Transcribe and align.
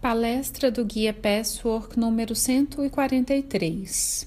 Palestra 0.00 0.70
do 0.70 0.82
Guia 0.82 1.12
Passwork 1.12 2.00
número 2.00 2.34
143 2.34 4.26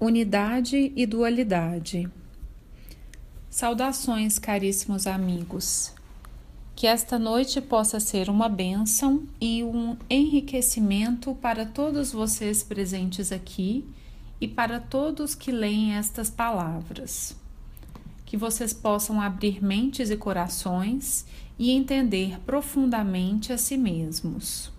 Unidade 0.00 0.92
e 0.96 1.06
Dualidade 1.06 2.10
Saudações, 3.48 4.40
caríssimos 4.40 5.06
amigos. 5.06 5.94
Que 6.74 6.88
esta 6.88 7.16
noite 7.16 7.60
possa 7.60 8.00
ser 8.00 8.28
uma 8.28 8.48
bênção 8.48 9.22
e 9.40 9.62
um 9.62 9.96
enriquecimento 10.10 11.32
para 11.36 11.64
todos 11.64 12.10
vocês 12.10 12.64
presentes 12.64 13.30
aqui 13.30 13.88
e 14.40 14.48
para 14.48 14.80
todos 14.80 15.36
que 15.36 15.52
leem 15.52 15.94
estas 15.94 16.28
palavras. 16.28 17.36
Que 18.26 18.36
vocês 18.36 18.72
possam 18.72 19.20
abrir 19.20 19.62
mentes 19.62 20.10
e 20.10 20.16
corações 20.16 21.24
e 21.56 21.70
entender 21.70 22.40
profundamente 22.40 23.52
a 23.52 23.56
si 23.56 23.76
mesmos. 23.76 24.71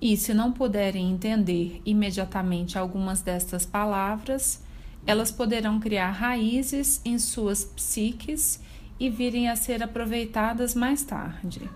E 0.00 0.16
se 0.16 0.34
não 0.34 0.52
puderem 0.52 1.10
entender 1.10 1.80
imediatamente 1.84 2.78
algumas 2.78 3.22
destas 3.22 3.64
palavras, 3.64 4.62
elas 5.06 5.30
poderão 5.30 5.78
criar 5.80 6.10
raízes 6.10 7.00
em 7.04 7.18
suas 7.18 7.64
psiques 7.64 8.60
e 8.98 9.10
virem 9.10 9.48
a 9.48 9.56
ser 9.56 9.82
aproveitadas 9.82 10.74
mais 10.74 11.02
tarde. 11.02 11.68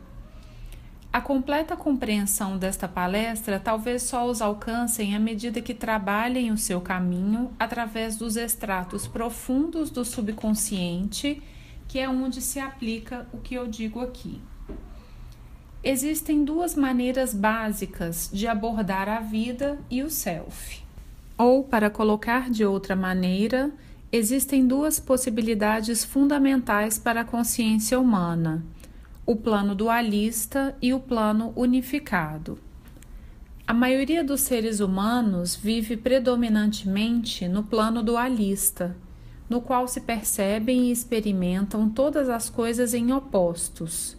A 1.11 1.20
completa 1.23 1.75
compreensão 1.75 2.59
desta 2.59 2.87
palestra 2.87 3.59
talvez 3.59 4.02
só 4.02 4.27
os 4.27 4.42
alcancem 4.42 5.16
à 5.16 5.19
medida 5.19 5.61
que 5.61 5.73
trabalhem 5.73 6.53
o 6.53 6.59
seu 6.59 6.80
caminho 6.80 7.50
através 7.59 8.16
dos 8.16 8.37
extratos 8.37 9.06
profundos 9.06 9.91
do 9.91 10.05
subconsciente, 10.05 11.42
que 11.89 11.98
é 11.98 12.09
onde 12.09 12.42
se 12.42 12.61
aplica 12.61 13.27
o 13.33 13.39
que 13.39 13.55
eu 13.55 13.66
digo 13.66 14.00
aqui. 14.00 14.41
Existem 15.82 16.45
duas 16.45 16.74
maneiras 16.74 17.32
básicas 17.32 18.28
de 18.32 18.48
abordar 18.48 19.09
a 19.09 19.20
vida 19.20 19.78
e 19.88 20.02
o 20.02 20.10
self. 20.10 20.83
Ou, 21.36 21.62
para 21.62 21.89
colocar 21.89 22.50
de 22.50 22.64
outra 22.64 22.97
maneira, 22.97 23.70
existem 24.11 24.66
duas 24.66 24.98
possibilidades 24.98 26.05
fundamentais 26.05 26.98
para 26.98 27.20
a 27.20 27.25
consciência 27.25 27.98
humana: 27.98 28.64
o 29.25 29.36
plano 29.36 29.72
dualista 29.72 30.77
e 30.83 30.92
o 30.92 30.98
plano 30.98 31.53
unificado. 31.55 32.58
A 33.64 33.72
maioria 33.72 34.25
dos 34.25 34.41
seres 34.41 34.81
humanos 34.81 35.55
vive 35.55 35.97
predominantemente 35.97 37.47
no 37.47 37.62
plano 37.62 38.03
dualista, 38.03 38.97
no 39.48 39.60
qual 39.60 39.86
se 39.86 40.00
percebem 40.00 40.88
e 40.88 40.91
experimentam 40.91 41.88
todas 41.88 42.28
as 42.28 42.50
coisas 42.50 42.94
em 42.94 43.12
opostos 43.12 44.17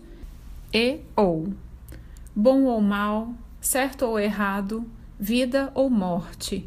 e 0.74 1.00
ou, 1.16 1.54
bom 2.36 2.64
ou 2.64 2.82
mal, 2.82 3.34
certo 3.60 4.06
ou 4.06 4.20
errado, 4.20 4.86
vida 5.20 5.72
ou 5.74 5.90
morte. 5.90 6.66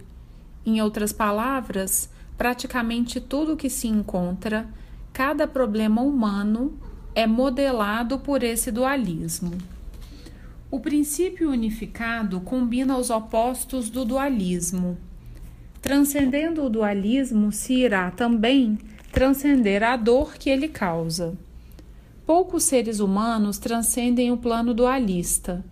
Em 0.64 0.80
outras 0.80 1.12
palavras, 1.12 2.10
praticamente 2.36 3.20
tudo 3.20 3.56
que 3.56 3.70
se 3.70 3.88
encontra, 3.88 4.68
cada 5.12 5.46
problema 5.46 6.02
humano 6.02 6.76
é 7.14 7.26
modelado 7.26 8.18
por 8.18 8.42
esse 8.42 8.70
dualismo. 8.70 9.52
O 10.70 10.80
princípio 10.80 11.50
unificado 11.50 12.40
combina 12.40 12.96
os 12.96 13.10
opostos 13.10 13.90
do 13.90 14.04
dualismo. 14.04 14.96
Transcendendo 15.82 16.64
o 16.64 16.70
dualismo, 16.70 17.52
se 17.52 17.74
irá 17.74 18.10
também 18.10 18.78
transcender 19.12 19.82
a 19.82 19.96
dor 19.96 20.34
que 20.34 20.48
ele 20.48 20.68
causa. 20.68 21.36
Poucos 22.26 22.64
seres 22.64 23.00
humanos 23.00 23.58
transcendem 23.58 24.30
o 24.30 24.36
plano 24.36 24.72
dualista. 24.72 25.64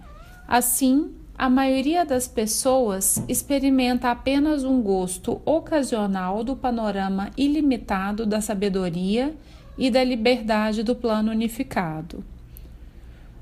Assim, 0.49 1.15
a 1.39 1.49
maioria 1.49 2.05
das 2.05 2.27
pessoas 2.27 3.25
experimenta 3.29 4.11
apenas 4.11 4.65
um 4.65 4.83
gosto 4.83 5.41
ocasional 5.45 6.43
do 6.43 6.57
panorama 6.57 7.31
ilimitado 7.37 8.27
da 8.27 8.41
sabedoria 8.41 9.35
e 9.79 9.91
da 9.91 10.05
liberdade 10.05 10.83
do 10.83 10.95
plano 10.95 11.31
unificado. 11.31 12.25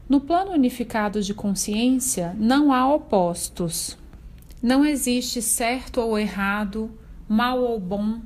No 0.09 0.21
plano 0.21 0.53
unificado 0.53 1.21
de 1.23 1.35
consciência, 1.35 2.37
não 2.39 2.73
há 2.73 2.87
opostos. 2.95 3.99
Não 4.63 4.85
existe 4.85 5.43
certo 5.43 6.01
ou 6.01 6.19
errado, 6.19 6.91
mal 7.29 7.59
ou 7.61 7.81
bom, 7.81 8.21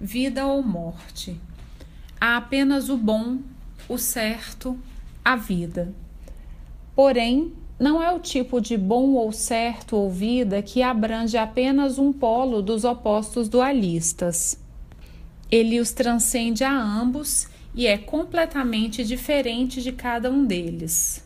vida 0.00 0.46
ou 0.46 0.62
morte. 0.62 1.40
Há 2.20 2.36
apenas 2.36 2.88
o 2.88 2.96
bom 2.96 3.38
o 3.88 3.98
certo, 3.98 4.78
a 5.24 5.36
vida. 5.36 5.92
Porém, 6.94 7.52
não 7.78 8.02
é 8.02 8.12
o 8.12 8.20
tipo 8.20 8.60
de 8.60 8.76
bom 8.76 9.14
ou 9.14 9.32
certo 9.32 9.96
ou 9.96 10.10
vida 10.10 10.62
que 10.62 10.82
abrange 10.82 11.36
apenas 11.36 11.98
um 11.98 12.12
polo 12.12 12.62
dos 12.62 12.84
opostos 12.84 13.48
dualistas. 13.48 14.58
Ele 15.50 15.80
os 15.80 15.92
transcende 15.92 16.64
a 16.64 16.72
ambos 16.72 17.48
e 17.74 17.86
é 17.86 17.98
completamente 17.98 19.04
diferente 19.04 19.82
de 19.82 19.92
cada 19.92 20.30
um 20.30 20.44
deles. 20.44 21.24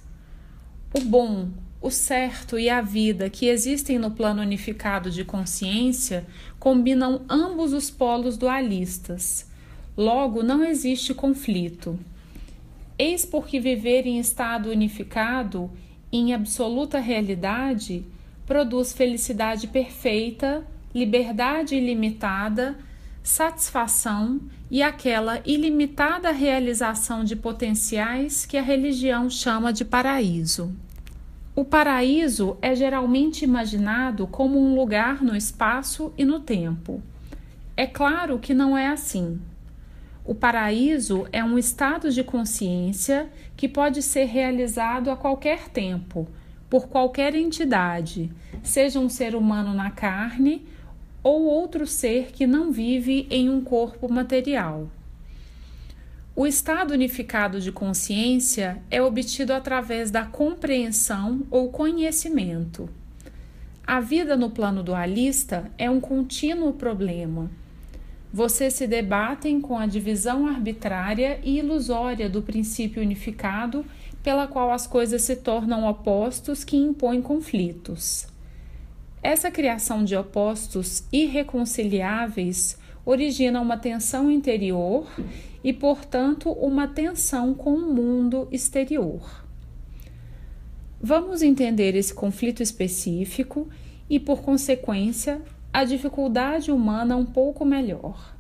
O 0.95 1.01
bom, 1.01 1.51
o 1.81 1.91
certo 1.91 2.59
e 2.59 2.71
a 2.71 2.81
vida 2.81 3.29
que 3.29 3.47
existem 3.47 3.99
no 3.99 4.11
plano 4.11 4.41
unificado 4.41 5.11
de 5.11 5.25
consciência 5.25 6.27
combinam 6.59 7.21
ambos 7.29 7.73
os 7.73 7.91
polos 7.91 8.37
dualistas. 8.37 9.47
Logo, 9.97 10.43
não 10.43 10.65
existe 10.65 11.13
conflito. 11.13 11.99
Eis 12.99 13.25
porque 13.25 13.61
viver 13.61 14.07
em 14.07 14.19
estado 14.19 14.71
unificado, 14.71 15.71
em 16.11 16.33
absoluta 16.33 16.99
realidade, 16.99 18.05
produz 18.47 18.93
felicidade 18.93 19.67
perfeita, 19.67 20.67
liberdade 20.95 21.75
ilimitada, 21.75 22.79
satisfação 23.23 24.41
e 24.71 24.83
aquela 24.83 25.43
ilimitada 25.45 26.31
realização 26.31 27.25
de 27.25 27.37
potenciais 27.37 28.47
que 28.47 28.57
a 28.57 28.63
religião 28.63 29.29
chama 29.29 29.73
de 29.73 29.85
paraíso. 29.85 30.73
O 31.55 31.65
paraíso 31.65 32.57
é 32.63 32.75
geralmente 32.75 33.43
imaginado 33.43 34.27
como 34.27 34.61
um 34.61 34.75
lugar 34.75 35.23
no 35.23 35.35
espaço 35.35 36.13
e 36.17 36.25
no 36.25 36.41
tempo. 36.41 37.03
É 37.77 37.87
claro 37.87 38.39
que 38.39 38.55
não 38.55 38.77
é 38.77 38.89
assim. 38.89 39.41
O 40.27 40.35
paraíso 40.35 41.25
é 41.33 41.45
um 41.45 41.57
estado 41.57 42.11
de 42.11 42.25
consciência 42.25 43.31
que 43.57 43.69
pode 43.69 44.03
ser 44.03 44.25
realizado 44.25 45.09
a 45.09 45.17
qualquer 45.17 45.69
tempo, 45.69 46.27
por 46.69 46.89
qualquer 46.89 47.37
entidade, 47.37 48.33
seja 48.61 48.99
um 48.99 49.09
ser 49.09 49.37
humano 49.37 49.73
na 49.73 49.89
carne 49.93 50.67
ou 51.23 51.45
outro 51.45 51.87
ser 51.87 52.33
que 52.33 52.45
não 52.45 52.73
vive 52.73 53.29
em 53.31 53.49
um 53.49 53.61
corpo 53.61 54.13
material. 54.13 54.89
O 56.35 56.45
estado 56.45 56.93
unificado 56.93 57.61
de 57.61 57.71
consciência 57.71 58.83
é 58.91 59.01
obtido 59.01 59.53
através 59.53 60.11
da 60.11 60.27
compreensão 60.27 61.47
ou 61.53 61.71
conhecimento. 61.71 62.91
A 63.87 64.01
vida 64.01 64.37
no 64.37 64.51
plano 64.51 64.83
dualista 64.83 65.71
é 65.79 65.89
um 65.89 66.01
contínuo 66.01 66.73
problema 66.73 67.49
vocês 68.37 68.75
se 68.75 68.87
debatem 68.87 69.63
com 69.63 69.79
a 69.79 69.87
divisão 69.87 70.47
arbitrária 70.47 71.41
e 71.43 71.59
ilusória 71.59 72.29
do 72.29 72.43
princípio 72.43 73.01
unificado, 73.01 73.83
pela 74.23 74.47
qual 74.47 74.71
as 74.71 74.87
coisas 74.87 75.23
se 75.23 75.37
tornam 75.37 75.89
opostos 75.89 76.63
que 76.63 76.77
impõem 76.77 77.23
conflitos. 77.23 78.27
Essa 79.23 79.51
criação 79.51 80.05
de 80.05 80.15
opostos 80.15 81.05
irreconciliáveis 81.11 82.79
origina 83.07 83.59
uma 83.59 83.79
tensão 83.79 84.31
interior 84.31 85.09
e, 85.65 85.73
portanto, 85.73 86.51
uma 86.51 86.87
tensão 86.87 87.55
com 87.55 87.73
o 87.73 87.95
mundo 87.95 88.49
exterior. 88.53 89.47
Vamos 91.01 91.41
entender 91.41 91.95
esse 91.95 92.13
conflito 92.13 92.63
específico 92.63 93.67
e, 94.11 94.21
por 94.21 94.43
consequência, 94.43 95.41
a 95.77 95.85
dificuldade 95.85 96.73
humana 96.73 97.19
um 97.19 97.27
pouco 97.27 97.63
melhor. 97.63 98.35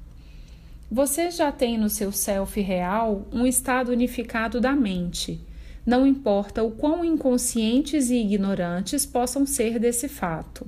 Você 0.90 1.30
já 1.30 1.52
tem 1.52 1.76
no 1.76 1.90
seu 1.90 2.10
self 2.10 2.58
real 2.62 3.26
um 3.30 3.46
estado 3.46 3.92
unificado 3.92 4.58
da 4.58 4.72
mente. 4.72 5.38
Não 5.84 6.06
importa 6.06 6.62
o 6.62 6.70
quão 6.70 7.04
inconscientes 7.04 8.08
e 8.08 8.16
ignorantes 8.16 9.04
possam 9.04 9.44
ser 9.44 9.78
desse 9.78 10.08
fato. 10.08 10.66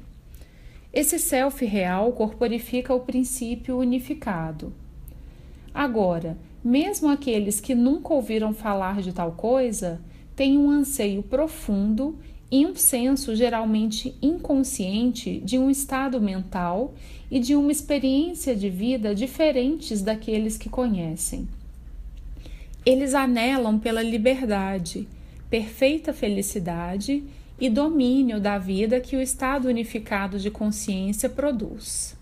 Esse 0.92 1.18
self 1.18 1.64
real 1.64 2.12
corporifica 2.12 2.92
o 2.92 3.00
princípio 3.00 3.78
unificado. 3.78 4.70
Agora, 5.72 6.36
mesmo 6.62 7.08
aqueles 7.08 7.60
que 7.60 7.74
nunca 7.74 8.12
ouviram 8.12 8.52
falar 8.52 9.00
de 9.00 9.14
tal 9.14 9.32
coisa 9.32 10.02
têm 10.36 10.58
um 10.58 10.70
anseio 10.70 11.22
profundo 11.22 12.18
e 12.50 12.64
um 12.66 12.74
senso 12.74 13.36
geralmente 13.36 14.14
inconsciente 14.22 15.40
de 15.40 15.58
um 15.58 15.70
estado 15.70 16.20
mental 16.20 16.94
e 17.30 17.38
de 17.38 17.54
uma 17.54 17.70
experiência 17.70 18.56
de 18.56 18.70
vida 18.70 19.14
diferentes 19.14 20.00
daqueles 20.00 20.56
que 20.56 20.68
conhecem. 20.68 21.46
Eles 22.86 23.12
anelam 23.12 23.78
pela 23.78 24.02
liberdade, 24.02 25.06
perfeita 25.50 26.12
felicidade 26.12 27.22
e 27.60 27.68
domínio 27.68 28.40
da 28.40 28.56
vida 28.56 29.00
que 29.00 29.16
o 29.16 29.20
estado 29.20 29.68
unificado 29.68 30.38
de 30.38 30.50
consciência 30.50 31.28
produz. 31.28 32.16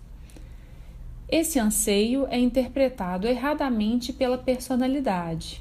Esse 1.29 1.59
anseio 1.59 2.27
é 2.31 2.39
interpretado 2.39 3.27
erradamente 3.27 4.13
pela 4.13 4.39
personalidade, 4.39 5.61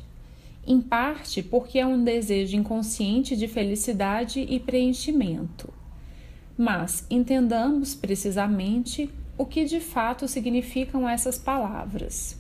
em 0.65 0.81
parte 0.81 1.43
porque 1.43 1.79
é 1.79 1.85
um 1.85 2.03
desejo 2.03 2.55
inconsciente 2.55 3.35
de 3.35 3.47
felicidade 3.47 4.39
e 4.39 4.59
preenchimento. 4.59 5.73
Mas 6.57 7.05
entendamos 7.09 7.93
precisamente 7.93 9.09
o 9.37 9.45
que 9.45 9.65
de 9.65 9.79
fato 9.79 10.27
significam 10.27 11.07
essas 11.07 11.37
palavras. 11.37 12.39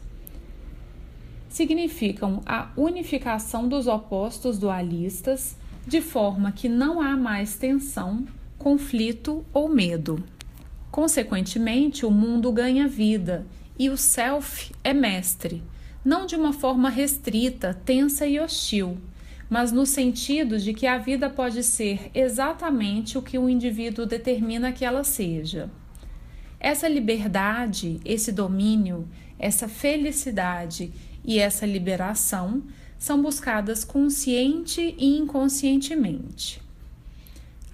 Significam 1.49 2.41
a 2.45 2.71
unificação 2.75 3.67
dos 3.67 3.87
opostos 3.87 4.57
dualistas 4.57 5.55
de 5.85 6.01
forma 6.01 6.51
que 6.51 6.67
não 6.67 6.99
há 6.99 7.15
mais 7.15 7.57
tensão, 7.57 8.25
conflito 8.57 9.45
ou 9.53 9.69
medo. 9.69 10.23
Consequentemente, 10.89 12.05
o 12.05 12.11
mundo 12.11 12.51
ganha 12.51 12.87
vida 12.87 13.45
e 13.77 13.89
o 13.89 13.97
self 13.97 14.71
é 14.83 14.93
mestre, 14.93 15.61
não 16.05 16.27
de 16.27 16.35
uma 16.35 16.53
forma 16.53 16.87
restrita, 16.87 17.73
tensa 17.73 18.27
e 18.27 18.39
hostil, 18.39 18.99
mas 19.49 19.71
no 19.71 19.87
sentido 19.87 20.59
de 20.59 20.71
que 20.71 20.85
a 20.85 20.99
vida 20.99 21.29
pode 21.29 21.63
ser 21.63 22.11
exatamente 22.13 23.17
o 23.17 23.23
que 23.23 23.39
o 23.39 23.49
indivíduo 23.49 24.05
determina 24.05 24.71
que 24.71 24.85
ela 24.85 25.03
seja. 25.03 25.69
Essa 26.59 26.87
liberdade, 26.87 27.99
esse 28.05 28.31
domínio, 28.31 29.07
essa 29.39 29.67
felicidade 29.67 30.93
e 31.23 31.39
essa 31.39 31.65
liberação 31.65 32.63
são 32.99 33.21
buscadas 33.21 33.83
consciente 33.83 34.95
e 34.97 35.17
inconscientemente. 35.17 36.61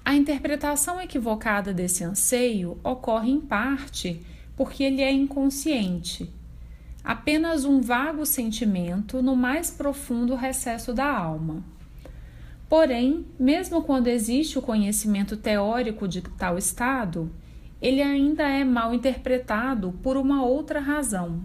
A 0.03 0.15
interpretação 0.15 0.99
equivocada 0.99 1.73
desse 1.73 2.03
anseio 2.03 2.79
ocorre 2.83 3.29
em 3.29 3.39
parte 3.39 4.21
porque 4.55 4.83
ele 4.83 5.01
é 5.01 5.11
inconsciente, 5.11 6.29
apenas 7.03 7.65
um 7.65 7.81
vago 7.81 8.25
sentimento 8.25 9.21
no 9.21 9.35
mais 9.35 9.71
profundo 9.71 10.35
recesso 10.35 10.93
da 10.93 11.05
alma. 11.05 11.63
Porém, 12.69 13.25
mesmo 13.39 13.81
quando 13.81 14.07
existe 14.07 14.57
o 14.57 14.61
conhecimento 14.61 15.35
teórico 15.35 16.07
de 16.07 16.21
tal 16.21 16.57
estado, 16.57 17.29
ele 17.81 18.01
ainda 18.01 18.43
é 18.43 18.63
mal 18.63 18.93
interpretado 18.93 19.91
por 20.03 20.15
uma 20.15 20.43
outra 20.43 20.79
razão. 20.79 21.41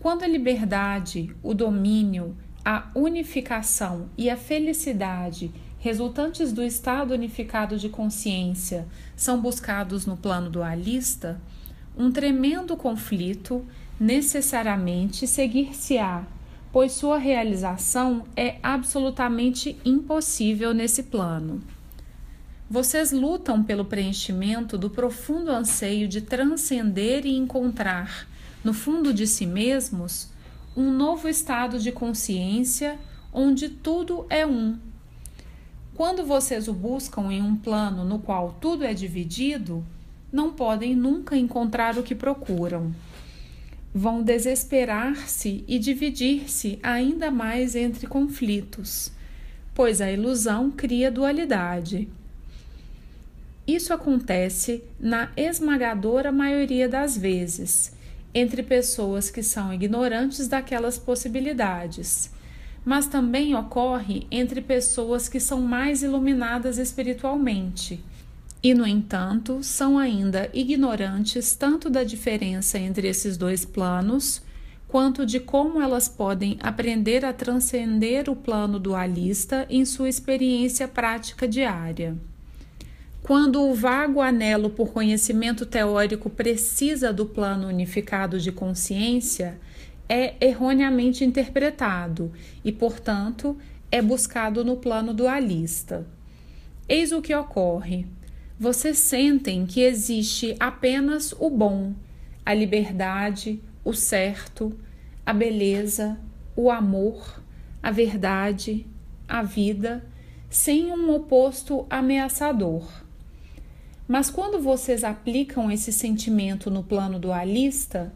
Quando 0.00 0.22
a 0.22 0.28
liberdade, 0.28 1.34
o 1.42 1.52
domínio, 1.52 2.36
a 2.64 2.90
unificação 2.94 4.08
e 4.16 4.30
a 4.30 4.36
felicidade 4.36 5.52
resultantes 5.78 6.52
do 6.52 6.62
estado 6.62 7.12
unificado 7.12 7.76
de 7.78 7.88
consciência 7.88 8.86
são 9.14 9.40
buscados 9.40 10.06
no 10.06 10.16
plano 10.16 10.48
dualista, 10.48 11.40
um 11.96 12.10
tremendo 12.10 12.76
conflito 12.76 13.64
necessariamente 13.98 15.26
seguir-se-á, 15.26 16.24
pois 16.72 16.92
sua 16.92 17.18
realização 17.18 18.24
é 18.36 18.56
absolutamente 18.62 19.78
impossível 19.84 20.74
nesse 20.74 21.04
plano. 21.04 21.62
Vocês 22.68 23.12
lutam 23.12 23.62
pelo 23.62 23.84
preenchimento 23.84 24.76
do 24.76 24.90
profundo 24.90 25.50
anseio 25.50 26.08
de 26.08 26.20
transcender 26.20 27.24
e 27.24 27.36
encontrar, 27.36 28.28
no 28.64 28.74
fundo 28.74 29.14
de 29.14 29.26
si 29.26 29.46
mesmos, 29.46 30.28
um 30.76 30.90
novo 30.90 31.28
estado 31.28 31.78
de 31.78 31.92
consciência 31.92 32.98
onde 33.32 33.68
tudo 33.68 34.26
é 34.28 34.44
um. 34.44 34.76
Quando 35.94 36.26
vocês 36.26 36.68
o 36.68 36.74
buscam 36.74 37.32
em 37.32 37.40
um 37.40 37.56
plano 37.56 38.04
no 38.04 38.18
qual 38.18 38.56
tudo 38.60 38.84
é 38.84 38.92
dividido, 38.92 39.82
não 40.30 40.52
podem 40.52 40.94
nunca 40.94 41.36
encontrar 41.36 41.96
o 41.96 42.02
que 42.02 42.14
procuram. 42.14 42.92
Vão 43.98 44.22
desesperar-se 44.22 45.64
e 45.66 45.78
dividir-se 45.78 46.78
ainda 46.82 47.30
mais 47.30 47.74
entre 47.74 48.06
conflitos, 48.06 49.10
pois 49.74 50.02
a 50.02 50.12
ilusão 50.12 50.70
cria 50.70 51.10
dualidade. 51.10 52.06
Isso 53.66 53.94
acontece 53.94 54.84
na 55.00 55.30
esmagadora 55.34 56.30
maioria 56.30 56.86
das 56.86 57.16
vezes 57.16 57.96
entre 58.34 58.62
pessoas 58.62 59.30
que 59.30 59.42
são 59.42 59.72
ignorantes 59.72 60.46
daquelas 60.46 60.98
possibilidades, 60.98 62.30
mas 62.84 63.06
também 63.06 63.54
ocorre 63.54 64.26
entre 64.30 64.60
pessoas 64.60 65.26
que 65.26 65.40
são 65.40 65.62
mais 65.62 66.02
iluminadas 66.02 66.76
espiritualmente 66.76 68.04
e, 68.62 68.74
no 68.74 68.86
entanto, 68.86 69.62
são 69.62 69.98
ainda 69.98 70.50
ignorantes 70.52 71.54
tanto 71.54 71.88
da 71.88 72.02
diferença 72.02 72.78
entre 72.78 73.08
esses 73.08 73.36
dois 73.36 73.64
planos 73.64 74.42
quanto 74.88 75.26
de 75.26 75.40
como 75.40 75.80
elas 75.80 76.08
podem 76.08 76.56
aprender 76.60 77.24
a 77.24 77.32
transcender 77.32 78.30
o 78.30 78.36
plano 78.36 78.78
dualista 78.78 79.66
em 79.68 79.84
sua 79.84 80.08
experiência 80.08 80.86
prática 80.86 81.46
diária. 81.46 82.16
Quando 83.22 83.60
o 83.60 83.74
vago 83.74 84.20
anelo 84.20 84.70
por 84.70 84.92
conhecimento 84.92 85.66
teórico 85.66 86.30
precisa 86.30 87.12
do 87.12 87.26
plano 87.26 87.66
unificado 87.66 88.38
de 88.38 88.52
consciência, 88.52 89.58
é 90.08 90.34
erroneamente 90.40 91.24
interpretado 91.24 92.30
e, 92.64 92.70
portanto, 92.70 93.56
é 93.90 94.00
buscado 94.00 94.64
no 94.64 94.76
plano 94.76 95.12
dualista. 95.12 96.06
Eis 96.88 97.10
o 97.10 97.20
que 97.20 97.34
ocorre. 97.34 98.06
Vocês 98.58 98.96
sentem 98.96 99.66
que 99.66 99.82
existe 99.82 100.56
apenas 100.58 101.34
o 101.38 101.50
bom, 101.50 101.92
a 102.44 102.54
liberdade, 102.54 103.60
o 103.84 103.92
certo, 103.92 104.74
a 105.26 105.32
beleza, 105.34 106.18
o 106.56 106.70
amor, 106.70 107.42
a 107.82 107.90
verdade, 107.90 108.86
a 109.28 109.42
vida, 109.42 110.06
sem 110.48 110.90
um 110.90 111.14
oposto 111.14 111.84
ameaçador. 111.90 112.88
Mas 114.08 114.30
quando 114.30 114.58
vocês 114.58 115.04
aplicam 115.04 115.70
esse 115.70 115.92
sentimento 115.92 116.70
no 116.70 116.82
plano 116.82 117.18
dualista, 117.18 118.10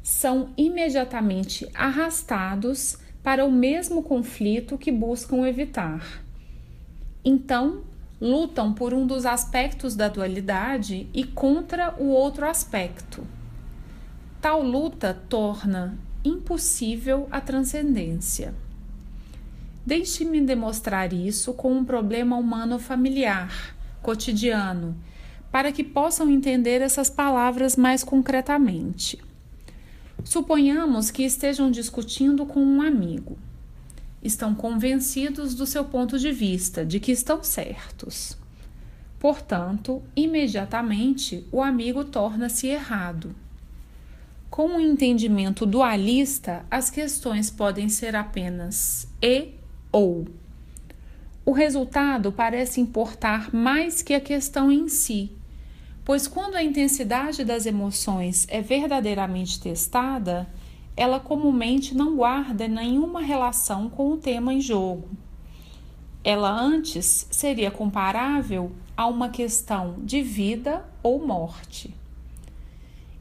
são 0.00 0.50
imediatamente 0.56 1.68
arrastados 1.74 2.98
para 3.20 3.44
o 3.44 3.50
mesmo 3.50 4.02
conflito 4.04 4.78
que 4.78 4.92
buscam 4.92 5.44
evitar. 5.44 6.22
Então, 7.24 7.82
lutam 8.22 8.72
por 8.72 8.94
um 8.94 9.04
dos 9.04 9.26
aspectos 9.26 9.96
da 9.96 10.06
dualidade 10.06 11.08
e 11.12 11.24
contra 11.24 11.92
o 11.98 12.06
outro 12.06 12.46
aspecto. 12.46 13.26
Tal 14.40 14.62
luta 14.62 15.20
torna 15.28 15.98
impossível 16.24 17.26
a 17.32 17.40
transcendência. 17.40 18.54
Deixe-me 19.84 20.40
demonstrar 20.40 21.12
isso 21.12 21.52
com 21.52 21.72
um 21.72 21.84
problema 21.84 22.36
humano 22.36 22.78
familiar, 22.78 23.74
cotidiano 24.00 24.94
para 25.50 25.72
que 25.72 25.82
possam 25.84 26.30
entender 26.30 26.80
essas 26.80 27.10
palavras 27.10 27.76
mais 27.76 28.04
concretamente. 28.04 29.20
Suponhamos 30.24 31.10
que 31.10 31.24
estejam 31.24 31.70
discutindo 31.70 32.46
com 32.46 32.60
um 32.60 32.80
amigo. 32.80 33.36
Estão 34.22 34.54
convencidos 34.54 35.54
do 35.54 35.66
seu 35.66 35.84
ponto 35.84 36.18
de 36.18 36.30
vista, 36.30 36.86
de 36.86 37.00
que 37.00 37.10
estão 37.10 37.42
certos. 37.42 38.36
Portanto, 39.18 40.02
imediatamente 40.16 41.46
o 41.50 41.62
amigo 41.62 42.04
torna-se 42.04 42.66
errado. 42.66 43.34
Com 44.50 44.76
o 44.76 44.80
entendimento 44.80 45.64
dualista, 45.64 46.64
as 46.70 46.90
questões 46.90 47.50
podem 47.50 47.88
ser 47.88 48.14
apenas 48.14 49.08
e 49.22 49.54
ou. 49.90 50.26
O 51.44 51.52
resultado 51.52 52.30
parece 52.30 52.80
importar 52.80 53.52
mais 53.52 54.02
que 54.02 54.14
a 54.14 54.20
questão 54.20 54.70
em 54.70 54.88
si, 54.88 55.32
pois 56.04 56.28
quando 56.28 56.54
a 56.54 56.62
intensidade 56.62 57.44
das 57.44 57.66
emoções 57.66 58.46
é 58.48 58.60
verdadeiramente 58.60 59.60
testada, 59.60 60.46
ela 60.96 61.18
comumente 61.18 61.94
não 61.94 62.16
guarda 62.16 62.68
nenhuma 62.68 63.20
relação 63.20 63.88
com 63.88 64.12
o 64.12 64.16
tema 64.16 64.52
em 64.52 64.60
jogo. 64.60 65.08
Ela 66.24 66.50
antes 66.50 67.26
seria 67.30 67.70
comparável 67.70 68.72
a 68.96 69.06
uma 69.06 69.28
questão 69.28 69.96
de 69.98 70.22
vida 70.22 70.84
ou 71.02 71.26
morte. 71.26 71.94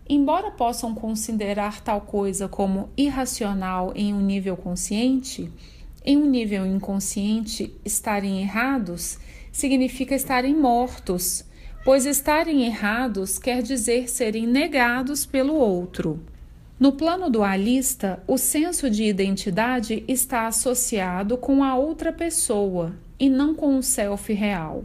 Embora 0.08 0.52
possam 0.52 0.94
considerar 0.94 1.82
tal 1.82 2.02
coisa 2.02 2.48
como 2.48 2.90
irracional 2.98 3.94
em 3.96 4.14
um 4.14 4.22
nível 4.22 4.58
consciente, 4.58 5.52
em 6.04 6.18
um 6.18 6.30
nível 6.30 6.66
inconsciente 6.66 7.74
estarem 7.86 8.42
errados 8.42 9.18
significa 9.52 10.16
estarem 10.16 10.56
mortos 10.56 11.46
pois 11.84 12.06
estarem 12.06 12.66
errados 12.66 13.40
quer 13.40 13.62
dizer 13.62 14.10
serem 14.10 14.46
negados 14.46 15.26
pelo 15.26 15.56
outro. 15.56 16.20
No 16.82 16.94
plano 16.94 17.30
dualista, 17.30 18.24
o 18.26 18.40
senso 18.40 18.90
de 18.90 19.04
identidade 19.04 20.04
está 20.08 20.48
associado 20.48 21.38
com 21.38 21.64
a 21.64 21.76
outra 21.76 22.12
pessoa 22.12 22.96
e 23.20 23.30
não 23.30 23.54
com 23.54 23.78
o 23.78 23.84
self 23.84 24.34
real. 24.34 24.82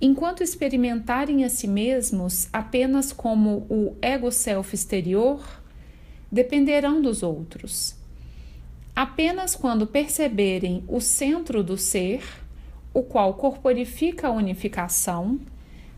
enquanto 0.00 0.42
experimentarem 0.42 1.44
a 1.44 1.50
si 1.50 1.68
mesmos 1.68 2.48
apenas 2.50 3.12
como 3.12 3.66
o 3.68 3.94
ego-self 4.00 4.74
exterior, 4.74 5.60
dependerão 6.32 7.02
dos 7.02 7.22
outros. 7.22 7.94
Apenas 8.96 9.54
quando 9.54 9.86
perceberem 9.86 10.84
o 10.88 11.02
centro 11.02 11.62
do 11.62 11.76
ser, 11.76 12.22
o 12.94 13.02
qual 13.02 13.34
corporifica 13.34 14.28
a 14.28 14.32
unificação, 14.32 15.38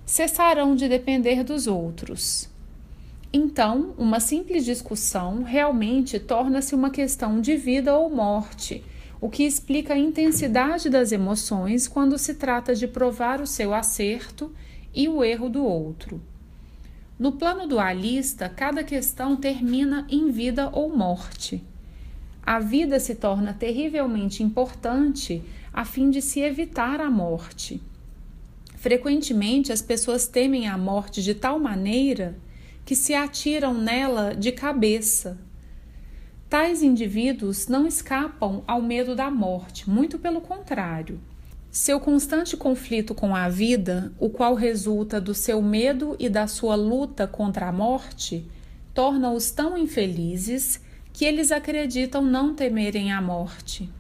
cessarão 0.05 0.75
de 0.75 0.89
depender 0.89 1.45
dos 1.45 1.69
outros. 1.69 2.56
Então, 3.39 3.95
uma 3.99 4.19
simples 4.19 4.65
discussão 4.65 5.43
realmente 5.43 6.19
torna-se 6.19 6.75
uma 6.75 6.89
questão 6.89 7.39
de 7.39 7.55
vida 7.55 7.95
ou 7.95 8.09
morte 8.09 8.83
o 9.21 9.29
que 9.29 9.43
explica 9.43 9.93
a 9.93 9.99
intensidade 9.99 10.89
das 10.89 11.13
emoções 11.13 11.87
quando 11.87 12.17
se 12.17 12.33
trata 12.33 12.75
de 12.75 12.89
provar 12.89 13.43
o 13.43 13.47
seu 13.47 13.75
acerto 13.75 14.51
e 14.95 15.07
o 15.07 15.23
erro 15.23 15.51
do 15.51 15.63
outro. 15.63 16.19
No 17.19 17.33
plano 17.33 17.67
dualista, 17.67 18.49
cada 18.49 18.83
questão 18.83 19.37
termina 19.37 20.07
em 20.09 20.31
vida 20.31 20.71
ou 20.73 20.97
morte. 20.97 21.63
A 22.43 22.59
vida 22.59 22.99
se 22.99 23.17
torna 23.17 23.53
terrivelmente 23.53 24.43
importante 24.43 25.43
a 25.75 25.85
fim 25.85 26.09
de 26.09 26.23
se 26.23 26.41
evitar 26.41 27.03
a 27.03 27.11
morte. 27.11 27.83
Frequentemente, 28.77 29.73
as 29.73 29.83
pessoas 29.83 30.27
temem 30.27 30.69
a 30.69 30.79
morte 30.79 31.23
de 31.23 31.35
tal 31.35 31.59
maneira 31.59 32.35
que 32.87 32.97
se 32.97 33.13
atiram 33.13 33.75
nela 33.75 34.35
de 34.35 34.51
cabeça, 34.51 35.37
Tais 36.49 36.81
indivíduos 36.81 37.67
não 37.67 37.89
escapam 37.89 38.63
ao 38.69 38.81
medo 38.81 39.17
da 39.17 39.29
morte, 39.29 39.91
muito 39.91 40.17
pelo 40.17 40.41
contrário. 40.41 41.21
Seu 41.73 41.99
constante 41.99 42.57
conflito 42.57 43.17
com 43.17 43.35
a 43.35 43.49
vida, 43.49 44.13
o 44.17 44.31
qual 44.31 44.55
resulta 44.55 45.21
do 45.21 45.35
seu 45.35 45.61
medo 45.61 46.15
e 46.21 46.29
da 46.29 46.47
sua 46.47 46.77
luta 46.77 47.27
contra 47.27 47.67
a 47.67 47.73
morte, 47.73 48.49
torna-os 48.95 49.51
tão 49.51 49.77
infelizes 49.77 50.81
que 51.13 51.25
eles 51.25 51.51
acreditam 51.51 52.23
não 52.23 52.55
temerem 52.55 53.13
a 53.13 53.21
morte. 53.21 53.91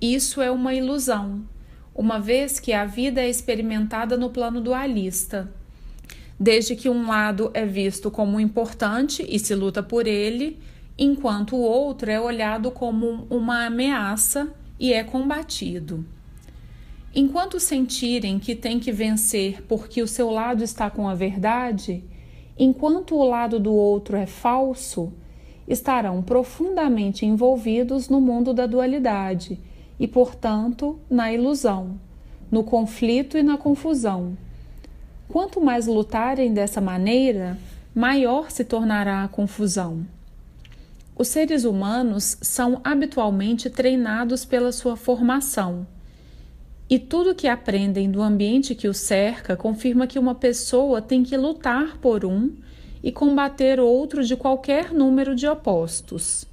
Isso 0.00 0.40
é 0.40 0.50
uma 0.50 0.72
ilusão, 0.72 1.44
uma 1.94 2.18
vez 2.18 2.58
que 2.58 2.72
a 2.72 2.86
vida 2.86 3.20
é 3.20 3.28
experimentada 3.28 4.16
no 4.16 4.30
plano 4.30 4.58
dualista. 4.58 5.52
Desde 6.38 6.74
que 6.74 6.88
um 6.88 7.06
lado 7.06 7.50
é 7.54 7.64
visto 7.64 8.10
como 8.10 8.40
importante 8.40 9.24
e 9.28 9.38
se 9.38 9.54
luta 9.54 9.82
por 9.82 10.06
ele, 10.06 10.58
enquanto 10.98 11.56
o 11.56 11.62
outro 11.62 12.10
é 12.10 12.20
olhado 12.20 12.70
como 12.70 13.26
uma 13.30 13.66
ameaça 13.66 14.52
e 14.78 14.92
é 14.92 15.04
combatido. 15.04 16.04
Enquanto 17.14 17.60
sentirem 17.60 18.38
que 18.38 18.54
tem 18.54 18.80
que 18.80 18.90
vencer 18.90 19.62
porque 19.68 20.00
o 20.00 20.08
seu 20.08 20.30
lado 20.30 20.64
está 20.64 20.90
com 20.90 21.08
a 21.08 21.14
verdade, 21.14 22.02
enquanto 22.58 23.14
o 23.14 23.24
lado 23.24 23.60
do 23.60 23.72
outro 23.72 24.16
é 24.16 24.26
falso, 24.26 25.12
estarão 25.68 26.22
profundamente 26.22 27.24
envolvidos 27.26 28.08
no 28.08 28.20
mundo 28.20 28.52
da 28.52 28.66
dualidade 28.66 29.60
e, 29.98 30.08
portanto, 30.08 30.98
na 31.08 31.32
ilusão, 31.32 32.00
no 32.50 32.64
conflito 32.64 33.36
e 33.36 33.42
na 33.42 33.56
confusão. 33.56 34.36
Quanto 35.32 35.62
mais 35.62 35.86
lutarem 35.86 36.52
dessa 36.52 36.78
maneira, 36.78 37.56
maior 37.94 38.50
se 38.50 38.66
tornará 38.66 39.24
a 39.24 39.28
confusão. 39.28 40.06
Os 41.16 41.28
seres 41.28 41.64
humanos 41.64 42.36
são 42.42 42.82
habitualmente 42.84 43.70
treinados 43.70 44.44
pela 44.44 44.70
sua 44.72 44.94
formação. 44.94 45.86
E 46.86 46.98
tudo 46.98 47.34
que 47.34 47.48
aprendem 47.48 48.10
do 48.10 48.20
ambiente 48.20 48.74
que 48.74 48.86
o 48.86 48.92
cerca 48.92 49.56
confirma 49.56 50.06
que 50.06 50.18
uma 50.18 50.34
pessoa 50.34 51.00
tem 51.00 51.22
que 51.22 51.34
lutar 51.34 51.96
por 51.96 52.26
um 52.26 52.52
e 53.02 53.10
combater 53.10 53.80
outro 53.80 54.22
de 54.22 54.36
qualquer 54.36 54.92
número 54.92 55.34
de 55.34 55.46
opostos. 55.46 56.44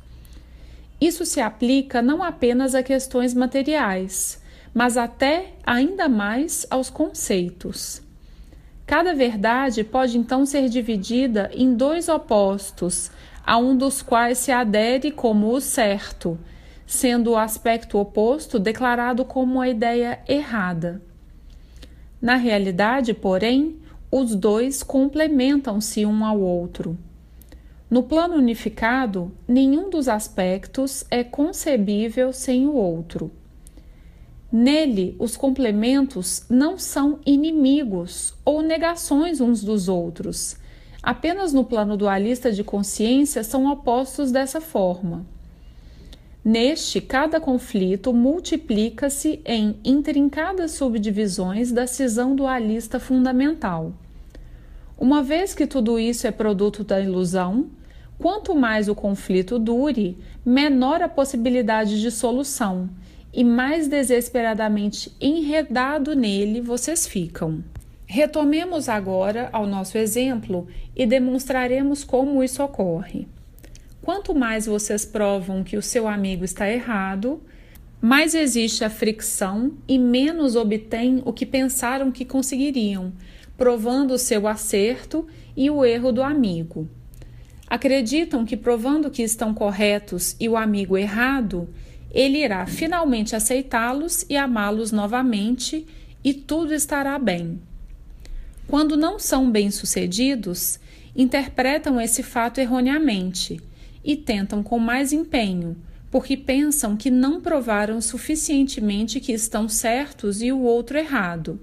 Isso 1.02 1.26
se 1.26 1.42
aplica 1.42 2.02
não 2.02 2.24
apenas 2.24 2.74
a 2.74 2.82
questões 2.82 3.34
materiais, 3.34 4.42
mas 4.74 4.96
até 4.96 5.56
ainda 5.66 6.08
mais 6.08 6.66
aos 6.70 6.90
conceitos. 6.90 8.08
Cada 8.90 9.14
verdade 9.14 9.84
pode 9.84 10.18
então 10.18 10.48
ser 10.48 10.68
dividida 10.68 11.52
em 11.54 11.76
dois 11.76 12.10
opostos 12.10 13.12
a 13.46 13.56
um 13.56 13.78
dos 13.78 14.02
quais 14.02 14.40
se 14.40 14.52
adere 14.52 15.12
como 15.12 15.54
o 15.54 15.62
certo, 15.62 16.40
sendo 16.88 17.30
o 17.30 17.38
aspecto 17.38 18.00
oposto 18.00 18.58
declarado 18.58 19.24
como 19.24 19.62
a 19.62 19.70
ideia 19.70 20.20
errada. 20.28 21.04
Na 22.20 22.34
realidade, 22.34 23.14
porém, 23.14 23.78
os 24.12 24.34
dois 24.34 24.82
complementam-se 24.82 26.04
um 26.04 26.26
ao 26.26 26.40
outro. 26.40 26.98
No 27.92 28.02
plano 28.02 28.38
unificado, 28.38 29.32
nenhum 29.48 29.92
dos 29.92 30.08
aspectos 30.08 31.06
é 31.12 31.24
concebível 31.24 32.34
sem 32.34 32.66
o 32.66 32.74
outro. 32.74 33.32
Nele, 34.52 35.16
os 35.20 35.38
complementos 35.38 36.44
não 36.50 36.78
são 36.78 37.20
inimigos 37.26 38.34
ou 38.44 38.62
negações 38.62 39.40
uns 39.40 39.64
dos 39.64 39.88
outros, 39.88 40.58
Apenas 41.02 41.54
no 41.54 41.64
plano 41.64 41.96
dualista 41.96 42.52
de 42.52 42.64
consciência 42.64 43.44
são 43.44 43.72
opostos 43.72 44.32
dessa 44.32 44.60
forma. 44.60 45.26
Neste, 46.44 47.00
cada 47.00 47.40
conflito 47.40 48.14
multiplica-se 48.14 49.42
em 49.46 49.78
intrincadas 49.84 50.72
subdivisões 50.72 51.72
da 51.72 51.88
cisão 51.88 52.36
dualista 52.36 53.00
fundamental. 53.00 53.94
Uma 54.98 55.24
vez 55.24 55.54
que 55.54 55.66
tudo 55.66 55.98
isso 55.98 56.28
é 56.28 56.32
produto 56.32 56.84
da 56.84 57.00
ilusão, 57.00 57.68
quanto 58.18 58.54
mais 58.54 58.90
o 58.90 58.96
conflito 58.96 59.58
dure, 59.58 60.18
menor 60.46 61.02
a 61.02 61.08
possibilidade 61.08 62.02
de 62.02 62.12
solução 62.12 62.90
e 63.34 63.44
mais 63.44 63.88
desesperadamente 63.88 65.12
enredado 65.20 66.16
nele 66.16 66.62
vocês 66.62 67.08
ficam. 67.08 67.64
Retomemos 68.06 68.90
agora 68.90 69.50
ao 69.52 69.68
nosso 69.68 69.98
exemplo 69.98 70.68
e 70.96 71.06
demonstraremos 71.06 72.04
como 72.04 72.44
isso 72.44 72.64
ocorre. 72.64 73.28
Quanto 74.02 74.34
mais 74.34 74.66
vocês 74.66 75.06
provam 75.06 75.64
que 75.64 75.78
o 75.78 75.82
seu 75.82 76.08
amigo 76.08 76.44
está 76.44 76.68
errado, 76.68 77.40
mais 78.02 78.34
existe 78.34 78.84
a 78.84 78.90
fricção 78.90 79.74
e 79.88 80.00
menos 80.00 80.56
obtêm 80.56 81.22
o 81.26 81.34
que 81.34 81.46
pensaram 81.46 82.12
que 82.12 82.26
conseguiriam, 82.26 83.14
provando 83.58 84.16
o 84.16 84.18
seu 84.18 84.48
acerto 84.48 85.28
e 85.56 85.70
o 85.70 85.86
erro 85.86 86.12
do 86.12 86.24
amigo. 86.24 86.90
Acreditam 87.68 88.46
que 88.46 88.58
provando 88.58 89.12
que 89.12 89.22
estão 89.22 89.54
corretos 89.54 90.36
e 90.40 90.50
o 90.50 90.58
amigo 90.58 90.98
errado, 90.98 91.70
ele 92.12 92.44
irá 92.44 92.66
finalmente 92.66 93.36
aceitá-los 93.36 94.26
e 94.30 94.36
amá-los 94.36 94.92
novamente 94.92 95.86
e 96.24 96.34
tudo 96.34 96.74
estará 96.74 97.18
bem. 97.20 97.62
Quando 98.68 98.98
não 98.98 99.18
são 99.18 99.50
bem-sucedidos, 99.50 100.80
interpretam 101.16 102.00
esse 102.00 102.22
fato 102.22 102.60
erroneamente 102.60 103.62
e 104.04 104.16
tentam 104.16 104.62
com 104.64 104.80
mais 104.80 105.12
empenho, 105.12 105.76
porque 106.12 106.36
pensam 106.36 106.96
que 106.96 107.12
não 107.12 107.42
provaram 107.42 108.02
suficientemente 108.02 109.20
que 109.20 109.32
estão 109.32 109.68
certos 109.68 110.42
e 110.42 110.52
o 110.52 110.60
outro 110.62 110.98
errado. 110.98 111.60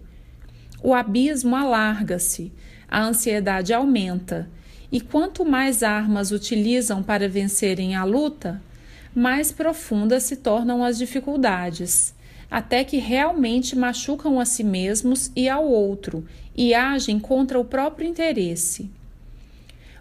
O 0.83 0.95
abismo 0.95 1.57
alarga-se, 1.57 2.53
a 2.89 3.03
ansiedade 3.03 3.73
aumenta, 3.73 4.49
e 4.91 5.01
quanto 5.01 5.45
mais 5.45 5.83
armas 5.83 6.31
utilizam 6.31 7.03
para 7.03 7.29
vencerem 7.29 7.97
a 7.97 8.05
luta, 8.05 8.63
mais 9.17 9.51
profundas 9.51 10.23
se 10.23 10.37
tornam 10.37 10.85
as 10.85 10.97
dificuldades 10.97 12.15
até 12.51 12.85
que 12.85 12.99
realmente 12.99 13.77
machucam 13.77 14.39
a 14.39 14.45
si 14.45 14.63
mesmos 14.63 15.31
e 15.35 15.49
ao 15.49 15.67
outro 15.67 16.25
e 16.55 16.75
agem 16.75 17.19
contra 17.19 17.59
o 17.59 17.65
próprio 17.65 18.09
interesse. 18.09 18.91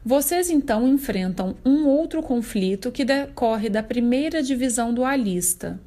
Vocês 0.03 0.49
então 0.49 0.87
enfrentam 0.87 1.55
um 1.65 1.87
outro 1.87 2.21
conflito 2.21 2.91
que 2.91 3.03
decorre 3.03 3.69
da 3.69 3.81
primeira 3.81 4.43
divisão 4.43 4.93
dualista. 4.93 5.79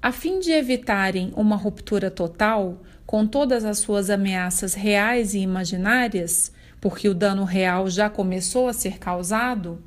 A 0.00 0.10
fim 0.10 0.40
de 0.40 0.50
evitarem 0.50 1.32
uma 1.36 1.56
ruptura 1.56 2.10
total, 2.10 2.80
com 3.04 3.26
todas 3.26 3.64
as 3.64 3.78
suas 3.78 4.08
ameaças 4.08 4.72
reais 4.72 5.34
e 5.34 5.40
imaginárias, 5.40 6.52
porque 6.80 7.08
o 7.08 7.14
dano 7.14 7.44
real 7.44 7.90
já 7.90 8.08
começou 8.08 8.68
a 8.68 8.72
ser 8.72 8.98
causado, 8.98 9.82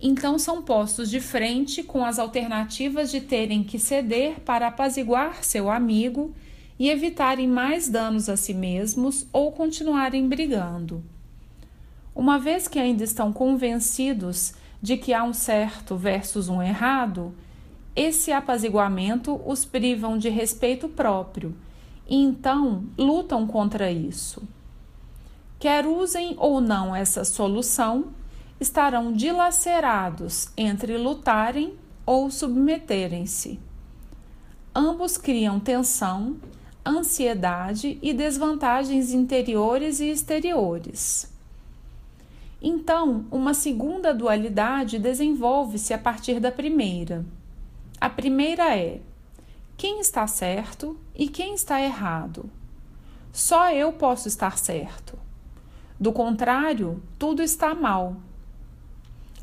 então 0.00 0.38
são 0.38 0.62
postos 0.62 1.10
de 1.10 1.20
frente 1.20 1.82
com 1.82 2.04
as 2.04 2.18
alternativas 2.18 3.10
de 3.10 3.20
terem 3.20 3.64
que 3.64 3.78
ceder 3.78 4.40
para 4.40 4.68
apaziguar 4.68 5.42
seu 5.42 5.70
amigo 5.70 6.34
e 6.78 6.88
evitarem 6.88 7.48
mais 7.48 7.88
danos 7.88 8.28
a 8.28 8.36
si 8.36 8.54
mesmos 8.54 9.26
ou 9.32 9.50
continuarem 9.50 10.28
brigando. 10.28 11.02
Uma 12.14 12.38
vez 12.38 12.68
que 12.68 12.78
ainda 12.78 13.02
estão 13.02 13.32
convencidos 13.32 14.54
de 14.80 14.96
que 14.96 15.12
há 15.12 15.24
um 15.24 15.32
certo 15.32 15.96
versus 15.96 16.48
um 16.48 16.62
errado, 16.62 17.34
esse 17.96 18.30
apaziguamento 18.30 19.40
os 19.44 19.64
privam 19.64 20.16
de 20.16 20.28
respeito 20.28 20.88
próprio 20.88 21.54
e 22.08 22.16
então 22.16 22.84
lutam 22.96 23.46
contra 23.46 23.90
isso. 23.90 24.42
Quer 25.58 25.86
usem 25.86 26.36
ou 26.38 26.60
não 26.60 26.94
essa 26.94 27.24
solução, 27.24 28.12
estarão 28.60 29.12
dilacerados 29.12 30.48
entre 30.56 30.96
lutarem 30.96 31.76
ou 32.04 32.30
submeterem-se. 32.30 33.60
Ambos 34.74 35.16
criam 35.16 35.60
tensão, 35.60 36.36
ansiedade 36.84 37.98
e 38.00 38.12
desvantagens 38.14 39.12
interiores 39.12 40.00
e 40.00 40.10
exteriores. 40.10 41.30
Então, 42.60 43.26
uma 43.30 43.54
segunda 43.54 44.12
dualidade 44.12 44.98
desenvolve-se 44.98 45.94
a 45.94 45.98
partir 45.98 46.40
da 46.40 46.50
primeira. 46.50 47.24
A 48.00 48.10
primeira 48.10 48.76
é: 48.76 49.00
quem 49.76 50.00
está 50.00 50.26
certo 50.26 50.98
e 51.14 51.28
quem 51.28 51.54
está 51.54 51.80
errado? 51.80 52.50
Só 53.32 53.70
eu 53.72 53.92
posso 53.92 54.26
estar 54.26 54.58
certo. 54.58 55.16
Do 56.00 56.12
contrário, 56.12 57.02
tudo 57.18 57.42
está 57.42 57.74
mal. 57.74 58.16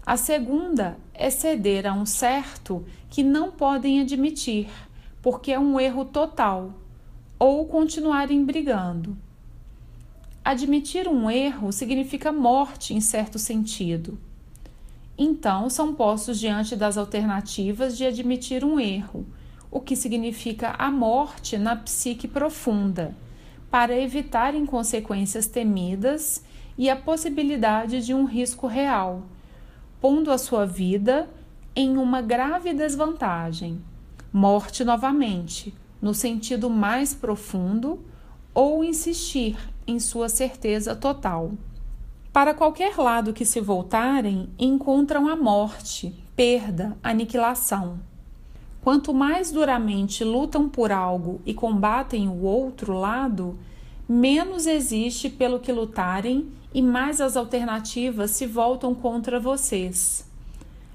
A 0.06 0.18
segunda 0.18 1.00
é 1.16 1.32
ceder 1.32 1.88
a 1.88 1.94
um 1.94 2.06
certo 2.06 2.86
que 3.10 3.24
não 3.24 3.50
podem 3.50 4.02
admitir, 4.02 4.70
porque 5.20 5.52
é 5.52 5.58
um 5.58 5.80
erro 5.80 6.06
total, 6.06 6.76
ou 7.40 7.66
continuarem 7.66 8.46
brigando. 8.46 9.18
Admitir 10.44 11.08
um 11.08 11.28
erro 11.28 11.72
significa 11.72 12.32
morte 12.32 12.94
em 12.94 13.02
certo 13.02 13.40
sentido. 13.40 14.20
Então, 15.18 15.72
são 15.72 15.96
postos 15.96 16.40
diante 16.40 16.76
das 16.76 17.00
alternativas 17.00 17.98
de 17.98 18.06
admitir 18.06 18.64
um 18.64 18.80
erro, 18.80 19.26
o 19.72 19.80
que 19.80 19.96
significa 19.96 20.76
a 20.78 20.92
morte 20.92 21.58
na 21.58 21.76
psique 21.76 22.28
profunda, 22.28 23.16
para 23.72 24.00
evitarem 24.00 24.68
consequências 24.68 25.48
temidas 25.48 26.44
e 26.78 26.92
a 26.92 26.96
possibilidade 26.96 28.06
de 28.06 28.14
um 28.14 28.26
risco 28.26 28.68
real, 28.68 29.24
pondo 30.06 30.30
a 30.30 30.38
sua 30.38 30.68
vida 30.68 31.28
em 31.76 31.98
uma 31.98 32.22
grave 32.22 32.76
desvantagem. 32.76 33.82
Morte 34.32 34.84
novamente, 34.84 35.74
no 36.00 36.14
sentido 36.14 36.70
mais 36.70 37.16
profundo, 37.16 38.06
ou 38.54 38.84
insistir 38.84 39.58
em 39.88 40.00
sua 40.00 40.30
certeza 40.30 40.96
total. 40.96 41.54
Para 42.32 42.54
qualquer 42.54 42.96
lado 42.98 43.34
que 43.34 43.44
se 43.44 43.60
voltarem, 43.60 44.48
encontram 44.60 45.28
a 45.28 45.36
morte, 45.36 46.14
perda, 46.36 46.96
aniquilação. 47.02 48.00
Quanto 48.84 49.12
mais 49.12 49.50
duramente 49.50 50.24
lutam 50.24 50.70
por 50.70 50.92
algo 50.92 51.42
e 51.48 51.52
combatem 51.52 52.30
o 52.30 52.44
outro 52.44 52.94
lado, 52.94 53.58
menos 54.08 54.68
existe 54.68 55.32
pelo 55.32 55.60
que 55.60 55.72
lutarem 55.72 56.48
e 56.76 56.82
mais 56.82 57.22
as 57.22 57.38
alternativas 57.38 58.32
se 58.32 58.46
voltam 58.46 58.94
contra 58.94 59.40
vocês. 59.40 60.30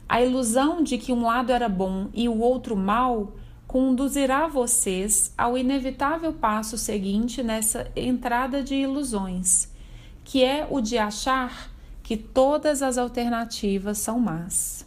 A 0.06 0.20
ilusão 0.20 0.82
de 0.82 0.99
que 0.99 1.10
um 1.10 1.22
lado 1.22 1.50
era 1.52 1.70
bom 1.70 2.10
e 2.12 2.28
o 2.28 2.38
outro 2.38 2.76
mal 2.76 3.32
conduzirá 3.66 4.46
vocês 4.46 5.32
ao 5.38 5.56
inevitável 5.56 6.34
passo 6.34 6.76
seguinte 6.76 7.42
nessa 7.42 7.90
entrada 7.96 8.62
de 8.62 8.75
ilusões, 8.75 9.70
que 10.22 10.44
é 10.44 10.68
o 10.68 10.82
de 10.82 10.99
achar 10.99 11.70
que 12.02 12.14
todas 12.14 12.82
as 12.82 12.99
alternativas 12.99 13.96
são 13.96 14.20
más. 14.20 14.87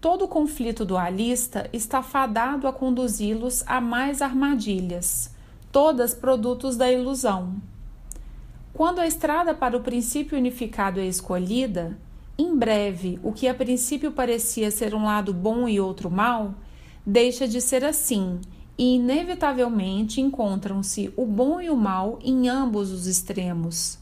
Todo 0.00 0.28
conflito 0.28 0.84
dualista 0.84 1.68
está 1.72 2.00
fadado 2.00 2.68
a 2.68 2.72
conduzi-los 2.72 3.64
a 3.66 3.80
mais 3.80 4.22
armadilhas, 4.22 5.34
todas 5.72 6.14
produtos 6.14 6.76
da 6.76 6.92
ilusão. 6.92 7.56
Quando 8.76 8.98
a 8.98 9.06
estrada 9.06 9.54
para 9.54 9.74
o 9.74 9.80
princípio 9.80 10.36
unificado 10.36 11.00
é 11.00 11.06
escolhida, 11.06 11.96
em 12.36 12.54
breve 12.54 13.18
o 13.22 13.32
que 13.32 13.48
a 13.48 13.54
princípio 13.54 14.12
parecia 14.12 14.70
ser 14.70 14.94
um 14.94 15.06
lado 15.06 15.32
bom 15.32 15.66
e 15.66 15.80
outro 15.80 16.10
mal 16.10 16.54
deixa 17.06 17.48
de 17.48 17.58
ser 17.58 17.82
assim 17.86 18.38
e, 18.76 18.96
inevitavelmente, 18.96 20.20
encontram-se 20.20 21.10
o 21.16 21.24
bom 21.24 21.58
e 21.58 21.70
o 21.70 21.74
mal 21.74 22.18
em 22.22 22.50
ambos 22.50 22.92
os 22.92 23.06
extremos. 23.06 23.98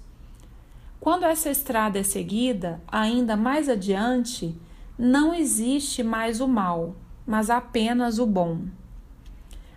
Quando 0.98 1.22
essa 1.22 1.50
estrada 1.50 2.00
é 2.00 2.02
seguida, 2.02 2.82
ainda 2.88 3.36
mais 3.36 3.68
adiante, 3.68 4.58
não 4.98 5.32
existe 5.32 6.02
mais 6.02 6.40
o 6.40 6.48
mal, 6.48 6.96
mas 7.24 7.48
apenas 7.48 8.18
o 8.18 8.26
bom. 8.26 8.62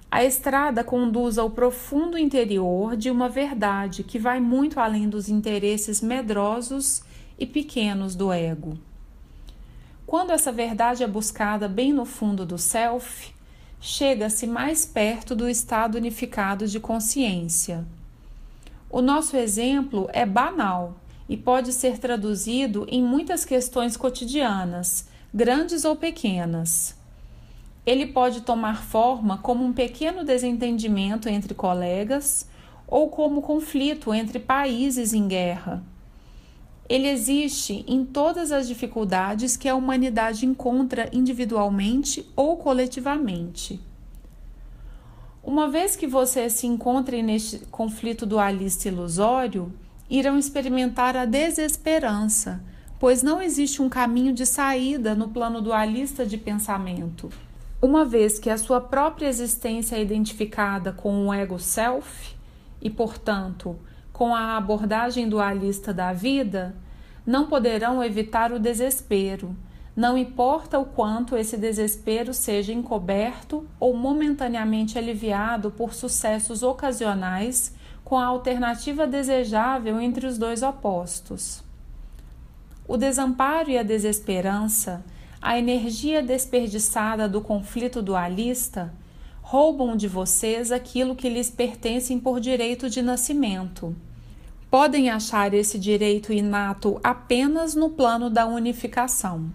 A 0.09 0.23
estrada 0.23 0.83
conduz 0.83 1.37
ao 1.37 1.49
profundo 1.49 2.17
interior 2.17 2.95
de 2.95 3.11
uma 3.11 3.27
verdade 3.27 4.03
que 4.03 4.17
vai 4.17 4.39
muito 4.39 4.79
além 4.79 5.09
dos 5.09 5.27
interesses 5.27 6.01
medrosos 6.01 7.03
e 7.37 7.45
pequenos 7.45 8.15
do 8.15 8.31
ego. 8.31 8.77
Quando 10.05 10.31
essa 10.31 10.51
verdade 10.51 11.03
é 11.03 11.07
buscada 11.07 11.67
bem 11.67 11.91
no 11.91 12.05
fundo 12.05 12.45
do 12.45 12.57
self, 12.57 13.33
chega-se 13.81 14.47
mais 14.47 14.85
perto 14.85 15.35
do 15.35 15.49
estado 15.49 15.95
unificado 15.95 16.65
de 16.65 16.79
consciência. 16.79 17.85
O 18.89 19.01
nosso 19.01 19.35
exemplo 19.35 20.09
é 20.13 20.25
banal 20.25 20.95
e 21.27 21.35
pode 21.35 21.73
ser 21.73 21.97
traduzido 21.97 22.87
em 22.89 23.03
muitas 23.03 23.43
questões 23.43 23.97
cotidianas, 23.97 25.09
grandes 25.33 25.83
ou 25.83 25.97
pequenas. 25.97 26.96
Ele 27.87 28.05
pode 28.05 28.41
tomar 28.41 28.83
forma 28.83 29.39
como 29.39 29.65
um 29.65 29.73
pequeno 29.73 30.23
desentendimento 30.23 31.27
entre 31.27 31.55
colegas 31.55 32.47
ou 32.87 33.09
como 33.09 33.41
conflito 33.41 34.13
entre 34.13 34.37
países 34.37 35.11
em 35.11 35.27
guerra 35.27 35.83
ele 36.89 37.09
existe 37.09 37.83
em 37.87 38.05
todas 38.05 38.51
as 38.51 38.67
dificuldades 38.67 39.57
que 39.57 39.67
a 39.67 39.75
humanidade 39.75 40.45
encontra 40.45 41.09
individualmente 41.11 42.25
ou 42.35 42.55
coletivamente. 42.55 43.79
Uma 45.43 45.69
vez 45.69 45.95
que 45.95 46.07
vocês 46.07 46.53
se 46.53 46.67
encontrem 46.67 47.21
neste 47.21 47.59
conflito 47.71 48.25
dualista 48.25 48.87
ilusório, 48.87 49.73
irão 50.09 50.37
experimentar 50.37 51.15
a 51.17 51.25
desesperança, 51.25 52.61
pois 52.99 53.21
não 53.21 53.41
existe 53.41 53.81
um 53.81 53.89
caminho 53.89 54.33
de 54.33 54.45
saída 54.45 55.13
no 55.13 55.29
plano 55.29 55.61
dualista 55.61 56.25
de 56.25 56.37
pensamento. 56.37 57.29
Uma 57.79 58.03
vez 58.03 58.39
que 58.39 58.49
a 58.49 58.57
sua 58.57 58.81
própria 58.81 59.27
existência 59.27 59.95
é 59.95 60.01
identificada 60.01 60.91
com 60.91 61.27
o 61.27 61.33
ego 61.33 61.59
self 61.59 62.35
e, 62.81 62.89
portanto, 62.89 63.77
com 64.11 64.33
a 64.33 64.57
abordagem 64.57 65.29
dualista 65.29 65.93
da 65.93 66.11
vida, 66.11 66.75
não 67.23 67.45
poderão 67.45 68.03
evitar 68.03 68.51
o 68.51 68.59
desespero, 68.59 69.55
não 69.95 70.17
importa 70.17 70.79
o 70.79 70.85
quanto 70.85 71.35
esse 71.35 71.55
desespero 71.55 72.33
seja 72.33 72.73
encoberto 72.73 73.67
ou 73.79 73.95
momentaneamente 73.95 74.97
aliviado 74.97 75.69
por 75.69 75.93
sucessos 75.93 76.63
ocasionais 76.63 77.75
com 78.03 78.17
a 78.17 78.25
alternativa 78.25 79.05
desejável 79.05 79.99
entre 79.99 80.25
os 80.25 80.37
dois 80.37 80.63
opostos. 80.63 81.63
O 82.87 82.95
desamparo 82.95 83.69
e 83.69 83.77
a 83.77 83.83
desesperança, 83.83 85.03
a 85.41 85.57
energia 85.57 86.21
desperdiçada 86.21 87.27
do 87.27 87.41
conflito 87.41 88.01
dualista, 88.01 88.93
roubam 89.41 89.95
de 89.95 90.07
vocês 90.07 90.71
aquilo 90.71 91.15
que 91.15 91.29
lhes 91.29 91.49
pertencem 91.49 92.19
por 92.19 92.39
direito 92.39 92.89
de 92.89 93.01
nascimento 93.01 93.95
podem 94.69 95.09
achar 95.09 95.53
esse 95.53 95.79
direito 95.79 96.33
inato 96.33 96.99
apenas 97.03 97.73
no 97.73 97.89
plano 97.89 98.29
da 98.29 98.45
unificação. 98.45 99.49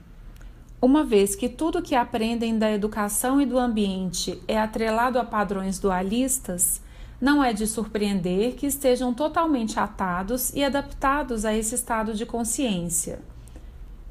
Uma 0.80 1.04
vez 1.04 1.36
que 1.36 1.48
tudo 1.48 1.82
que 1.82 1.94
aprendem 1.94 2.58
da 2.58 2.70
educação 2.70 3.40
e 3.40 3.46
do 3.46 3.58
ambiente 3.58 4.42
é 4.48 4.58
atrelado 4.58 5.18
a 5.18 5.24
padrões 5.24 5.78
dualistas, 5.78 6.80
não 7.20 7.44
é 7.44 7.52
de 7.52 7.68
surpreender 7.68 8.54
que 8.54 8.66
estejam 8.66 9.14
totalmente 9.14 9.78
atados 9.78 10.52
e 10.54 10.64
adaptados 10.64 11.44
a 11.44 11.54
esse 11.54 11.74
estado 11.74 12.14
de 12.14 12.26
consciência. 12.26 13.20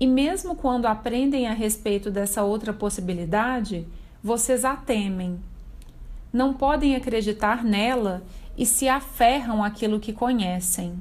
E 0.02 0.08
mesmo 0.08 0.56
quando 0.56 0.88
aprendem 0.88 1.46
a 1.46 1.54
respeito 1.54 2.10
dessa 2.10 2.42
outra 2.42 2.74
possibilidade, 2.74 3.86
vocês 4.24 4.66
a 4.66 4.76
temem. 4.76 5.40
Não 6.34 6.56
podem 6.56 6.96
acreditar 6.96 7.64
nela 7.64 8.24
e 8.58 8.66
se 8.66 8.90
aferram 8.90 9.64
àquilo 9.64 10.00
que 10.00 10.12
conhecem. 10.12 11.00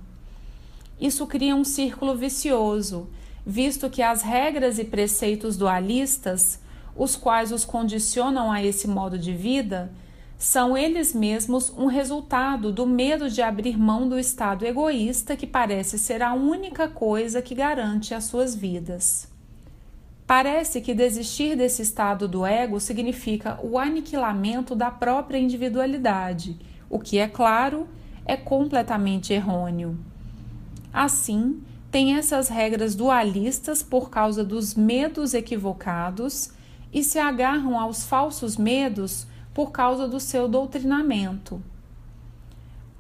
Isso 1.01 1.27
cria 1.27 1.57
um 1.57 1.65
círculo 1.65 2.15
vicioso, 2.15 3.09
visto 3.45 3.89
que 3.89 4.03
as 4.03 4.21
regras 4.21 4.79
e 4.79 4.85
preceitos 4.85 5.57
dualistas, 5.57 6.61
os 6.95 7.17
quais 7.17 7.53
os 7.53 7.65
condicionam 7.65 8.53
a 8.53 8.63
esse 8.63 8.87
modo 8.87 9.17
de 9.19 9.33
vida, 9.33 9.91
são 10.40 10.74
eles 10.74 11.12
mesmos 11.14 11.68
um 11.76 11.85
resultado 11.85 12.72
do 12.72 12.87
medo 12.87 13.29
de 13.29 13.42
abrir 13.42 13.79
mão 13.79 14.09
do 14.09 14.18
estado 14.18 14.64
egoísta 14.64 15.37
que 15.37 15.46
parece 15.46 15.98
ser 15.98 16.22
a 16.22 16.33
única 16.33 16.88
coisa 16.88 17.42
que 17.42 17.55
garante 17.55 18.14
as 18.14 18.24
suas 18.24 18.55
vidas. 18.55 19.29
Parece 20.26 20.81
que 20.81 20.94
desistir 20.94 21.57
desse 21.57 21.83
estado 21.83 22.26
do 22.26 22.46
ego 22.46 22.81
significa 22.81 23.61
o 23.62 23.79
aniquilamento 23.79 24.74
da 24.74 24.90
própria 24.90 25.37
individualidade, 25.37 26.59
o 26.88 26.98
que, 26.98 27.18
é 27.18 27.29
claro, 27.29 27.87
é 28.24 28.35
completamente 28.35 29.35
errôneo. 29.35 29.98
Assim, 30.90 31.62
tem 31.90 32.16
essas 32.16 32.48
regras 32.48 32.94
dualistas 32.94 33.83
por 33.83 34.09
causa 34.09 34.42
dos 34.42 34.74
medos 34.74 35.35
equivocados 35.35 36.50
e 36.90 37.05
se 37.05 37.18
agarram 37.18 37.79
aos 37.79 38.07
falsos 38.07 38.57
medos 38.57 39.26
por 39.61 39.73
causa 39.73 40.09
do 40.09 40.18
seu 40.18 40.49
doutrinamento. 40.49 41.62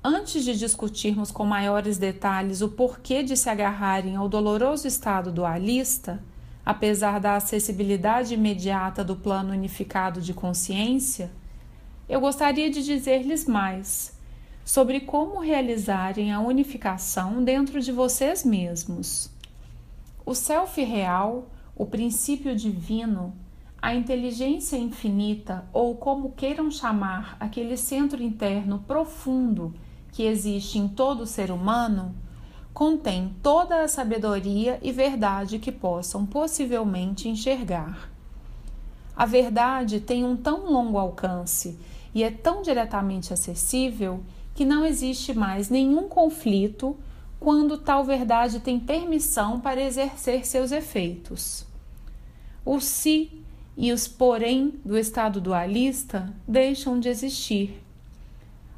Antes 0.04 0.44
de 0.44 0.58
discutirmos 0.58 1.30
com 1.30 1.46
maiores 1.46 1.96
detalhes 1.96 2.60
o 2.60 2.68
porquê 2.68 3.22
de 3.22 3.34
se 3.34 3.48
agarrarem 3.48 4.14
ao 4.14 4.28
doloroso 4.28 4.86
estado 4.86 5.32
dualista, 5.32 6.22
apesar 6.62 7.18
da 7.18 7.36
acessibilidade 7.36 8.34
imediata 8.34 9.02
do 9.02 9.16
plano 9.16 9.54
unificado 9.54 10.20
de 10.20 10.34
consciência, 10.34 11.30
eu 12.06 12.20
gostaria 12.20 12.68
de 12.70 12.84
dizer-lhes 12.84 13.46
mais 13.46 14.14
sobre 14.62 15.00
como 15.00 15.40
realizarem 15.40 16.30
a 16.30 16.40
unificação 16.40 17.42
dentro 17.42 17.80
de 17.80 17.90
vocês 17.90 18.44
mesmos. 18.44 19.30
O 20.26 20.34
Self 20.34 20.78
real, 20.84 21.48
o 21.74 21.86
princípio 21.86 22.54
divino, 22.54 23.32
a 23.82 23.94
inteligência 23.94 24.76
infinita, 24.76 25.64
ou 25.72 25.96
como 25.96 26.32
queiram 26.32 26.70
chamar 26.70 27.36
aquele 27.40 27.76
centro 27.76 28.22
interno 28.22 28.84
profundo 28.86 29.74
que 30.12 30.24
existe 30.24 30.78
em 30.78 30.86
todo 30.86 31.26
ser 31.26 31.50
humano, 31.50 32.14
contém 32.74 33.34
toda 33.42 33.82
a 33.82 33.88
sabedoria 33.88 34.78
e 34.82 34.92
verdade 34.92 35.58
que 35.58 35.72
possam 35.72 36.26
possivelmente 36.26 37.28
enxergar. 37.28 38.10
A 39.16 39.24
verdade 39.24 40.00
tem 40.00 40.24
um 40.24 40.36
tão 40.36 40.70
longo 40.70 40.98
alcance 40.98 41.78
e 42.14 42.22
é 42.22 42.30
tão 42.30 42.62
diretamente 42.62 43.32
acessível 43.32 44.22
que 44.54 44.64
não 44.64 44.84
existe 44.84 45.32
mais 45.32 45.70
nenhum 45.70 46.08
conflito 46.08 46.96
quando 47.38 47.78
tal 47.78 48.04
verdade 48.04 48.60
tem 48.60 48.78
permissão 48.78 49.58
para 49.58 49.80
exercer 49.80 50.46
seus 50.46 50.70
efeitos. 50.70 51.66
O 52.64 52.78
se 52.78 53.40
e 53.76 53.92
os 53.92 54.06
porém 54.06 54.74
do 54.84 54.98
estado 54.98 55.40
dualista 55.40 56.32
deixam 56.46 56.98
de 56.98 57.08
existir. 57.08 57.82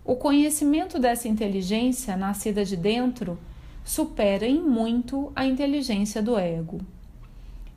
O 0.04 0.16
conhecimento 0.16 0.98
dessa 0.98 1.28
inteligência 1.28 2.16
nascida 2.16 2.64
de 2.64 2.76
dentro 2.76 3.38
supera 3.84 4.46
em 4.46 4.60
muito 4.60 5.32
a 5.34 5.44
inteligência 5.44 6.22
do 6.22 6.38
ego. 6.38 6.80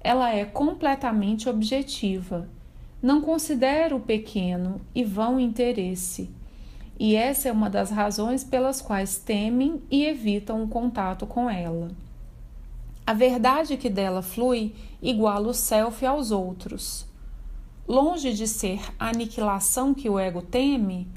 Ela 0.01 0.33
é 0.33 0.45
completamente 0.45 1.49
objetiva, 1.49 2.47
não 3.01 3.21
considera 3.21 3.95
o 3.95 3.99
pequeno 3.99 4.81
e 4.93 5.03
vão 5.03 5.39
interesse, 5.39 6.29
e 6.99 7.15
essa 7.15 7.49
é 7.49 7.51
uma 7.51 7.69
das 7.69 7.91
razões 7.91 8.43
pelas 8.43 8.81
quais 8.81 9.17
temem 9.17 9.81
e 9.91 10.05
evitam 10.05 10.63
o 10.63 10.67
contato 10.67 11.27
com 11.27 11.49
ela. 11.49 11.89
A 13.07 13.13
verdade 13.13 13.77
que 13.77 13.87
dela 13.87 14.23
flui 14.23 14.73
iguala 14.99 15.49
o 15.49 15.53
self 15.53 16.03
aos 16.03 16.31
outros. 16.31 17.05
Longe 17.87 18.33
de 18.33 18.47
ser 18.47 18.81
a 18.99 19.09
aniquilação 19.09 19.93
que 19.93 20.09
o 20.09 20.17
ego 20.17 20.41
teme, 20.41 21.07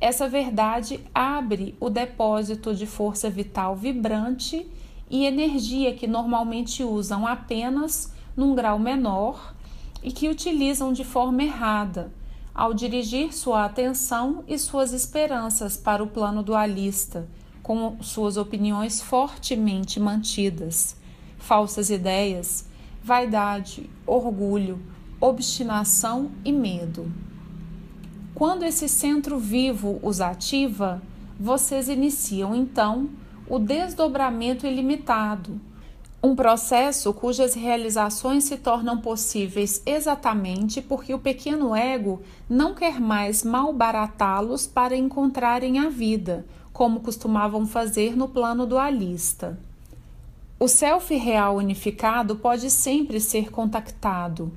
essa 0.00 0.28
verdade 0.28 1.00
abre 1.12 1.74
o 1.80 1.90
depósito 1.90 2.72
de 2.74 2.86
força 2.86 3.28
vital 3.28 3.74
vibrante 3.74 4.64
e 5.10 5.24
energia 5.24 5.92
que 5.94 6.06
normalmente 6.06 6.84
usam 6.84 7.26
apenas 7.26 8.12
num 8.36 8.54
grau 8.54 8.78
menor 8.78 9.52
e 10.00 10.12
que 10.12 10.28
utilizam 10.28 10.92
de 10.92 11.04
forma 11.04 11.42
errada 11.42 12.12
ao 12.54 12.72
dirigir 12.72 13.34
sua 13.34 13.64
atenção 13.64 14.44
e 14.46 14.56
suas 14.58 14.92
esperanças 14.92 15.76
para 15.76 16.04
o 16.04 16.06
plano 16.06 16.42
dualista, 16.42 17.26
com 17.62 17.96
suas 18.00 18.36
opiniões 18.36 19.00
fortemente 19.00 19.98
mantidas, 19.98 20.96
falsas 21.42 21.90
ideias, 21.90 22.64
vaidade, 23.02 23.90
orgulho, 24.06 24.80
obstinação 25.20 26.30
e 26.44 26.52
medo. 26.52 27.10
Quando 28.34 28.64
esse 28.64 28.88
centro 28.88 29.38
vivo 29.38 29.98
os 30.02 30.20
ativa, 30.20 31.02
vocês 31.38 31.88
iniciam 31.88 32.54
então 32.54 33.10
o 33.48 33.58
desdobramento 33.58 34.66
ilimitado, 34.66 35.60
um 36.24 36.36
processo 36.36 37.12
cujas 37.12 37.54
realizações 37.54 38.44
se 38.44 38.56
tornam 38.56 38.98
possíveis 38.98 39.82
exatamente 39.84 40.80
porque 40.80 41.12
o 41.12 41.18
pequeno 41.18 41.74
ego 41.74 42.22
não 42.48 42.74
quer 42.74 43.00
mais 43.00 43.42
malbaratá-los 43.42 44.64
para 44.64 44.96
encontrarem 44.96 45.80
a 45.80 45.88
vida, 45.88 46.46
como 46.72 47.00
costumavam 47.00 47.66
fazer 47.66 48.16
no 48.16 48.28
plano 48.28 48.64
dualista. 48.64 49.58
O 50.62 50.68
self 50.68 51.12
real 51.16 51.56
unificado 51.56 52.36
pode 52.36 52.70
sempre 52.70 53.18
ser 53.18 53.50
contactado, 53.50 54.52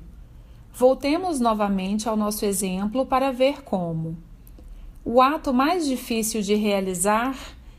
Voltemos 0.72 1.40
novamente 1.40 2.08
ao 2.08 2.16
nosso 2.16 2.44
exemplo 2.44 3.04
para 3.04 3.32
ver 3.32 3.64
como. 3.64 4.16
O 5.04 5.20
ato 5.20 5.52
mais 5.52 5.84
difícil 5.84 6.42
de 6.42 6.54
realizar, 6.54 7.36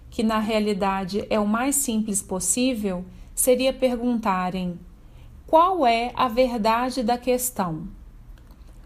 que 0.10 0.24
na 0.24 0.40
realidade 0.40 1.26
é 1.30 1.40
o 1.40 1.48
mais 1.48 1.78
simples 1.78 2.22
possível, 2.22 3.06
seria 3.34 3.72
perguntarem: 3.72 4.78
qual 5.46 5.88
é 5.88 6.12
a 6.13 6.28
verdade 6.28 7.04
da 7.04 7.18
questão? 7.18 7.88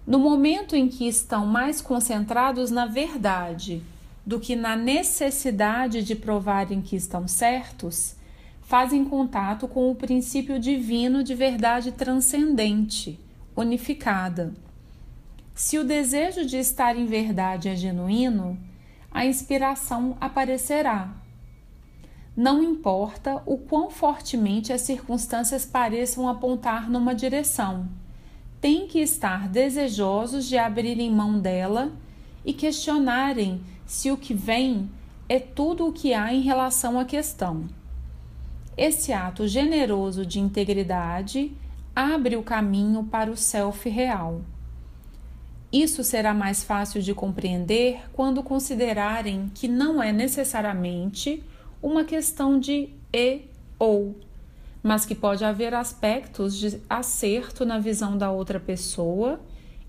No 0.06 0.20
momento 0.20 0.76
em 0.76 0.88
que 0.88 1.08
estão 1.08 1.48
mais 1.48 1.82
concentrados 1.82 2.70
na 2.70 2.86
verdade 2.86 3.82
do 4.24 4.40
que 4.40 4.56
na 4.56 4.76
necessidade 4.76 6.04
de 6.04 6.14
provarem 6.14 6.80
que 6.80 6.96
estão 6.96 7.28
certos, 7.28 8.21
fazem 8.72 9.04
contato 9.04 9.68
com 9.68 9.92
o 9.92 9.96
princípio 9.96 10.58
divino 10.58 11.26
de 11.26 11.36
verdade 11.36 11.92
transcendente 11.92 13.20
unificada. 13.54 14.54
Se 15.54 15.78
o 15.78 15.84
desejo 15.84 16.46
de 16.46 16.56
estar 16.56 16.96
em 16.96 17.06
verdade 17.06 17.68
é 17.68 17.76
genuíno, 17.76 18.58
a 19.12 19.26
inspiração 19.26 20.16
aparecerá. 20.22 21.14
Não 22.34 22.64
importa 22.64 23.44
o 23.46 23.58
quão 23.58 23.90
fortemente 23.90 24.72
as 24.72 24.80
circunstâncias 24.80 25.66
pareçam 25.66 26.30
apontar 26.30 26.90
numa 26.90 27.14
direção, 27.14 27.90
tem 28.62 28.88
que 28.88 29.00
estar 29.00 29.50
desejosos 29.50 30.48
de 30.48 30.58
abrirem 30.58 31.12
mão 31.12 31.42
dela 31.42 31.92
e 32.46 32.54
questionarem 32.54 33.60
se 33.86 34.10
o 34.10 34.16
que 34.16 34.34
vem 34.34 34.90
é 35.28 35.42
tudo 35.42 35.86
o 35.86 35.92
que 35.92 36.14
há 36.14 36.34
em 36.34 36.40
relação 36.40 36.98
à 36.98 37.04
questão. 37.04 37.81
Esse 38.82 39.14
ato 39.14 39.48
generoso 39.48 40.26
de 40.26 40.40
integridade 40.40 41.56
abre 41.96 42.36
o 42.36 42.42
caminho 42.42 43.04
para 43.04 43.30
o 43.30 43.38
self 43.38 43.88
real. 43.88 44.42
Isso 45.72 46.04
será 46.04 46.34
mais 46.34 46.64
fácil 46.64 47.00
de 47.00 47.14
compreender 47.14 48.02
quando 48.12 48.42
considerarem 48.42 49.52
que 49.54 49.68
não 49.68 50.02
é 50.02 50.12
necessariamente 50.12 51.44
uma 51.80 52.04
questão 52.04 52.60
de 52.60 52.90
e 53.14 53.42
ou, 53.78 54.16
mas 54.82 55.06
que 55.06 55.14
pode 55.14 55.46
haver 55.46 55.76
aspectos 55.76 56.58
de 56.58 56.82
acerto 56.90 57.64
na 57.64 57.78
visão 57.78 58.18
da 58.18 58.32
outra 58.32 58.60
pessoa 58.60 59.40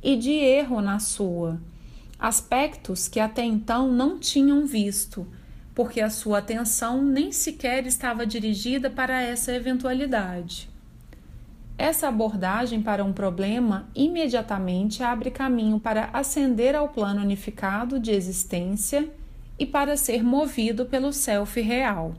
e 0.03 0.17
de 0.17 0.33
erro 0.33 0.83
na 0.83 0.99
sua, 0.99 1.59
aspectos 2.19 3.09
que 3.09 3.21
até 3.21 3.43
então 3.43 3.91
não 3.91 4.19
tinham 4.19 4.67
visto, 4.67 5.27
porque 5.75 6.01
a 6.01 6.11
sua 6.11 6.39
atenção 6.39 7.03
nem 7.03 7.33
sequer 7.33 7.87
estava 7.87 8.27
dirigida 8.27 8.91
para 8.91 9.21
essa 9.23 9.53
eventualidade. 9.53 10.69
Essa 11.79 12.09
abordagem 12.09 12.83
para 12.83 13.05
um 13.05 13.13
problema 13.13 13.89
imediatamente 13.95 15.03
abre 15.03 15.31
caminho 15.31 15.81
para 15.81 16.11
ascender 16.13 16.75
ao 16.75 16.89
plano 16.89 17.23
unificado 17.23 17.99
de 17.99 18.11
existência 18.11 19.09
e 19.59 19.67
para 19.67 19.97
ser 19.97 20.23
movido 20.23 20.87
pelo 20.87 21.13
self 21.13 21.61
real. 21.61 22.15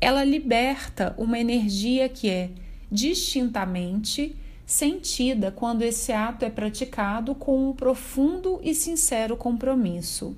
Ela 0.00 0.24
liberta 0.24 1.14
uma 1.18 1.38
energia 1.38 2.08
que 2.08 2.30
é 2.30 2.50
distintamente 2.90 4.36
sentida 4.64 5.50
quando 5.50 5.82
esse 5.82 6.12
ato 6.12 6.44
é 6.44 6.50
praticado 6.50 7.34
com 7.34 7.70
um 7.70 7.72
profundo 7.72 8.60
e 8.62 8.74
sincero 8.74 9.36
compromisso. 9.36 10.36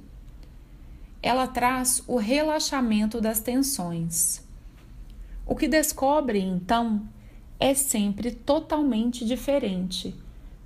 Ela 1.27 1.49
traz 1.49 2.05
o 2.07 2.19
relaxamento 2.19 3.21
das 3.21 3.41
tensões. 3.41 4.47
O 5.45 5.57
que 5.57 5.67
descobre 5.67 6.39
então 6.39 7.03
é 7.59 7.75
sempre 7.75 8.31
totalmente 8.31 9.27
diferente, 9.27 10.15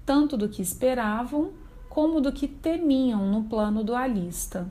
tanto 0.04 0.36
do 0.36 0.50
que 0.50 0.60
esperavam 0.60 1.52
como 1.88 2.20
do 2.20 2.30
que 2.30 2.46
temiam 2.46 3.26
no 3.32 3.44
plano 3.44 3.82
dualista. 3.82 4.70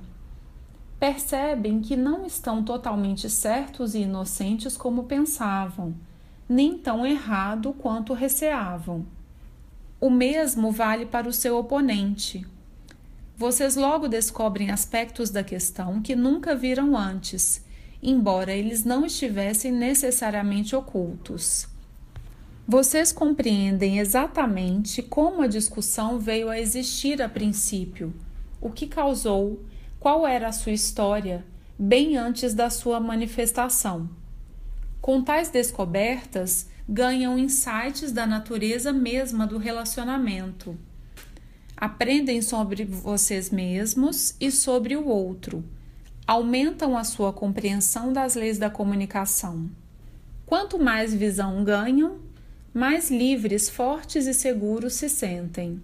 Percebem 0.99 1.81
que 1.81 1.97
não 1.97 2.23
estão 2.23 2.63
totalmente 2.63 3.27
certos 3.27 3.95
e 3.95 4.01
inocentes 4.01 4.77
como 4.77 5.05
pensavam, 5.05 5.95
nem 6.47 6.77
tão 6.77 7.03
errado 7.03 7.73
quanto 7.73 8.13
receavam. 8.13 9.07
O 9.99 10.11
mesmo 10.11 10.71
vale 10.71 11.07
para 11.07 11.27
o 11.27 11.33
seu 11.33 11.57
oponente. 11.57 12.45
Vocês 13.39 13.77
logo 13.77 14.09
descobrem 14.09 14.69
aspectos 14.69 15.29
da 15.29 15.41
questão 15.41 16.01
que 16.01 16.13
nunca 16.13 16.53
viram 16.53 16.97
antes, 16.97 17.63
embora 18.03 18.51
eles 18.51 18.83
não 18.83 19.05
estivessem 19.05 19.71
necessariamente 19.71 20.75
ocultos. 20.75 21.65
Vocês 22.67 23.13
compreendem 23.13 23.99
exatamente 23.99 25.01
como 25.01 25.41
a 25.41 25.47
discussão 25.47 26.19
veio 26.19 26.49
a 26.49 26.59
existir 26.59 27.21
a 27.21 27.29
princípio, 27.29 28.13
o 28.59 28.69
que 28.69 28.87
causou, 28.87 29.63
qual 30.01 30.27
era 30.27 30.49
a 30.49 30.51
sua 30.51 30.73
história, 30.73 31.45
bem 31.79 32.17
antes 32.17 32.53
da 32.53 32.69
sua 32.69 32.99
manifestação. 32.99 34.09
Com 34.99 35.21
tais 35.21 35.47
descobertas, 35.47 36.67
ganham 36.89 37.39
insights 37.39 38.11
da 38.11 38.27
natureza 38.27 38.91
mesma 38.91 39.47
do 39.47 39.57
relacionamento. 39.57 40.77
Aprendem 41.81 42.41
sobre 42.41 42.83
vocês 42.83 43.49
mesmos 43.49 44.35
e 44.37 44.51
sobre 44.51 44.97
o 44.97 45.07
outro. 45.07 45.63
Aumentam 46.27 46.97
a 46.97 47.05
sua 47.05 47.31
compreensão 47.31 48.11
das 48.11 48.35
leis 48.35 48.57
da 48.57 48.69
comunicação. 48.69 49.71
Quanto 50.45 50.77
mais 50.77 51.13
visão 51.13 51.63
ganham, 51.63 52.19
mais 52.73 53.09
livres, 53.09 53.69
fortes 53.69 54.27
e 54.27 54.33
seguros 54.33 54.95
se 54.95 55.07
sentem. 55.07 55.81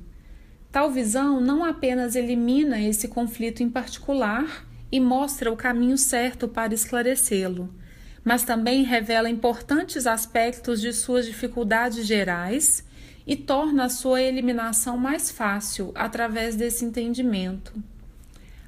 Tal 0.69 0.91
visão 0.91 1.39
não 1.39 1.63
apenas 1.63 2.17
elimina 2.17 2.81
esse 2.81 3.07
conflito 3.07 3.63
em 3.63 3.69
particular 3.69 4.67
e 4.91 4.99
mostra 4.99 5.49
o 5.49 5.55
caminho 5.55 5.97
certo 5.97 6.45
para 6.45 6.73
esclarecê-lo, 6.73 7.73
mas 8.21 8.43
também 8.43 8.83
revela 8.83 9.29
importantes 9.29 10.05
aspectos 10.05 10.81
de 10.81 10.91
suas 10.91 11.25
dificuldades 11.25 12.05
gerais 12.05 12.84
e 13.25 13.35
torna 13.35 13.85
a 13.85 13.89
sua 13.89 14.21
eliminação 14.21 14.97
mais 14.97 15.31
fácil 15.31 15.91
através 15.95 16.55
desse 16.55 16.85
entendimento. 16.85 17.73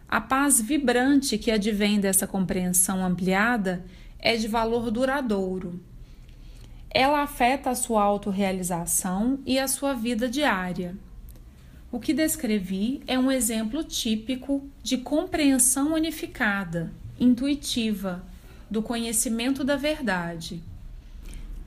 A 0.08 0.22
paz 0.22 0.62
vibrante 0.62 1.38
que 1.38 1.52
advém 1.52 2.00
dessa 2.00 2.26
compreensão 2.26 3.06
ampliada 3.06 3.84
é 4.20 4.36
de 4.36 4.48
valor 4.48 4.90
duradouro 4.90 5.80
ela 6.90 7.22
afeta 7.22 7.70
a 7.70 7.76
sua 7.76 8.02
autorrealização 8.02 9.40
e 9.46 9.60
a 9.60 9.68
sua 9.68 9.94
vida 9.94 10.28
diária. 10.28 10.96
O 11.92 12.00
que 12.00 12.14
descrevi 12.14 13.02
é 13.06 13.20
um 13.20 13.32
exemplo 13.32 13.84
típico 13.84 14.68
de 14.82 14.98
compreensão 14.98 15.94
unificada, 15.94 16.92
intuitiva, 17.20 18.24
do 18.70 18.82
conhecimento 18.82 19.64
da 19.64 19.76
verdade. 19.76 20.64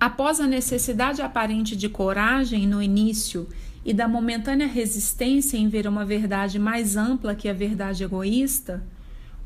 Após 0.00 0.40
a 0.40 0.46
necessidade 0.46 1.20
aparente 1.20 1.76
de 1.76 1.86
coragem 1.86 2.66
no 2.66 2.82
início 2.82 3.46
e 3.84 3.92
da 3.92 4.08
momentânea 4.08 4.66
resistência 4.66 5.58
em 5.58 5.68
ver 5.68 5.86
uma 5.86 6.06
verdade 6.06 6.58
mais 6.58 6.96
ampla 6.96 7.34
que 7.34 7.50
a 7.50 7.52
verdade 7.52 8.02
egoísta, 8.02 8.82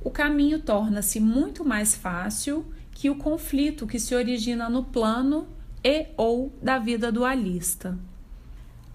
o 0.01 0.11
caminho 0.11 0.61
torna-se 0.61 1.19
muito 1.19 1.65
mais 1.65 1.97
fácil 1.97 2.65
que 2.93 3.11
o 3.11 3.17
conflito 3.17 3.85
que 3.85 3.99
se 3.99 4.15
origina 4.15 4.69
no 4.69 4.85
plano 4.85 5.49
e 5.83 6.07
ou 6.17 6.57
da 6.63 6.79
vida 6.79 7.11
dualista. 7.11 7.99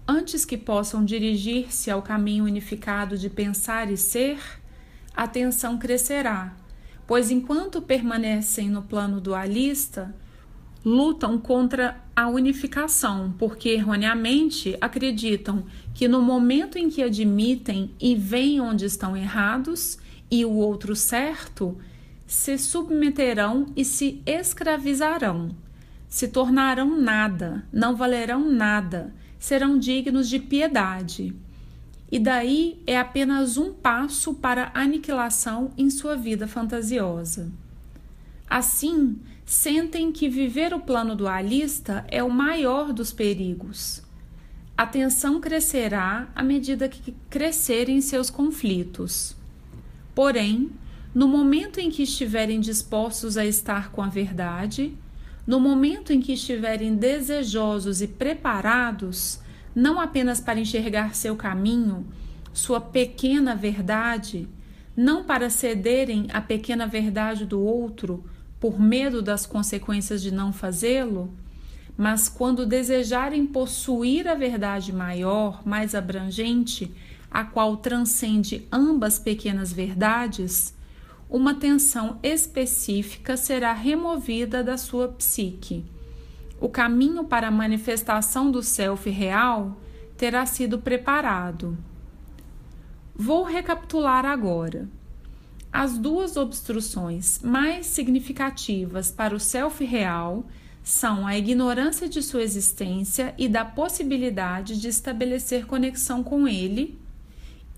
Antes 0.08 0.46
que 0.46 0.56
possam 0.56 1.04
dirigir-se 1.04 1.90
ao 1.90 2.00
caminho 2.00 2.44
unificado 2.44 3.18
de 3.18 3.28
pensar 3.28 3.92
e 3.92 3.98
ser, 3.98 4.40
a 5.14 5.28
tensão 5.28 5.76
crescerá, 5.76 6.56
pois 7.06 7.30
enquanto 7.30 7.82
permanecem 7.82 8.70
no 8.70 8.80
plano 8.80 9.20
dualista, 9.20 10.14
lutam 10.84 11.38
contra 11.38 12.00
a 12.14 12.28
unificação, 12.28 13.34
porque 13.38 13.70
erroneamente 13.70 14.76
acreditam 14.80 15.64
que 15.94 16.08
no 16.08 16.22
momento 16.22 16.78
em 16.78 16.88
que 16.88 17.02
admitem 17.02 17.90
e 18.00 18.14
veem 18.14 18.60
onde 18.60 18.84
estão 18.84 19.16
errados 19.16 19.98
e 20.30 20.44
o 20.44 20.52
outro 20.52 20.94
certo, 20.96 21.76
se 22.26 22.56
submeterão 22.56 23.66
e 23.76 23.84
se 23.84 24.22
escravizarão 24.24 25.54
se 26.10 26.26
tornarão 26.26 27.00
nada, 27.00 27.64
não 27.72 27.94
valerão 27.94 28.50
nada, 28.50 29.14
serão 29.38 29.78
dignos 29.78 30.28
de 30.28 30.40
piedade. 30.40 31.32
E 32.10 32.18
daí 32.18 32.82
é 32.84 32.98
apenas 32.98 33.56
um 33.56 33.72
passo 33.72 34.34
para 34.34 34.72
a 34.74 34.80
aniquilação 34.80 35.70
em 35.78 35.88
sua 35.88 36.16
vida 36.16 36.48
fantasiosa. 36.48 37.52
Assim, 38.48 39.20
sentem 39.50 40.12
que 40.12 40.28
viver 40.28 40.72
o 40.72 40.78
plano 40.78 41.16
dualista 41.16 42.04
é 42.06 42.22
o 42.22 42.30
maior 42.30 42.92
dos 42.92 43.12
perigos. 43.12 44.00
A 44.78 44.86
tensão 44.86 45.40
crescerá 45.40 46.28
à 46.36 46.40
medida 46.40 46.88
que 46.88 47.16
crescerem 47.28 48.00
seus 48.00 48.30
conflitos. 48.30 49.34
Porém, 50.14 50.70
no 51.12 51.26
momento 51.26 51.80
em 51.80 51.90
que 51.90 52.04
estiverem 52.04 52.60
dispostos 52.60 53.36
a 53.36 53.44
estar 53.44 53.90
com 53.90 54.00
a 54.00 54.06
verdade, 54.06 54.96
no 55.44 55.58
momento 55.58 56.12
em 56.12 56.20
que 56.20 56.34
estiverem 56.34 56.94
desejosos 56.94 58.00
e 58.00 58.06
preparados, 58.06 59.40
não 59.74 59.98
apenas 59.98 60.38
para 60.38 60.60
enxergar 60.60 61.16
seu 61.16 61.34
caminho, 61.34 62.06
sua 62.52 62.80
pequena 62.80 63.56
verdade, 63.56 64.48
não 64.96 65.24
para 65.24 65.50
cederem 65.50 66.28
à 66.32 66.40
pequena 66.40 66.86
verdade 66.86 67.44
do 67.44 67.60
outro 67.60 68.24
por 68.60 68.78
medo 68.78 69.22
das 69.22 69.46
consequências 69.46 70.20
de 70.20 70.30
não 70.30 70.52
fazê-lo, 70.52 71.32
mas 71.96 72.28
quando 72.28 72.66
desejarem 72.66 73.46
possuir 73.46 74.28
a 74.28 74.34
verdade 74.34 74.92
maior, 74.92 75.66
mais 75.66 75.94
abrangente, 75.94 76.94
a 77.30 77.44
qual 77.44 77.78
transcende 77.78 78.66
ambas 78.70 79.18
pequenas 79.18 79.72
verdades, 79.72 80.74
uma 81.28 81.54
tensão 81.54 82.18
específica 82.22 83.36
será 83.36 83.72
removida 83.72 84.64
da 84.64 84.76
sua 84.76 85.08
psique. 85.08 85.84
O 86.60 86.68
caminho 86.68 87.24
para 87.24 87.48
a 87.48 87.52
manifestação 87.52 88.50
do 88.50 88.62
self 88.62 89.08
real 89.08 89.80
terá 90.16 90.44
sido 90.44 90.78
preparado. 90.78 91.78
Vou 93.14 93.44
recapitular 93.44 94.26
agora. 94.26 94.88
As 95.72 95.96
duas 95.96 96.36
obstruções 96.36 97.40
mais 97.42 97.86
significativas 97.86 99.12
para 99.12 99.34
o 99.34 99.38
self 99.38 99.84
real 99.84 100.44
são 100.82 101.24
a 101.26 101.38
ignorância 101.38 102.08
de 102.08 102.22
sua 102.22 102.42
existência 102.42 103.32
e 103.38 103.48
da 103.48 103.64
possibilidade 103.64 104.80
de 104.80 104.88
estabelecer 104.88 105.66
conexão 105.66 106.24
com 106.24 106.48
ele 106.48 106.98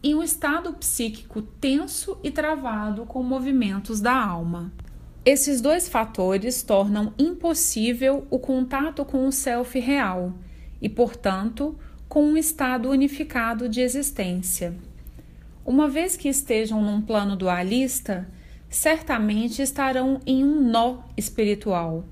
e 0.02 0.14
um 0.14 0.22
estado 0.22 0.72
psíquico 0.72 1.42
tenso 1.42 2.16
e 2.22 2.30
travado 2.30 3.04
com 3.04 3.22
movimentos 3.22 4.00
da 4.00 4.14
alma. 4.14 4.72
Esses 5.24 5.60
dois 5.60 5.88
fatores 5.88 6.62
tornam 6.62 7.12
impossível 7.18 8.26
o 8.30 8.38
contato 8.38 9.04
com 9.04 9.26
o 9.26 9.32
self 9.32 9.78
real 9.78 10.32
e, 10.80 10.88
portanto, 10.88 11.78
com 12.08 12.24
um 12.24 12.36
estado 12.36 12.88
unificado 12.88 13.68
de 13.68 13.80
existência. 13.80 14.74
Uma 15.64 15.88
vez 15.88 16.16
que 16.16 16.28
estejam 16.28 16.82
num 16.82 17.00
plano 17.00 17.36
dualista, 17.36 18.28
certamente 18.68 19.62
estarão 19.62 20.20
em 20.26 20.44
um 20.44 20.60
nó 20.60 20.98
espiritual. 21.16 22.04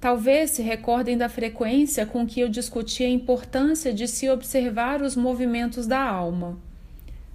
Talvez 0.00 0.52
se 0.52 0.62
recordem 0.62 1.16
da 1.16 1.28
frequência 1.28 2.04
com 2.04 2.26
que 2.26 2.40
eu 2.40 2.48
discuti 2.48 3.04
a 3.04 3.10
importância 3.10 3.92
de 3.92 4.06
se 4.06 4.28
observar 4.28 5.02
os 5.02 5.16
movimentos 5.16 5.86
da 5.86 6.00
alma 6.00 6.58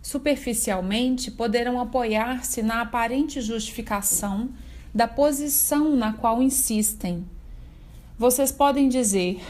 superficialmente 0.02 1.30
poderão 1.30 1.80
apoiar-se 1.80 2.63
na 2.63 2.82
aparente 2.82 3.39
justificação 3.39 4.50
da 4.94 5.08
posição 5.08 5.96
na 5.96 6.13
qual 6.13 6.41
insistem. 6.41 7.26
Vocês 8.17 8.52
podem 8.52 8.89
dizer: 8.89 9.41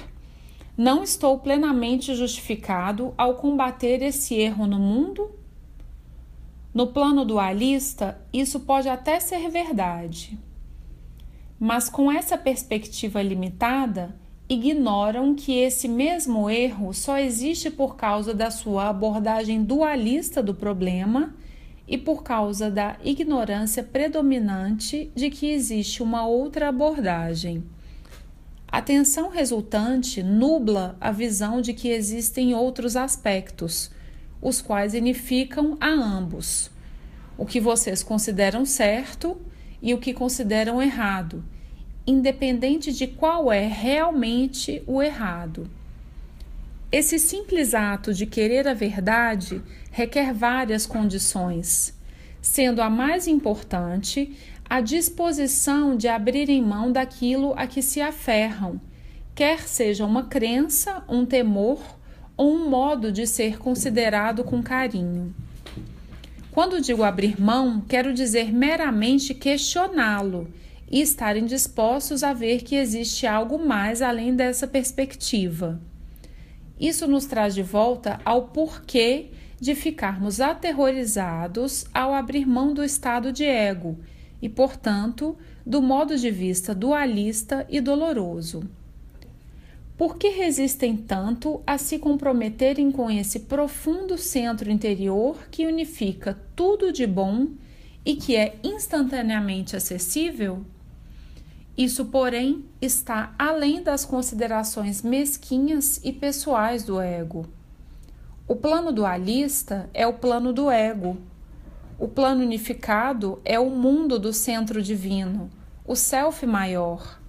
não 0.77 1.03
estou 1.03 1.39
plenamente 1.39 2.13
justificado 2.13 3.13
ao 3.17 3.35
combater 3.35 4.01
esse 4.01 4.35
erro 4.35 4.67
no 4.67 4.77
mundo? 4.77 5.31
No 6.73 6.87
plano 6.87 7.25
dualista, 7.25 8.19
isso 8.31 8.61
pode 8.61 8.87
até 8.87 9.19
ser 9.19 9.49
verdade. 9.49 10.39
Mas 11.59 11.89
com 11.89 12.11
essa 12.11 12.37
perspectiva 12.37 13.21
limitada, 13.21 14.15
ignoram 14.49 15.35
que 15.35 15.53
esse 15.53 15.87
mesmo 15.87 16.49
erro 16.49 16.93
só 16.93 17.17
existe 17.17 17.69
por 17.69 17.95
causa 17.95 18.33
da 18.33 18.49
sua 18.49 18.89
abordagem 18.89 19.63
dualista 19.63 20.41
do 20.41 20.53
problema 20.53 21.35
e 21.87 21.97
por 21.97 22.23
causa 22.23 22.71
da 22.71 22.95
ignorância 23.03 23.83
predominante 23.83 25.11
de 25.13 25.29
que 25.29 25.47
existe 25.47 26.01
uma 26.01 26.25
outra 26.25 26.69
abordagem. 26.69 27.63
A 28.67 28.81
tensão 28.81 29.29
resultante 29.29 30.23
nubla 30.23 30.95
a 31.01 31.11
visão 31.11 31.59
de 31.59 31.73
que 31.73 31.89
existem 31.89 32.55
outros 32.55 32.95
aspectos, 32.95 33.91
os 34.41 34.61
quais 34.61 34.93
unificam 34.93 35.77
a 35.79 35.89
ambos, 35.89 36.71
o 37.37 37.45
que 37.45 37.59
vocês 37.59 38.01
consideram 38.01 38.65
certo 38.65 39.39
e 39.81 39.93
o 39.93 39.97
que 39.97 40.13
consideram 40.13 40.81
errado 40.81 41.43
independente 42.05 42.91
de 42.91 43.07
qual 43.07 43.51
é 43.51 43.67
realmente 43.67 44.83
o 44.87 45.01
errado. 45.01 45.69
Esse 46.91 47.17
simples 47.17 47.73
ato 47.73 48.13
de 48.13 48.25
querer 48.25 48.67
a 48.67 48.73
verdade 48.73 49.61
requer 49.91 50.33
várias 50.33 50.85
condições, 50.85 51.97
sendo 52.41 52.81
a 52.81 52.89
mais 52.89 53.27
importante 53.27 54.35
a 54.69 54.81
disposição 54.81 55.95
de 55.95 56.07
abrirem 56.07 56.61
mão 56.61 56.91
daquilo 56.91 57.53
a 57.55 57.67
que 57.67 57.81
se 57.81 58.01
aferram, 58.01 58.79
quer 59.35 59.67
seja 59.67 60.05
uma 60.05 60.23
crença, 60.23 61.03
um 61.07 61.25
temor 61.25 61.79
ou 62.41 62.55
um 62.55 62.67
modo 62.67 63.11
de 63.11 63.27
ser 63.27 63.59
considerado 63.59 64.43
com 64.43 64.63
carinho. 64.63 65.31
Quando 66.51 66.81
digo 66.81 67.03
abrir 67.03 67.39
mão, 67.39 67.79
quero 67.87 68.15
dizer 68.15 68.51
meramente 68.51 69.35
questioná-lo 69.35 70.47
e 70.89 71.01
estarem 71.01 71.45
dispostos 71.45 72.23
a 72.23 72.33
ver 72.33 72.63
que 72.63 72.75
existe 72.75 73.27
algo 73.27 73.63
mais 73.63 74.01
além 74.01 74.35
dessa 74.35 74.65
perspectiva. 74.65 75.79
Isso 76.79 77.05
nos 77.05 77.25
traz 77.25 77.53
de 77.53 77.61
volta 77.61 78.19
ao 78.25 78.47
porquê 78.47 79.27
de 79.59 79.75
ficarmos 79.75 80.41
aterrorizados 80.41 81.85
ao 81.93 82.11
abrir 82.11 82.47
mão 82.47 82.73
do 82.73 82.83
estado 82.83 83.31
de 83.31 83.45
ego 83.45 83.99
e, 84.41 84.49
portanto, 84.49 85.37
do 85.63 85.79
modo 85.79 86.17
de 86.17 86.31
vista 86.31 86.73
dualista 86.73 87.67
e 87.69 87.79
doloroso. 87.79 88.67
Por 90.01 90.17
que 90.17 90.29
resistem 90.29 90.97
tanto 90.97 91.61
a 91.67 91.77
se 91.77 91.99
comprometerem 91.99 92.91
com 92.91 93.11
esse 93.11 93.41
profundo 93.41 94.17
centro 94.17 94.71
interior 94.71 95.37
que 95.51 95.67
unifica 95.67 96.39
tudo 96.55 96.91
de 96.91 97.05
bom 97.05 97.49
e 98.03 98.15
que 98.15 98.35
é 98.35 98.55
instantaneamente 98.63 99.75
acessível? 99.75 100.65
Isso, 101.77 102.05
porém, 102.05 102.65
está 102.81 103.35
além 103.37 103.83
das 103.83 104.03
considerações 104.03 105.03
mesquinhas 105.03 106.01
e 106.03 106.11
pessoais 106.11 106.83
do 106.83 106.99
ego. 106.99 107.45
O 108.47 108.55
plano 108.55 108.91
dualista 108.91 109.87
é 109.93 110.07
o 110.07 110.13
plano 110.13 110.51
do 110.51 110.71
ego. 110.71 111.15
O 111.99 112.07
plano 112.07 112.41
unificado 112.41 113.39
é 113.45 113.59
o 113.59 113.69
mundo 113.69 114.17
do 114.17 114.33
centro 114.33 114.81
divino, 114.81 115.47
o 115.85 115.95
self 115.95 116.43
maior. 116.47 117.20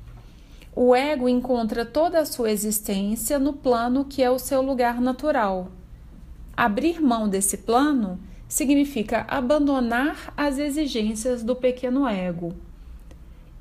O 0.74 0.94
ego 0.94 1.28
encontra 1.28 1.85
toda 1.85 2.18
a 2.18 2.24
sua 2.24 2.50
existência 2.50 3.38
no 3.38 3.52
plano 3.52 4.06
que 4.06 4.22
é 4.22 4.30
o 4.30 4.38
seu 4.38 4.62
lugar 4.62 5.02
natural. 5.02 5.68
Abrir 6.56 6.98
mão 6.98 7.28
desse 7.28 7.58
plano 7.58 8.18
significa 8.48 9.26
abandonar 9.28 10.32
as 10.35 10.58
exigências 10.58 11.42
do 11.42 11.54
pequeno 11.54 12.08
ego. 12.08 12.54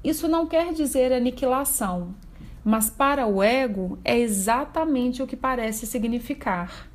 Isso 0.02 0.28
não 0.30 0.48
quer 0.48 0.72
dizer 0.72 1.12
aniquilação, 1.12 2.16
mas 2.64 2.90
para 2.90 3.28
o 3.28 3.44
ego 3.44 4.00
é 4.06 4.18
exatamente 4.18 5.22
o 5.22 5.28
que 5.28 5.36
parece 5.36 5.86
significar. 5.86 6.90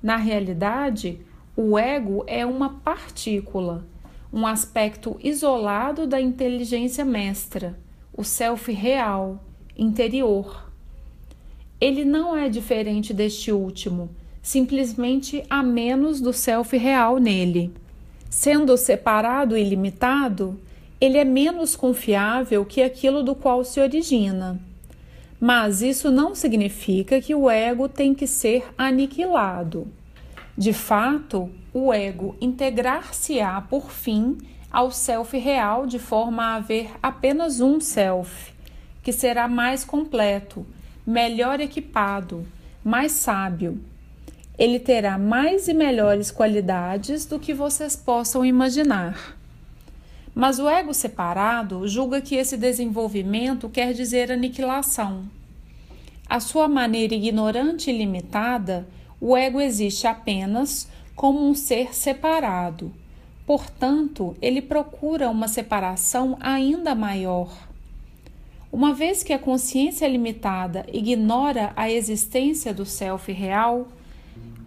Na 0.00 0.16
realidade, 0.16 1.20
o 1.56 1.76
ego 1.76 2.22
é 2.28 2.46
uma 2.46 2.74
partícula, 2.80 3.84
um 4.32 4.46
aspecto 4.46 5.18
isolado 5.20 6.06
da 6.06 6.20
inteligência 6.20 7.04
mestra, 7.04 7.78
o 8.14 8.22
self 8.22 8.70
real, 8.70 9.42
interior. 9.76 10.70
Ele 11.80 12.04
não 12.04 12.36
é 12.36 12.48
diferente 12.48 13.14
deste 13.14 13.50
último, 13.50 14.10
simplesmente 14.42 15.42
há 15.48 15.62
menos 15.62 16.20
do 16.20 16.32
self 16.32 16.76
real 16.76 17.18
nele. 17.18 17.72
Sendo 18.28 18.76
separado 18.76 19.56
e 19.56 19.64
limitado, 19.64 20.60
ele 21.00 21.18
é 21.18 21.24
menos 21.24 21.74
confiável 21.74 22.64
que 22.64 22.82
aquilo 22.82 23.22
do 23.22 23.34
qual 23.34 23.64
se 23.64 23.80
origina. 23.80 24.60
Mas 25.40 25.82
isso 25.82 26.10
não 26.10 26.34
significa 26.34 27.20
que 27.20 27.34
o 27.34 27.50
ego 27.50 27.88
tem 27.88 28.14
que 28.14 28.26
ser 28.26 28.72
aniquilado. 28.78 29.88
De 30.56 30.72
fato, 30.72 31.50
o 31.74 31.92
ego 31.92 32.36
integrar-se-á 32.40 33.60
por 33.62 33.90
fim 33.90 34.38
ao 34.72 34.90
self 34.90 35.36
real 35.36 35.86
de 35.86 35.98
forma 35.98 36.42
a 36.42 36.54
haver 36.54 36.90
apenas 37.02 37.60
um 37.60 37.78
self, 37.78 38.54
que 39.02 39.12
será 39.12 39.46
mais 39.46 39.84
completo, 39.84 40.66
melhor 41.06 41.60
equipado, 41.60 42.46
mais 42.82 43.12
sábio. 43.12 43.78
Ele 44.58 44.78
terá 44.78 45.18
mais 45.18 45.68
e 45.68 45.74
melhores 45.74 46.30
qualidades 46.30 47.26
do 47.26 47.38
que 47.38 47.52
vocês 47.52 47.96
possam 47.96 48.44
imaginar. 48.44 49.36
Mas 50.34 50.58
o 50.58 50.68
ego 50.68 50.94
separado 50.94 51.86
julga 51.86 52.22
que 52.22 52.36
esse 52.36 52.56
desenvolvimento 52.56 53.68
quer 53.68 53.92
dizer 53.92 54.32
aniquilação. 54.32 55.24
À 56.26 56.40
sua 56.40 56.66
maneira 56.66 57.14
ignorante 57.14 57.90
e 57.90 57.98
limitada, 57.98 58.86
o 59.20 59.36
ego 59.36 59.60
existe 59.60 60.06
apenas 60.06 60.88
como 61.14 61.46
um 61.46 61.54
ser 61.54 61.94
separado. 61.94 62.92
Portanto, 63.46 64.36
ele 64.40 64.62
procura 64.62 65.28
uma 65.28 65.48
separação 65.48 66.36
ainda 66.40 66.94
maior. 66.94 67.50
Uma 68.72 68.94
vez 68.94 69.22
que 69.22 69.32
a 69.32 69.38
consciência 69.38 70.08
limitada 70.08 70.86
ignora 70.92 71.72
a 71.76 71.90
existência 71.90 72.72
do 72.72 72.86
self 72.86 73.30
real, 73.30 73.88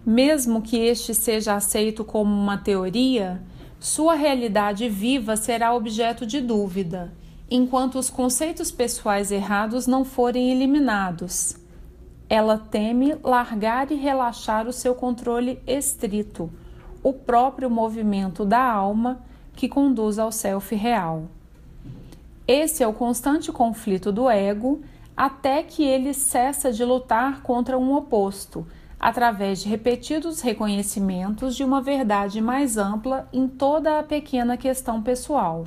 mesmo 0.04 0.62
que 0.62 0.76
este 0.76 1.12
seja 1.12 1.54
aceito 1.54 2.04
como 2.04 2.32
uma 2.32 2.56
teoria, 2.56 3.42
sua 3.80 4.14
realidade 4.14 4.88
viva 4.88 5.36
será 5.36 5.74
objeto 5.74 6.24
de 6.24 6.40
dúvida, 6.40 7.12
enquanto 7.50 7.98
os 7.98 8.08
conceitos 8.08 8.70
pessoais 8.70 9.32
errados 9.32 9.86
não 9.86 10.04
forem 10.04 10.50
eliminados. 10.50 11.56
Ela 12.28 12.58
teme 12.58 13.16
largar 13.22 13.90
e 13.90 13.94
relaxar 13.94 14.68
o 14.68 14.72
seu 14.72 14.94
controle 14.94 15.60
estrito, 15.66 16.50
o 17.06 17.12
próprio 17.12 17.70
movimento 17.70 18.44
da 18.44 18.60
alma 18.60 19.20
que 19.54 19.68
conduz 19.68 20.18
ao 20.18 20.32
self 20.32 20.74
real. 20.74 21.26
Esse 22.48 22.82
é 22.82 22.88
o 22.88 22.92
constante 22.92 23.52
conflito 23.52 24.10
do 24.10 24.28
ego 24.28 24.80
até 25.16 25.62
que 25.62 25.84
ele 25.84 26.12
cessa 26.12 26.72
de 26.72 26.84
lutar 26.84 27.42
contra 27.42 27.78
um 27.78 27.94
oposto 27.94 28.66
através 28.98 29.60
de 29.60 29.68
repetidos 29.68 30.40
reconhecimentos 30.40 31.54
de 31.54 31.62
uma 31.62 31.80
verdade 31.80 32.40
mais 32.40 32.76
ampla 32.76 33.28
em 33.32 33.46
toda 33.46 34.00
a 34.00 34.02
pequena 34.02 34.56
questão 34.56 35.00
pessoal. 35.00 35.62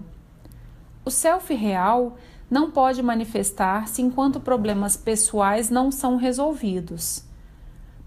O 1.06 1.10
self 1.10 1.54
real 1.54 2.18
não 2.52 2.70
pode 2.70 3.02
manifestar-se 3.02 4.02
enquanto 4.02 4.42
problemas 4.42 4.98
pessoais 4.98 5.70
não 5.70 5.90
são 5.90 6.18
resolvidos. 6.18 7.24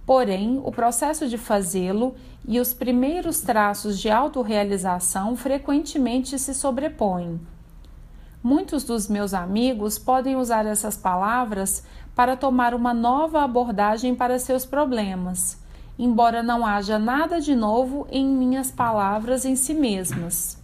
Porém, 0.04 0.60
o 0.64 0.70
processo 0.70 1.28
de 1.28 1.38
fazê-lo 1.38 2.14
e 2.46 2.58
os 2.58 2.74
primeiros 2.74 3.40
traços 3.40 3.98
de 3.98 4.10
autorrealização 4.10 5.36
frequentemente 5.36 6.38
se 6.38 6.52
sobrepõem. 6.54 7.40
Muitos 8.42 8.82
dos 8.82 9.08
meus 9.08 9.32
amigos 9.32 9.98
podem 9.98 10.34
usar 10.36 10.66
essas 10.66 10.96
palavras 10.96 11.84
para 12.14 12.36
tomar 12.36 12.74
uma 12.74 12.92
nova 12.92 13.42
abordagem 13.42 14.14
para 14.14 14.38
seus 14.38 14.66
problemas, 14.66 15.58
embora 15.98 16.42
não 16.42 16.66
haja 16.66 16.98
nada 16.98 17.40
de 17.40 17.54
novo 17.54 18.06
em 18.10 18.26
minhas 18.26 18.70
palavras 18.70 19.44
em 19.44 19.54
si 19.54 19.72
mesmas. 19.72 20.60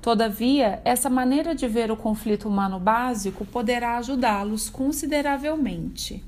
Todavia, 0.00 0.80
essa 0.82 1.10
maneira 1.10 1.54
de 1.54 1.68
ver 1.68 1.90
o 1.90 1.96
conflito 1.96 2.48
humano 2.48 2.80
básico 2.80 3.44
poderá 3.44 3.98
ajudá-los 3.98 4.70
consideravelmente. 4.70 6.24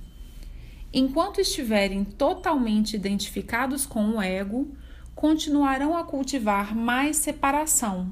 Enquanto 0.93 1.41
estiverem 1.41 2.05
totalmente 2.05 2.95
identificados 2.95 3.87
com 3.87 4.17
o 4.17 4.23
ego, 4.23 4.69
continuarão 5.15 5.97
a 5.97 6.05
cultivar 6.05 6.75
mais 6.75 7.17
separação, 7.17 8.11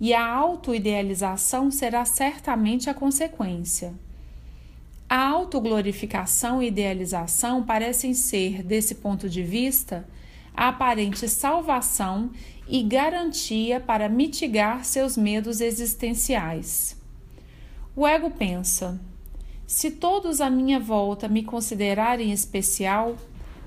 e 0.00 0.14
a 0.14 0.26
autoidealização 0.26 1.70
será 1.70 2.04
certamente 2.04 2.88
a 2.88 2.94
consequência. 2.94 3.94
A 5.08 5.26
autoglorificação 5.26 6.62
e 6.62 6.66
idealização 6.66 7.64
parecem 7.64 8.12
ser, 8.12 8.62
desse 8.62 8.96
ponto 8.96 9.28
de 9.28 9.42
vista, 9.42 10.06
a 10.54 10.68
aparente 10.68 11.28
salvação 11.28 12.30
e 12.68 12.82
garantia 12.82 13.80
para 13.80 14.08
mitigar 14.08 14.84
seus 14.84 15.16
medos 15.16 15.60
existenciais. 15.60 16.96
O 17.96 18.06
ego 18.06 18.30
pensa: 18.30 19.00
se 19.66 19.90
todos 19.90 20.40
à 20.40 20.50
minha 20.50 20.78
volta 20.78 21.28
me 21.28 21.42
considerarem 21.42 22.32
especial, 22.32 23.16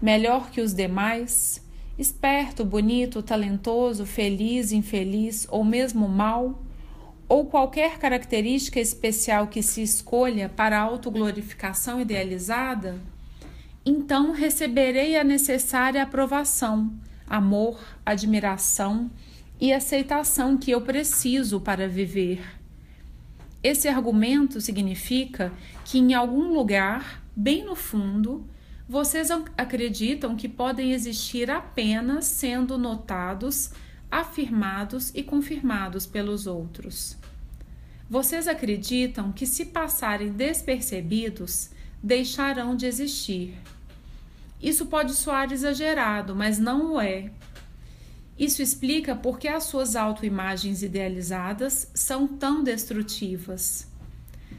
melhor 0.01 0.51
que 0.51 0.61
os 0.61 0.73
demais, 0.73 1.60
esperto, 2.01 2.65
bonito, 2.65 3.21
talentoso, 3.21 4.05
feliz, 4.05 4.71
infeliz 4.71 5.47
ou 5.49 5.63
mesmo 5.63 6.09
mal, 6.09 6.61
ou 7.29 7.45
qualquer 7.45 7.97
característica 7.97 8.79
especial 8.79 9.47
que 9.47 9.61
se 9.61 9.81
escolha 9.81 10.49
para 10.49 10.77
a 10.77 10.81
autoglorificação 10.81 12.01
idealizada, 12.01 12.99
então 13.85 14.31
receberei 14.31 15.15
a 15.15 15.23
necessária 15.23 16.03
aprovação, 16.03 16.91
amor, 17.25 17.79
admiração 18.05 19.09
e 19.59 19.71
aceitação 19.71 20.57
que 20.57 20.71
eu 20.71 20.81
preciso 20.81 21.61
para 21.61 21.87
viver. 21.87 22.41
Esse 23.63 23.87
argumento 23.87 24.59
significa 24.59 25.53
que 25.85 25.99
em 25.99 26.13
algum 26.13 26.51
lugar, 26.51 27.23
bem 27.35 27.63
no 27.63 27.75
fundo, 27.75 28.45
vocês 28.91 29.31
acreditam 29.57 30.35
que 30.35 30.49
podem 30.49 30.91
existir 30.91 31.49
apenas 31.49 32.25
sendo 32.25 32.77
notados, 32.77 33.71
afirmados 34.11 35.13
e 35.15 35.23
confirmados 35.23 36.05
pelos 36.05 36.45
outros. 36.45 37.15
Vocês 38.09 38.49
acreditam 38.49 39.31
que, 39.31 39.45
se 39.45 39.67
passarem 39.67 40.33
despercebidos, 40.33 41.69
deixarão 42.03 42.75
de 42.75 42.85
existir. 42.85 43.57
Isso 44.61 44.85
pode 44.87 45.13
soar 45.13 45.53
exagerado, 45.53 46.35
mas 46.35 46.59
não 46.59 46.95
o 46.95 46.99
é. 46.99 47.31
Isso 48.37 48.61
explica 48.61 49.15
por 49.15 49.39
que 49.39 49.47
as 49.47 49.63
suas 49.63 49.95
autoimagens 49.95 50.83
idealizadas 50.83 51.89
são 51.93 52.27
tão 52.27 52.61
destrutivas. 52.61 53.87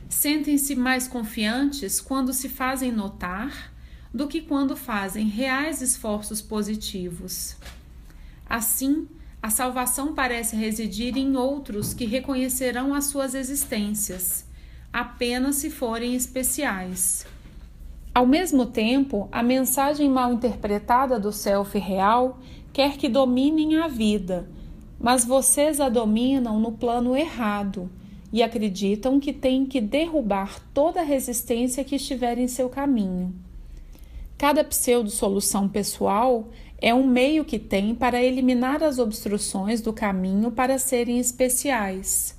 Sentem-se 0.09 0.75
mais 0.75 1.07
confiantes 1.07 2.01
quando 2.01 2.33
se 2.33 2.49
fazem 2.49 2.91
notar 2.91 3.72
do 4.13 4.27
que 4.27 4.41
quando 4.41 4.77
fazem 4.77 5.27
reais 5.27 5.81
esforços 5.81 6.43
positivos. 6.43 7.57
Assim, 8.49 9.09
a 9.43 9.51
salvação 9.51 10.15
parece 10.15 10.55
residir 10.55 11.17
em 11.17 11.37
outros 11.37 11.95
que 11.95 12.05
reconhecerão 12.05 12.95
as 12.95 13.07
suas 13.07 13.35
existências, 13.35 14.45
apenas 14.93 15.57
se 15.57 15.71
forem 15.71 16.15
especiais. 16.15 17.27
Ao 18.15 18.27
mesmo 18.27 18.67
tempo, 18.67 19.29
a 19.33 19.43
mensagem 19.43 20.09
mal 20.09 20.35
interpretada 20.35 21.19
do 21.19 21.33
self 21.33 21.79
real 21.79 22.39
quer 22.73 22.99
que 22.99 23.09
dominem 23.09 23.79
a 23.79 23.89
vida, 23.89 24.49
mas 25.01 25.25
vocês 25.25 25.81
a 25.81 25.89
dominam 25.89 26.61
no 26.61 26.73
plano 26.73 27.17
errado 27.17 27.91
e 28.33 28.43
acreditam 28.43 29.19
que 29.19 29.33
têm 29.33 29.67
que 29.67 29.81
derrubar 29.81 30.61
toda 30.73 31.03
resistência 31.03 31.83
que 31.83 31.97
estiver 31.97 32.39
em 32.39 32.47
seu 32.47 32.69
caminho. 32.69 33.35
Cada 34.43 34.65
pseudo-solução 34.65 35.69
pessoal 35.69 36.49
é 36.81 36.93
um 36.93 37.07
meio 37.07 37.45
que 37.45 37.61
tem 37.61 37.95
para 37.95 38.21
eliminar 38.21 38.83
as 38.83 38.99
obstruções 38.99 39.81
do 39.81 39.93
caminho 39.93 40.51
para 40.51 40.81
serem 40.81 41.21
especiais. 41.21 42.37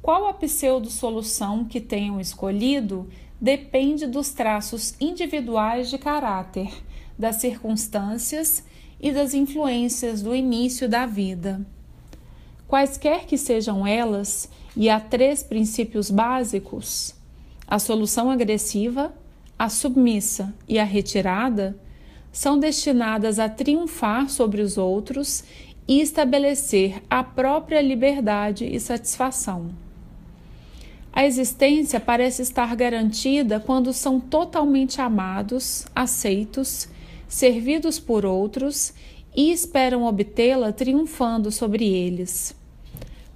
Qual 0.00 0.28
a 0.28 0.32
pseudo-solução 0.32 1.64
que 1.64 1.80
tenham 1.80 2.20
escolhido 2.20 3.10
depende 3.40 4.06
dos 4.06 4.30
traços 4.30 4.94
individuais 5.00 5.90
de 5.90 5.98
caráter, 5.98 6.72
das 7.18 7.34
circunstâncias 7.34 8.62
e 9.00 9.10
das 9.10 9.34
influências 9.34 10.22
do 10.22 10.32
início 10.32 10.88
da 10.88 11.04
vida. 11.04 11.66
Quaisquer 12.68 13.26
que 13.26 13.36
sejam 13.36 13.84
elas, 13.84 14.48
e 14.76 14.88
há 14.88 15.00
três 15.00 15.42
princípios 15.42 16.12
básicos: 16.12 17.12
a 17.66 17.80
solução 17.80 18.30
agressiva, 18.30 19.12
a 19.58 19.68
submissa 19.68 20.54
e 20.68 20.78
a 20.78 20.84
retirada 20.84 21.76
são 22.32 22.58
destinadas 22.58 23.38
a 23.38 23.48
triunfar 23.48 24.28
sobre 24.28 24.62
os 24.62 24.78
outros 24.78 25.44
e 25.86 26.00
estabelecer 26.00 27.02
a 27.10 27.22
própria 27.22 27.80
liberdade 27.80 28.64
e 28.64 28.80
satisfação. 28.80 29.70
A 31.12 31.26
existência 31.26 32.00
parece 32.00 32.40
estar 32.40 32.74
garantida 32.74 33.60
quando 33.60 33.92
são 33.92 34.18
totalmente 34.18 35.00
amados, 35.00 35.86
aceitos, 35.94 36.88
servidos 37.28 37.98
por 37.98 38.24
outros 38.24 38.94
e 39.36 39.52
esperam 39.52 40.04
obtê-la 40.04 40.72
triunfando 40.72 41.50
sobre 41.50 41.86
eles 41.86 42.54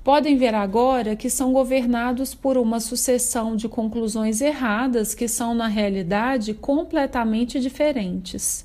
podem 0.07 0.37
ver 0.37 0.55
agora 0.55 1.17
que 1.17 1.29
são 1.29 1.53
governados 1.53 2.33
por 2.33 2.57
uma 2.57 2.79
sucessão 2.79 3.57
de 3.57 3.69
conclusões 3.69 4.41
erradas 4.41 5.17
que 5.17 5.27
são, 5.27 5.53
na 5.53 5.67
realidade, 5.67 6.55
completamente 6.55 7.59
diferentes. 7.59 8.65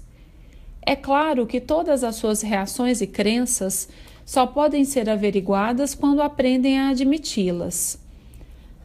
É 0.83 0.95
claro 0.95 1.47
que 1.47 1.59
todas 1.59 2.03
as 2.03 2.17
suas 2.17 2.43
reações 2.43 3.01
e 3.01 3.07
crenças 3.07 3.89
só 4.23 4.45
podem 4.45 4.85
ser 4.85 5.09
averiguadas 5.09 5.95
quando 5.95 6.21
aprendem 6.21 6.77
a 6.77 6.89
admiti-las. 6.89 7.99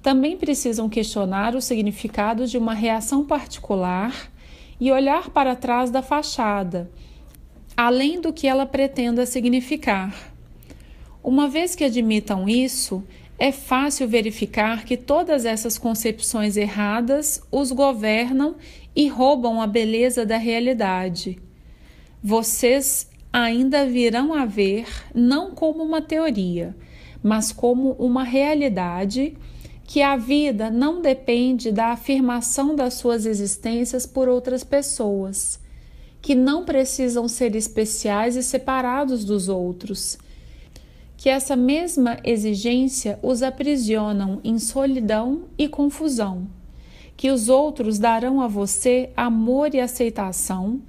Também 0.01 0.35
precisam 0.39 0.89
questionar 0.89 1.55
o 1.55 1.61
significado 1.61 2.47
de 2.47 2.57
uma 2.57 2.73
reação 2.73 3.23
particular 3.23 4.31
e 4.81 4.91
olhar 4.91 5.29
para 5.29 5.55
trás 5.55 5.91
da 5.91 6.01
fachada, 6.01 6.91
além 7.77 8.19
do 8.19 8.33
que 8.33 8.47
ela 8.47 8.65
pretenda 8.65 9.27
significar. 9.27 10.36
Uma 11.27 11.49
vez 11.49 11.74
que 11.74 11.83
admitam 11.83 12.49
isso, 12.49 13.03
é 13.37 13.51
fácil 13.51 14.07
verificar 14.07 14.85
que 14.85 14.97
todas 14.97 15.45
essas 15.45 15.77
concepções 15.77 16.57
erradas 16.57 17.43
os 17.51 17.72
governam 17.72 18.55
e 18.95 19.09
roubam 19.09 19.61
a 19.61 19.66
beleza 19.66 20.24
da 20.24 20.37
realidade. 20.37 21.37
Vocês 22.22 23.11
ainda 23.33 23.85
virão 23.85 24.33
a 24.33 24.47
ver 24.47 24.87
não 25.12 25.51
como 25.51 25.83
uma 25.83 26.01
teoria, 26.01 26.77
mas 27.20 27.51
como 27.51 27.95
uma 27.95 28.22
realidade 28.22 29.37
que 29.83 30.03
a 30.03 30.16
vida 30.16 30.70
não 30.70 31.03
depende 31.03 31.72
da 31.72 31.87
afirmação 31.87 32.77
das 32.77 32.95
suas 32.95 33.27
existências 33.27 34.07
por 34.07 34.29
outras 34.29 34.62
pessoas, 34.62 35.59
que 36.22 36.37
não 36.37 36.64
precisam 36.64 37.27
ser 37.27 37.57
especiais 37.57 38.37
e 38.37 38.45
separados 38.45 39.24
dos 39.24 39.49
outros 39.49 40.24
que 41.17 41.29
essa 41.29 41.57
mesma 41.57 42.19
exigência 42.23 43.19
os 43.23 43.43
aprisionam 43.43 44.41
em 44.45 44.59
solidão 44.59 45.45
e 45.57 45.67
confusão, 45.67 46.47
que 47.17 47.31
os 47.31 47.49
outros 47.49 47.99
darão 47.99 48.41
a 48.41 48.47
você 48.47 49.11
amor 49.17 49.75
e 49.75 49.81
aceitação 49.81 50.81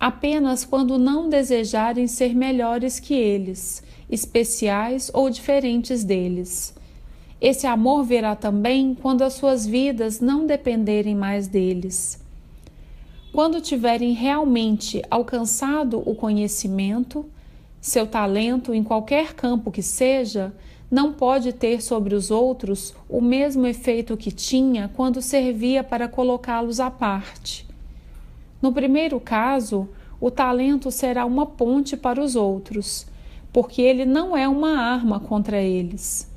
apenas 0.00 0.64
quando 0.64 0.98
não 0.98 1.28
desejarem 1.28 2.06
ser 2.06 2.34
melhores 2.34 2.98
que 2.98 3.12
eles, 3.12 3.82
especiais 4.08 5.10
ou 5.12 5.28
diferentes 5.28 6.02
deles. 6.02 6.74
Esse 7.38 7.66
amor 7.66 8.04
virá 8.04 8.34
também 8.34 8.94
quando 8.94 9.22
as 9.22 9.34
suas 9.34 9.66
vidas 9.66 10.20
não 10.20 10.46
dependerem 10.46 11.14
mais 11.14 11.46
deles. 11.46 12.18
Quando 13.32 13.60
tiverem 13.60 14.12
realmente 14.12 15.02
alcançado 15.10 16.02
o 16.04 16.14
conhecimento, 16.14 17.24
seu 17.80 18.06
talento, 18.06 18.74
em 18.74 18.82
qualquer 18.82 19.34
campo 19.34 19.70
que 19.70 19.82
seja, 19.82 20.52
não 20.90 21.12
pode 21.12 21.52
ter 21.52 21.80
sobre 21.80 22.14
os 22.14 22.30
outros 22.30 22.94
o 23.08 23.20
mesmo 23.20 23.66
efeito 23.66 24.16
que 24.16 24.30
tinha 24.30 24.90
quando 24.94 25.22
servia 25.22 25.82
para 25.82 26.08
colocá-los 26.08 26.80
à 26.80 26.90
parte. 26.90 27.66
No 28.60 28.72
primeiro 28.72 29.18
caso, 29.18 29.88
o 30.20 30.30
talento 30.30 30.90
será 30.90 31.24
uma 31.24 31.46
ponte 31.46 31.96
para 31.96 32.20
os 32.20 32.36
outros, 32.36 33.06
porque 33.52 33.80
ele 33.80 34.04
não 34.04 34.36
é 34.36 34.46
uma 34.46 34.78
arma 34.78 35.18
contra 35.18 35.62
eles. 35.62 36.28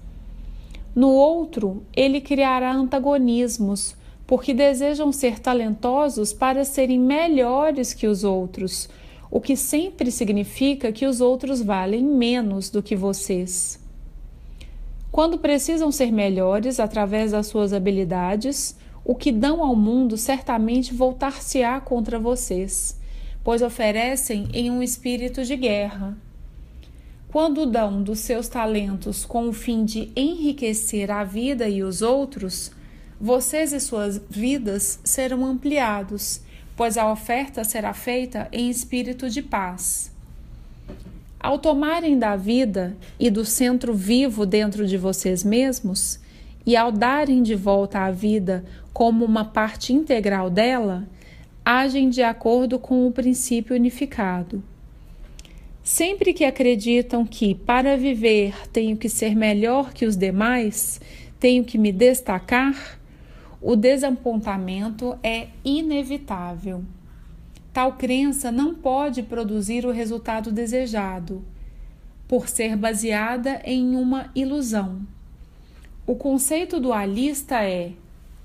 No 0.95 1.09
outro, 1.09 1.83
ele 1.93 2.21
criará 2.21 2.71
antagonismos, 2.71 3.95
porque 4.25 4.53
desejam 4.53 5.11
ser 5.11 5.39
talentosos 5.39 6.31
para 6.31 6.63
serem 6.63 6.99
melhores 6.99 7.93
que 7.93 8.07
os 8.07 8.23
outros 8.23 8.87
o 9.33 9.41
que 9.41 9.55
sempre 9.55 10.11
significa 10.11 10.91
que 10.91 11.07
os 11.07 11.19
outros 11.19 11.59
valem 11.59 12.03
menos 12.03 12.69
do 12.69 12.83
que 12.83 12.95
vocês. 12.95 13.79
Quando 15.11 15.39
precisam 15.39 15.91
ser 15.91 16.11
melhores 16.11 16.79
através 16.79 17.31
das 17.31 17.47
suas 17.47 17.73
habilidades, 17.73 18.77
o 19.03 19.15
que 19.15 19.31
dão 19.31 19.63
ao 19.63 19.75
mundo 19.75 20.17
certamente 20.17 20.93
voltar-se-á 20.93 21.81
contra 21.81 22.19
vocês, 22.19 22.99
pois 23.43 23.63
oferecem 23.63 24.49
em 24.53 24.69
um 24.69 24.83
espírito 24.83 25.43
de 25.43 25.55
guerra. 25.55 26.15
Quando 27.27 27.65
dão 27.65 28.03
dos 28.03 28.19
seus 28.19 28.47
talentos 28.47 29.25
com 29.25 29.49
o 29.49 29.53
fim 29.53 29.83
de 29.83 30.11
enriquecer 30.15 31.09
a 31.09 31.23
vida 31.23 31.67
e 31.67 31.81
os 31.81 32.03
outros, 32.03 32.71
vocês 33.19 33.73
e 33.73 33.79
suas 33.79 34.21
vidas 34.29 34.99
serão 35.03 35.43
ampliados 35.43 36.41
pois 36.75 36.97
a 36.97 37.11
oferta 37.11 37.63
será 37.63 37.93
feita 37.93 38.47
em 38.51 38.69
espírito 38.69 39.29
de 39.29 39.41
paz. 39.41 40.11
Ao 41.39 41.59
tomarem 41.59 42.17
da 42.17 42.35
vida 42.35 42.95
e 43.19 43.29
do 43.29 43.43
centro 43.43 43.93
vivo 43.93 44.45
dentro 44.45 44.87
de 44.87 44.97
vocês 44.97 45.43
mesmos, 45.43 46.19
e 46.65 46.77
ao 46.77 46.91
darem 46.91 47.43
de 47.43 47.55
volta 47.55 47.99
a 47.99 48.11
vida 48.11 48.63
como 48.93 49.25
uma 49.25 49.43
parte 49.43 49.91
integral 49.91 50.49
dela, 50.49 51.05
agem 51.65 52.09
de 52.09 52.21
acordo 52.21 52.79
com 52.79 53.05
o 53.05 53.11
princípio 53.11 53.75
unificado. 53.75 54.63
Sempre 55.83 56.33
que 56.33 56.45
acreditam 56.45 57.25
que, 57.25 57.53
para 57.53 57.97
viver, 57.97 58.55
tenho 58.69 58.95
que 58.95 59.09
ser 59.09 59.35
melhor 59.35 59.93
que 59.93 60.05
os 60.05 60.15
demais, 60.15 61.01
tenho 61.39 61.65
que 61.65 61.77
me 61.77 61.91
destacar, 61.91 62.97
o 63.63 63.77
desapontamento 63.77 65.17
é 65.23 65.47
inevitável. 65.63 66.83
Tal 67.71 67.93
crença 67.93 68.51
não 68.51 68.75
pode 68.75 69.23
produzir 69.23 69.85
o 69.85 69.91
resultado 69.91 70.51
desejado, 70.51 71.41
por 72.27 72.49
ser 72.49 72.75
baseada 72.75 73.61
em 73.63 73.95
uma 73.95 74.29
ilusão. 74.35 75.01
O 76.05 76.13
conceito 76.15 76.77
dualista 76.77 77.63
é 77.63 77.93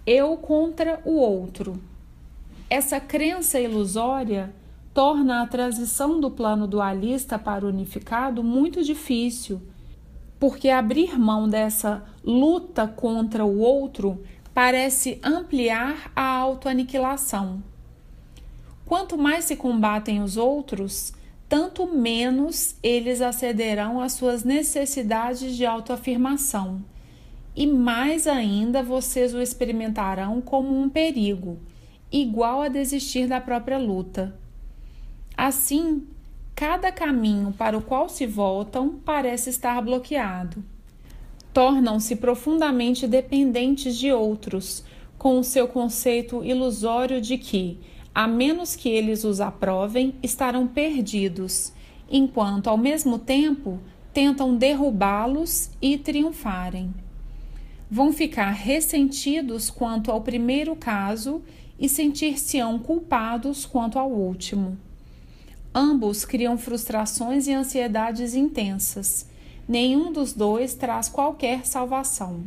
eu 0.06 0.36
contra 0.36 1.00
o 1.04 1.14
outro. 1.14 1.80
Essa 2.70 3.00
crença 3.00 3.58
ilusória 3.58 4.54
torna 4.94 5.42
a 5.42 5.46
transição 5.48 6.20
do 6.20 6.30
plano 6.30 6.66
dualista 6.68 7.36
para 7.36 7.66
o 7.66 7.68
unificado 7.68 8.44
muito 8.44 8.84
difícil, 8.84 9.60
porque 10.38 10.68
abrir 10.68 11.18
mão 11.18 11.48
dessa 11.48 12.04
luta 12.22 12.86
contra 12.86 13.44
o 13.44 13.58
outro 13.58 14.22
parece 14.58 15.20
ampliar 15.22 16.10
a 16.16 16.24
autoaniquilação. 16.24 17.62
Quanto 18.84 19.16
mais 19.16 19.44
se 19.44 19.54
combatem 19.54 20.20
os 20.20 20.36
outros, 20.36 21.12
tanto 21.48 21.86
menos 21.86 22.74
eles 22.82 23.20
acederão 23.20 24.00
às 24.00 24.14
suas 24.14 24.42
necessidades 24.42 25.56
de 25.56 25.64
autoafirmação, 25.64 26.84
e 27.54 27.68
mais 27.68 28.26
ainda 28.26 28.82
vocês 28.82 29.32
o 29.32 29.40
experimentarão 29.40 30.40
como 30.40 30.76
um 30.76 30.88
perigo, 30.88 31.60
igual 32.10 32.60
a 32.60 32.66
desistir 32.66 33.28
da 33.28 33.40
própria 33.40 33.78
luta. 33.78 34.36
Assim, 35.36 36.04
cada 36.56 36.90
caminho 36.90 37.52
para 37.52 37.78
o 37.78 37.82
qual 37.82 38.08
se 38.08 38.26
voltam 38.26 38.98
parece 39.04 39.50
estar 39.50 39.80
bloqueado. 39.80 40.64
Tornam-se 41.52 42.16
profundamente 42.16 43.06
dependentes 43.06 43.96
de 43.96 44.12
outros, 44.12 44.84
com 45.16 45.38
o 45.38 45.44
seu 45.44 45.66
conceito 45.66 46.44
ilusório 46.44 47.20
de 47.20 47.36
que, 47.36 47.78
a 48.14 48.26
menos 48.26 48.76
que 48.76 48.88
eles 48.88 49.24
os 49.24 49.40
aprovem, 49.40 50.14
estarão 50.22 50.66
perdidos, 50.66 51.72
enquanto, 52.10 52.68
ao 52.68 52.76
mesmo 52.76 53.18
tempo, 53.18 53.78
tentam 54.12 54.56
derrubá-los 54.56 55.70
e 55.80 55.96
triunfarem. 55.96 56.92
Vão 57.90 58.12
ficar 58.12 58.50
ressentidos 58.50 59.70
quanto 59.70 60.10
ao 60.10 60.20
primeiro 60.20 60.76
caso 60.76 61.42
e 61.78 61.88
sentir-se-ão 61.88 62.78
culpados 62.78 63.64
quanto 63.64 63.98
ao 63.98 64.10
último. 64.10 64.76
Ambos 65.74 66.24
criam 66.24 66.58
frustrações 66.58 67.46
e 67.46 67.52
ansiedades 67.52 68.34
intensas. 68.34 69.27
Nenhum 69.68 70.10
dos 70.10 70.32
dois 70.32 70.74
traz 70.74 71.10
qualquer 71.10 71.66
salvação. 71.66 72.42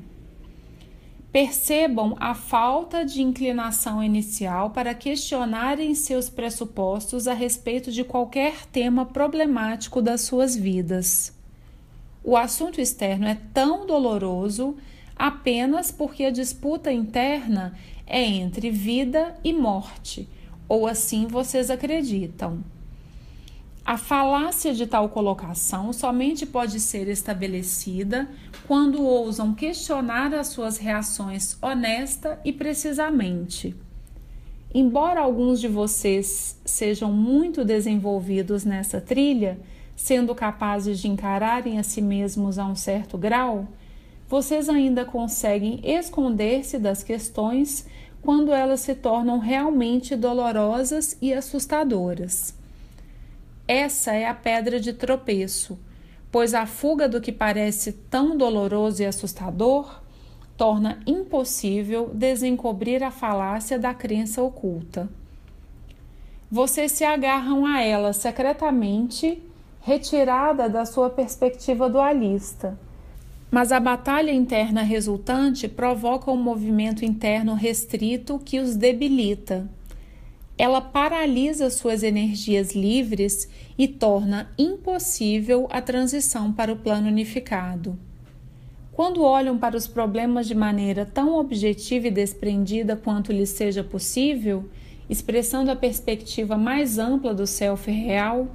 Percebam 1.31 2.17
a 2.19 2.33
falta 2.33 3.05
de 3.05 3.21
inclinação 3.21 4.03
inicial 4.03 4.71
para 4.71 4.95
questionarem 4.95 5.93
seus 5.93 6.29
pressupostos 6.29 7.27
a 7.27 7.33
respeito 7.33 7.91
de 7.91 8.03
qualquer 8.03 8.65
tema 8.65 9.05
problemático 9.05 10.01
das 10.01 10.21
suas 10.21 10.55
vidas. 10.55 11.31
O 12.23 12.35
assunto 12.35 12.81
externo 12.81 13.27
é 13.27 13.37
tão 13.53 13.85
doloroso 13.85 14.75
apenas 15.15 15.91
porque 15.91 16.25
a 16.25 16.31
disputa 16.31 16.91
interna 16.91 17.77
é 18.07 18.23
entre 18.23 18.71
vida 18.71 19.39
e 19.43 19.53
morte, 19.53 20.27
ou 20.67 20.87
assim 20.87 21.27
vocês 21.27 21.69
acreditam. 21.69 22.63
A 23.83 23.97
falácia 23.97 24.73
de 24.73 24.85
tal 24.85 25.09
colocação 25.09 25.91
somente 25.91 26.45
pode 26.45 26.79
ser 26.79 27.07
estabelecida 27.07 28.29
quando 28.67 29.03
ousam 29.03 29.55
questionar 29.55 30.33
as 30.33 30.47
suas 30.47 30.77
reações 30.77 31.57
honesta 31.61 32.39
e 32.45 32.53
precisamente. 32.53 33.75
Embora 34.73 35.19
alguns 35.19 35.59
de 35.59 35.67
vocês 35.67 36.57
sejam 36.63 37.11
muito 37.11 37.65
desenvolvidos 37.65 38.63
nessa 38.63 39.01
trilha, 39.01 39.59
sendo 39.95 40.33
capazes 40.35 40.99
de 40.99 41.09
encararem 41.09 41.77
a 41.77 41.83
si 41.83 42.01
mesmos 42.01 42.57
a 42.59 42.65
um 42.65 42.75
certo 42.75 43.17
grau, 43.17 43.67
vocês 44.29 44.69
ainda 44.69 45.03
conseguem 45.03 45.81
esconder-se 45.83 46.77
das 46.77 47.03
questões 47.03 47.85
quando 48.21 48.53
elas 48.53 48.79
se 48.79 48.95
tornam 48.95 49.39
realmente 49.39 50.15
dolorosas 50.15 51.17
e 51.21 51.33
assustadoras. 51.33 52.60
Essa 53.73 54.11
é 54.11 54.27
a 54.27 54.33
pedra 54.33 54.81
de 54.81 54.91
tropeço, 54.91 55.79
pois 56.29 56.53
a 56.53 56.65
fuga 56.65 57.07
do 57.07 57.21
que 57.21 57.31
parece 57.31 57.93
tão 57.93 58.35
doloroso 58.35 59.01
e 59.01 59.05
assustador 59.05 60.01
torna 60.57 60.99
impossível 61.07 62.11
desencobrir 62.13 63.01
a 63.01 63.09
falácia 63.09 63.79
da 63.79 63.93
crença 63.93 64.43
oculta. 64.43 65.09
Vocês 66.51 66.91
se 66.91 67.05
agarram 67.05 67.65
a 67.65 67.81
ela 67.81 68.11
secretamente, 68.11 69.41
retirada 69.79 70.67
da 70.67 70.85
sua 70.85 71.09
perspectiva 71.09 71.89
dualista. 71.89 72.77
Mas 73.49 73.71
a 73.71 73.79
batalha 73.79 74.33
interna 74.33 74.81
resultante 74.81 75.69
provoca 75.69 76.29
um 76.29 76.35
movimento 76.35 77.05
interno 77.05 77.53
restrito 77.53 78.37
que 78.37 78.59
os 78.59 78.75
debilita 78.75 79.65
ela 80.61 80.79
paralisa 80.79 81.71
suas 81.71 82.03
energias 82.03 82.75
livres 82.75 83.49
e 83.75 83.87
torna 83.87 84.47
impossível 84.59 85.67
a 85.71 85.81
transição 85.81 86.53
para 86.53 86.71
o 86.71 86.75
plano 86.75 87.07
unificado. 87.07 87.97
Quando 88.93 89.23
olham 89.23 89.57
para 89.57 89.75
os 89.75 89.87
problemas 89.87 90.47
de 90.47 90.53
maneira 90.53 91.03
tão 91.03 91.39
objetiva 91.39 92.09
e 92.09 92.11
desprendida 92.11 92.95
quanto 92.95 93.31
lhes 93.31 93.49
seja 93.49 93.83
possível, 93.83 94.69
expressando 95.09 95.71
a 95.71 95.75
perspectiva 95.75 96.55
mais 96.55 96.99
ampla 96.99 97.33
do 97.33 97.47
self 97.47 97.89
real, 97.89 98.47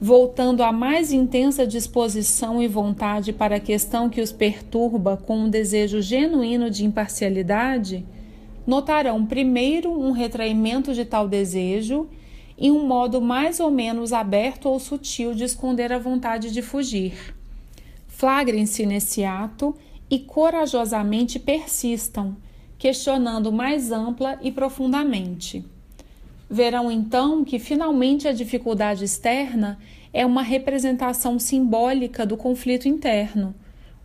voltando 0.00 0.62
à 0.62 0.72
mais 0.72 1.12
intensa 1.12 1.66
disposição 1.66 2.62
e 2.62 2.66
vontade 2.66 3.34
para 3.34 3.56
a 3.56 3.60
questão 3.60 4.08
que 4.08 4.22
os 4.22 4.32
perturba 4.32 5.18
com 5.18 5.40
um 5.40 5.50
desejo 5.50 6.00
genuíno 6.00 6.70
de 6.70 6.86
imparcialidade, 6.86 8.06
notarão 8.68 9.24
primeiro 9.24 9.90
um 9.90 10.10
retraimento 10.10 10.92
de 10.92 11.02
tal 11.02 11.26
desejo 11.26 12.06
e 12.58 12.70
um 12.70 12.86
modo 12.86 13.18
mais 13.18 13.60
ou 13.60 13.70
menos 13.70 14.12
aberto 14.12 14.66
ou 14.66 14.78
sutil 14.78 15.32
de 15.32 15.42
esconder 15.42 15.90
a 15.90 15.98
vontade 15.98 16.52
de 16.52 16.60
fugir. 16.60 17.34
Flagrem-se 18.06 18.84
nesse 18.84 19.24
ato 19.24 19.74
e 20.10 20.18
corajosamente 20.18 21.38
persistam, 21.38 22.36
questionando 22.76 23.50
mais 23.50 23.90
ampla 23.90 24.38
e 24.42 24.52
profundamente. 24.52 25.64
Verão 26.50 26.90
então 26.90 27.46
que 27.46 27.58
finalmente 27.58 28.28
a 28.28 28.32
dificuldade 28.32 29.02
externa 29.02 29.78
é 30.12 30.26
uma 30.26 30.42
representação 30.42 31.38
simbólica 31.38 32.26
do 32.26 32.36
conflito 32.36 32.86
interno, 32.86 33.54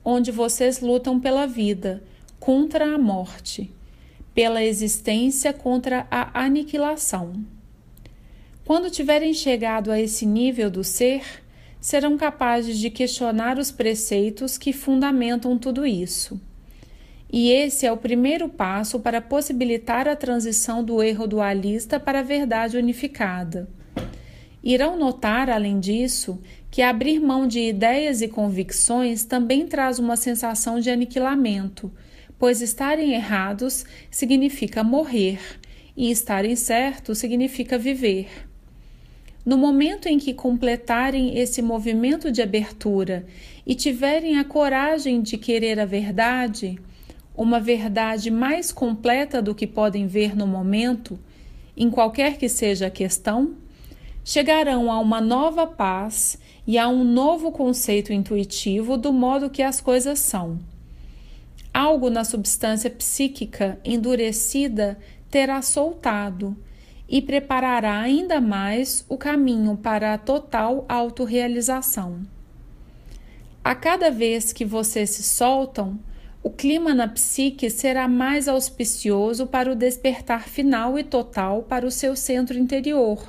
onde 0.06 0.32
vocês 0.32 0.80
lutam 0.80 1.20
pela 1.20 1.46
vida, 1.46 2.02
contra 2.40 2.96
a 2.96 2.98
morte 2.98 3.70
pela 4.34 4.64
existência 4.64 5.54
contra 5.54 6.08
a 6.10 6.44
aniquilação. 6.44 7.34
Quando 8.66 8.90
tiverem 8.90 9.34
chegado 9.34 9.92
a 9.92 10.00
esse 10.00 10.26
nível 10.26 10.72
do 10.72 10.84
ser, 10.84 11.24
serão 11.80 12.18
capazes 12.18 12.80
de 12.80 12.90
questionar 12.90 13.60
os 13.60 13.72
preceitos 13.72 14.58
que 14.58 14.72
fundamentam 14.72 15.58
tudo 15.58 15.86
isso. 15.86 16.40
E 17.32 17.52
esse 17.52 17.86
é 17.86 17.92
o 17.92 17.98
primeiro 17.98 18.48
passo 18.48 19.00
para 19.00 19.20
possibilitar 19.20 20.08
a 20.08 20.16
transição 20.16 20.84
do 20.84 21.04
erro 21.04 21.28
dualista 21.28 22.00
para 22.00 22.20
a 22.20 22.24
verdade 22.24 22.78
unificada. 22.78 23.68
Irão 24.64 24.98
notar, 24.98 25.50
além 25.50 25.80
disso, 25.80 26.40
que 26.72 26.82
abrir 26.82 27.20
mão 27.20 27.46
de 27.46 27.60
ideias 27.60 28.22
e 28.22 28.30
convicções 28.30 29.26
também 29.26 29.68
traz 29.68 30.00
uma 30.00 30.16
sensação 30.16 30.80
de 30.80 30.90
aniquilamento 30.90 31.92
pois 32.38 32.62
estarem 32.62 33.14
errados 33.14 33.86
significa 34.10 34.84
morrer 34.84 35.40
e 35.96 36.12
estarem 36.12 36.56
certos 36.56 37.18
significa 37.18 37.78
viver. 37.78 38.28
No 39.46 39.58
momento 39.58 40.08
em 40.08 40.18
que 40.18 40.34
completarem 40.34 41.38
esse 41.38 41.62
movimento 41.62 42.32
de 42.32 42.42
abertura 42.42 43.26
e 43.66 43.76
tiverem 43.76 44.40
a 44.40 44.44
coragem 44.44 45.22
de 45.22 45.38
querer 45.38 45.80
a 45.80 45.86
verdade, 45.86 46.80
uma 47.36 47.60
verdade 47.60 48.32
mais 48.32 48.72
completa 48.72 49.42
do 49.42 49.54
que 49.54 49.68
podem 49.68 50.08
ver 50.08 50.36
no 50.36 50.48
momento, 50.48 51.20
em 51.76 51.90
qualquer 51.90 52.38
que 52.38 52.48
seja 52.48 52.88
a 52.88 52.92
questão, 52.92 53.56
chegarão 54.24 54.90
a 54.90 54.98
uma 55.00 55.20
nova 55.20 55.68
paz 55.68 56.38
e 56.66 56.78
a 56.78 56.88
um 56.88 57.04
novo 57.04 57.52
conceito 57.52 58.14
intuitivo 58.14 58.96
do 58.96 59.12
modo 59.12 59.50
que 59.50 59.62
as 59.62 59.82
coisas 59.82 60.20
são 60.20 60.60
algo 61.74 62.10
na 62.10 62.24
substância 62.24 62.90
psíquica 62.90 63.80
endurecida 63.84 65.00
terá 65.30 65.62
soltado 65.62 66.56
e 67.10 67.22
preparará 67.22 68.00
ainda 68.00 68.40
mais 68.40 69.04
o 69.10 69.18
caminho 69.18 69.76
para 69.76 70.14
a 70.14 70.18
total 70.18 70.86
autorrealização. 70.88 72.22
A 73.64 73.74
cada 73.74 74.12
vez 74.12 74.54
que 74.54 74.64
vocês 74.64 75.10
se 75.12 75.24
soltam, 75.24 76.00
o 76.44 76.50
clima 76.50 76.94
na 76.94 77.08
psique 77.08 77.70
será 77.70 78.08
mais 78.08 78.48
auspicioso 78.48 79.48
para 79.48 79.72
o 79.72 79.76
despertar 79.76 80.48
final 80.48 81.00
e 81.00 81.04
total 81.04 81.64
para 81.64 81.86
o 81.86 81.92
seu 81.92 82.16
centro 82.16 82.58
interior, 82.58 83.26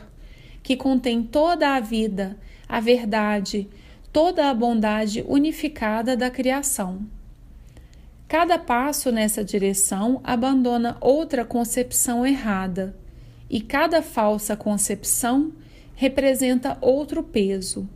que 0.63 0.77
contém 0.77 1.23
toda 1.23 1.77
a 1.77 1.81
vida, 1.81 2.37
a 2.69 2.81
verdade, 2.81 3.69
toda 4.13 4.51
a 4.51 4.55
bondade 4.55 5.25
unificada 5.29 6.17
da 6.17 6.29
criação. 6.31 7.07
Cada 8.27 8.59
passo 8.59 9.13
nessa 9.13 9.45
direção 9.45 10.21
abandona 10.25 10.97
outra 11.01 11.45
concepção 11.45 12.27
errada, 12.27 12.97
e 13.49 13.61
cada 13.61 14.03
falsa 14.03 14.57
concepção 14.57 15.53
representa 15.95 16.79
outro 16.81 17.23
peso. 17.23 17.89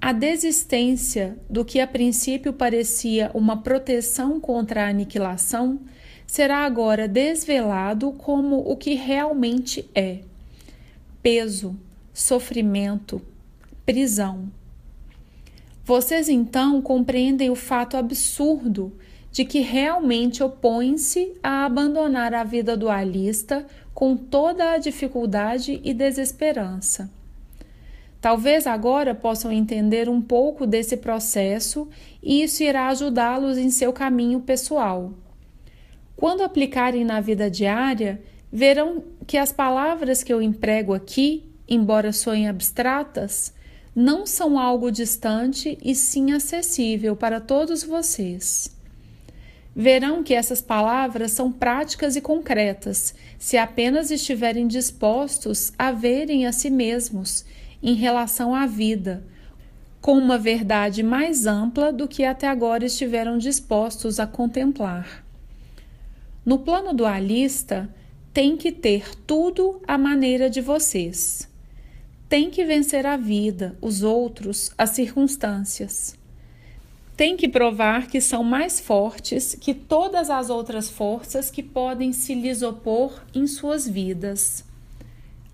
A 0.00 0.12
desistência 0.12 1.36
do 1.50 1.64
que 1.64 1.80
a 1.80 1.86
princípio 1.86 2.52
parecia 2.52 3.30
uma 3.34 3.62
proteção 3.62 4.38
contra 4.38 4.84
a 4.84 4.88
aniquilação 4.88 5.80
será 6.24 6.58
agora 6.58 7.08
desvelado 7.08 8.12
como 8.12 8.58
o 8.58 8.76
que 8.76 8.94
realmente 8.94 9.88
é: 9.94 10.20
peso, 11.20 11.76
sofrimento, 12.12 13.20
prisão. 13.84 14.52
Vocês 15.88 16.28
então 16.28 16.82
compreendem 16.82 17.48
o 17.48 17.54
fato 17.54 17.96
absurdo 17.96 18.92
de 19.32 19.42
que 19.42 19.60
realmente 19.60 20.42
opõem-se 20.42 21.32
a 21.42 21.64
abandonar 21.64 22.34
a 22.34 22.44
vida 22.44 22.76
dualista 22.76 23.66
com 23.94 24.14
toda 24.14 24.72
a 24.72 24.76
dificuldade 24.76 25.80
e 25.82 25.94
desesperança. 25.94 27.10
Talvez 28.20 28.66
agora 28.66 29.14
possam 29.14 29.50
entender 29.50 30.10
um 30.10 30.20
pouco 30.20 30.66
desse 30.66 30.94
processo 30.94 31.88
e 32.22 32.42
isso 32.42 32.62
irá 32.62 32.88
ajudá-los 32.88 33.56
em 33.56 33.70
seu 33.70 33.90
caminho 33.90 34.40
pessoal. 34.40 35.14
Quando 36.14 36.42
aplicarem 36.42 37.02
na 37.02 37.22
vida 37.22 37.50
diária, 37.50 38.20
verão 38.52 39.04
que 39.26 39.38
as 39.38 39.52
palavras 39.52 40.22
que 40.22 40.34
eu 40.34 40.42
emprego 40.42 40.92
aqui, 40.92 41.50
embora 41.66 42.12
soem 42.12 42.46
abstratas, 42.46 43.56
não 44.00 44.24
são 44.24 44.60
algo 44.60 44.92
distante 44.92 45.76
e 45.82 45.92
sim 45.92 46.30
acessível 46.30 47.16
para 47.16 47.40
todos 47.40 47.82
vocês. 47.82 48.70
Verão 49.74 50.22
que 50.22 50.34
essas 50.34 50.60
palavras 50.60 51.32
são 51.32 51.50
práticas 51.50 52.14
e 52.14 52.20
concretas, 52.20 53.12
se 53.40 53.56
apenas 53.56 54.12
estiverem 54.12 54.68
dispostos 54.68 55.72
a 55.76 55.90
verem 55.90 56.46
a 56.46 56.52
si 56.52 56.70
mesmos 56.70 57.44
em 57.82 57.94
relação 57.94 58.54
à 58.54 58.66
vida, 58.66 59.24
com 60.00 60.12
uma 60.12 60.38
verdade 60.38 61.02
mais 61.02 61.44
ampla 61.44 61.92
do 61.92 62.06
que 62.06 62.22
até 62.22 62.46
agora 62.46 62.86
estiveram 62.86 63.36
dispostos 63.36 64.20
a 64.20 64.28
contemplar. 64.28 65.24
No 66.46 66.60
plano 66.60 66.94
dualista, 66.94 67.92
tem 68.32 68.56
que 68.56 68.70
ter 68.70 69.12
tudo 69.26 69.82
à 69.88 69.98
maneira 69.98 70.48
de 70.48 70.60
vocês. 70.60 71.47
Tem 72.28 72.50
que 72.50 72.62
vencer 72.62 73.06
a 73.06 73.16
vida, 73.16 73.78
os 73.80 74.02
outros, 74.02 74.70
as 74.76 74.90
circunstâncias. 74.90 76.14
Tem 77.16 77.38
que 77.38 77.48
provar 77.48 78.06
que 78.06 78.20
são 78.20 78.44
mais 78.44 78.78
fortes 78.78 79.54
que 79.54 79.72
todas 79.72 80.28
as 80.28 80.50
outras 80.50 80.90
forças 80.90 81.50
que 81.50 81.62
podem 81.62 82.12
se 82.12 82.34
lhes 82.34 82.60
opor 82.60 83.24
em 83.34 83.46
suas 83.46 83.88
vidas. 83.88 84.62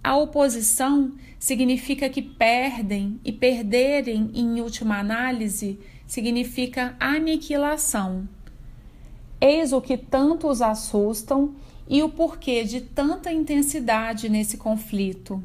A 0.03 0.16
oposição 0.16 1.12
significa 1.39 2.09
que 2.09 2.20
perdem, 2.20 3.20
e 3.25 3.31
perderem, 3.31 4.33
em 4.35 4.61
última 4.61 4.99
análise, 4.99 5.79
significa 6.09 6.97
aniquilação. 6.99 8.29
Eis 9.41 9.72
o 9.72 9.81
que 9.81 9.97
tanto 9.97 10.49
os 10.49 10.61
assustam 10.61 11.55
e 11.89 12.03
o 12.03 12.09
porquê 12.09 12.64
de 12.64 12.81
tanta 12.81 13.33
intensidade 13.33 14.29
nesse 14.29 14.57
conflito. 14.57 15.41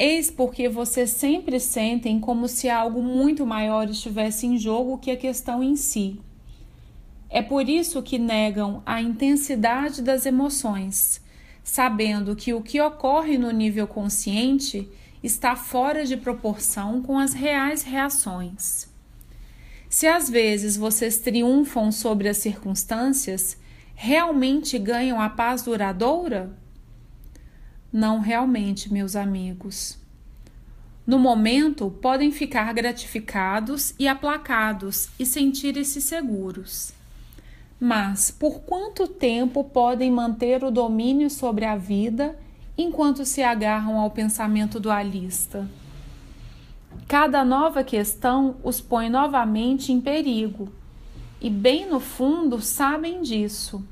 Eis 0.00 0.30
porque 0.30 0.68
vocês 0.68 1.10
sempre 1.10 1.60
sentem 1.60 2.18
como 2.18 2.48
se 2.48 2.70
algo 2.70 3.02
muito 3.02 3.44
maior 3.44 3.90
estivesse 3.90 4.46
em 4.46 4.56
jogo 4.56 4.98
que 4.98 5.10
a 5.10 5.16
questão 5.16 5.62
em 5.62 5.76
si. 5.76 6.18
É 7.28 7.42
por 7.42 7.68
isso 7.68 8.02
que 8.02 8.18
negam 8.18 8.82
a 8.86 9.00
intensidade 9.00 10.00
das 10.02 10.24
emoções 10.24 11.20
sabendo 11.62 12.34
que 12.34 12.52
o 12.52 12.62
que 12.62 12.80
ocorre 12.80 13.38
no 13.38 13.50
nível 13.50 13.86
consciente 13.86 14.88
está 15.22 15.54
fora 15.54 16.04
de 16.04 16.16
proporção 16.16 17.02
com 17.02 17.18
as 17.18 17.32
reais 17.32 17.82
reações. 17.82 18.88
Se 19.88 20.06
às 20.06 20.30
vezes 20.30 20.76
vocês 20.76 21.18
triunfam 21.18 21.92
sobre 21.92 22.28
as 22.28 22.38
circunstâncias, 22.38 23.58
realmente 23.94 24.78
ganham 24.78 25.20
a 25.20 25.28
paz 25.28 25.62
duradoura? 25.62 26.50
Não 27.92 28.20
realmente, 28.20 28.92
meus 28.92 29.16
amigos. 29.16 29.98
No 31.04 31.18
momento, 31.18 31.90
podem 31.90 32.30
ficar 32.30 32.72
gratificados 32.72 33.94
e 33.98 34.06
aplacados 34.06 35.08
e 35.18 35.26
sentirem-se 35.26 36.00
seguros. 36.00 36.92
Mas 37.80 38.30
por 38.30 38.60
quanto 38.60 39.08
tempo 39.08 39.64
podem 39.64 40.10
manter 40.10 40.62
o 40.62 40.70
domínio 40.70 41.28
sobre 41.28 41.64
a 41.64 41.76
vida 41.76 42.38
enquanto 42.78 43.24
se 43.24 43.42
agarram 43.42 43.98
ao 43.98 44.10
pensamento 44.10 44.78
dualista? 44.78 45.68
Cada 47.08 47.44
nova 47.44 47.82
questão 47.82 48.56
os 48.62 48.80
põe 48.80 49.08
novamente 49.08 49.92
em 49.92 50.00
perigo, 50.00 50.72
e 51.40 51.50
bem 51.50 51.88
no 51.88 51.98
fundo 51.98 52.60
sabem 52.60 53.22
disso. 53.22 53.82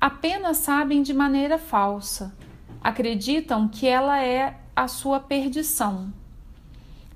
Apenas 0.00 0.58
sabem 0.58 1.02
de 1.02 1.12
maneira 1.12 1.58
falsa, 1.58 2.32
acreditam 2.84 3.66
que 3.66 3.86
ela 3.86 4.22
é 4.22 4.58
a 4.76 4.86
sua 4.86 5.18
perdição. 5.18 6.12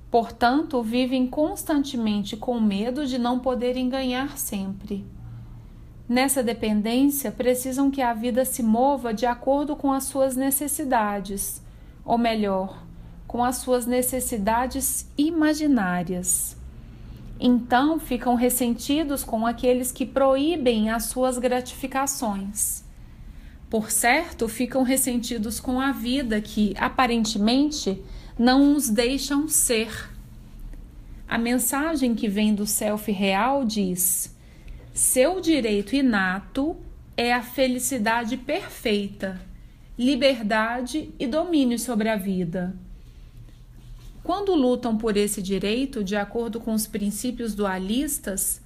Portanto, 0.09 0.81
vivem 0.81 1.27
constantemente 1.27 2.35
com 2.35 2.59
medo 2.59 3.05
de 3.05 3.19
não 3.19 3.37
poderem 3.37 3.87
ganhar 3.87 4.35
sempre. 4.39 5.05
Nessa 6.07 6.41
dependência, 6.41 7.31
precisam 7.31 7.91
que 7.91 8.01
a 8.01 8.15
vida 8.15 8.43
se 8.43 8.63
mova 8.63 9.13
de 9.13 9.27
acordo 9.27 9.75
com 9.75 9.93
as 9.93 10.05
suas 10.05 10.35
necessidades, 10.35 11.61
ou 12.03 12.17
melhor, 12.17 12.83
com 13.27 13.43
as 13.43 13.57
suas 13.57 13.85
necessidades 13.85 15.07
imaginárias. 15.15 16.57
Então 17.39 17.99
ficam 17.99 18.33
ressentidos 18.33 19.23
com 19.23 19.45
aqueles 19.45 19.91
que 19.91 20.07
proíbem 20.07 20.89
as 20.89 21.05
suas 21.05 21.37
gratificações. 21.37 22.88
Por 23.69 23.91
certo, 23.91 24.47
ficam 24.47 24.81
ressentidos 24.81 25.59
com 25.59 25.79
a 25.79 25.91
vida 25.91 26.41
que, 26.41 26.73
aparentemente, 26.77 28.01
não 28.37 28.75
os 28.75 28.89
deixam 28.89 29.47
ser. 29.47 30.09
A 31.27 31.37
mensagem 31.37 32.15
que 32.15 32.27
vem 32.27 32.55
do 32.55 32.65
self 32.65 33.11
real 33.11 33.63
diz: 33.63 34.35
seu 34.91 35.39
direito 35.39 35.95
inato 35.95 36.75
é 37.15 37.31
a 37.31 37.43
felicidade 37.43 38.37
perfeita, 38.37 39.39
liberdade 39.97 41.13
e 41.19 41.27
domínio 41.27 41.77
sobre 41.77 42.09
a 42.09 42.15
vida. 42.15 42.75
Quando 44.23 44.55
lutam 44.55 44.97
por 44.97 45.15
esse 45.15 45.41
direito, 45.41 46.03
de 46.03 46.15
acordo 46.15 46.59
com 46.59 46.73
os 46.73 46.87
princípios 46.87 47.53
dualistas, 47.53 48.61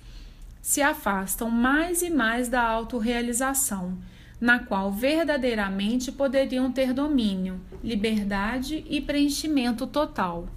se 0.61 0.81
afastam 0.81 1.49
mais 1.49 2.01
e 2.01 2.09
mais 2.09 2.47
da 2.47 2.61
autorrealização, 2.61 3.97
na 4.43 4.59
qual 4.59 4.91
verdadeiramente 4.91 6.11
poderiam 6.11 6.71
ter 6.71 6.91
domínio, 6.91 7.61
liberdade 7.83 8.83
e 8.89 8.99
preenchimento 8.99 9.87
total. 9.87 10.47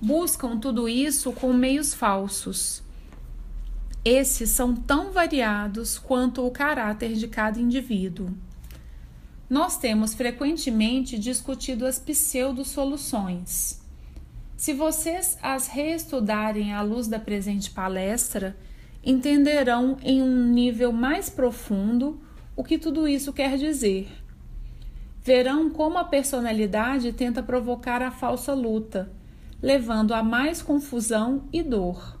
Buscam 0.00 0.58
tudo 0.58 0.88
isso 0.88 1.32
com 1.32 1.52
meios 1.52 1.94
falsos 1.94 2.82
esses 4.04 4.50
são 4.50 4.74
tão 4.74 5.12
variados 5.12 5.96
quanto 5.96 6.44
o 6.44 6.50
caráter 6.50 7.12
de 7.12 7.28
cada 7.28 7.60
indivíduo. 7.60 8.30
Nós 9.48 9.76
temos 9.76 10.12
frequentemente 10.12 11.16
discutido 11.16 11.86
as 11.86 12.00
pseudo-soluções. 12.00 13.80
Se 14.56 14.72
vocês 14.72 15.38
as 15.40 15.68
reestudarem 15.68 16.72
à 16.72 16.82
luz 16.82 17.06
da 17.06 17.20
presente 17.20 17.70
palestra, 17.70 18.56
entenderão 19.04 19.96
em 20.02 20.20
um 20.20 20.48
nível 20.48 20.90
mais 20.90 21.30
profundo 21.30 22.20
o 22.54 22.62
que 22.62 22.78
tudo 22.78 23.08
isso 23.08 23.32
quer 23.32 23.56
dizer. 23.56 24.08
Verão 25.22 25.70
como 25.70 25.98
a 25.98 26.04
personalidade 26.04 27.12
tenta 27.12 27.42
provocar 27.42 28.02
a 28.02 28.10
falsa 28.10 28.52
luta, 28.54 29.10
levando 29.60 30.12
a 30.12 30.22
mais 30.22 30.60
confusão 30.60 31.44
e 31.52 31.62
dor. 31.62 32.18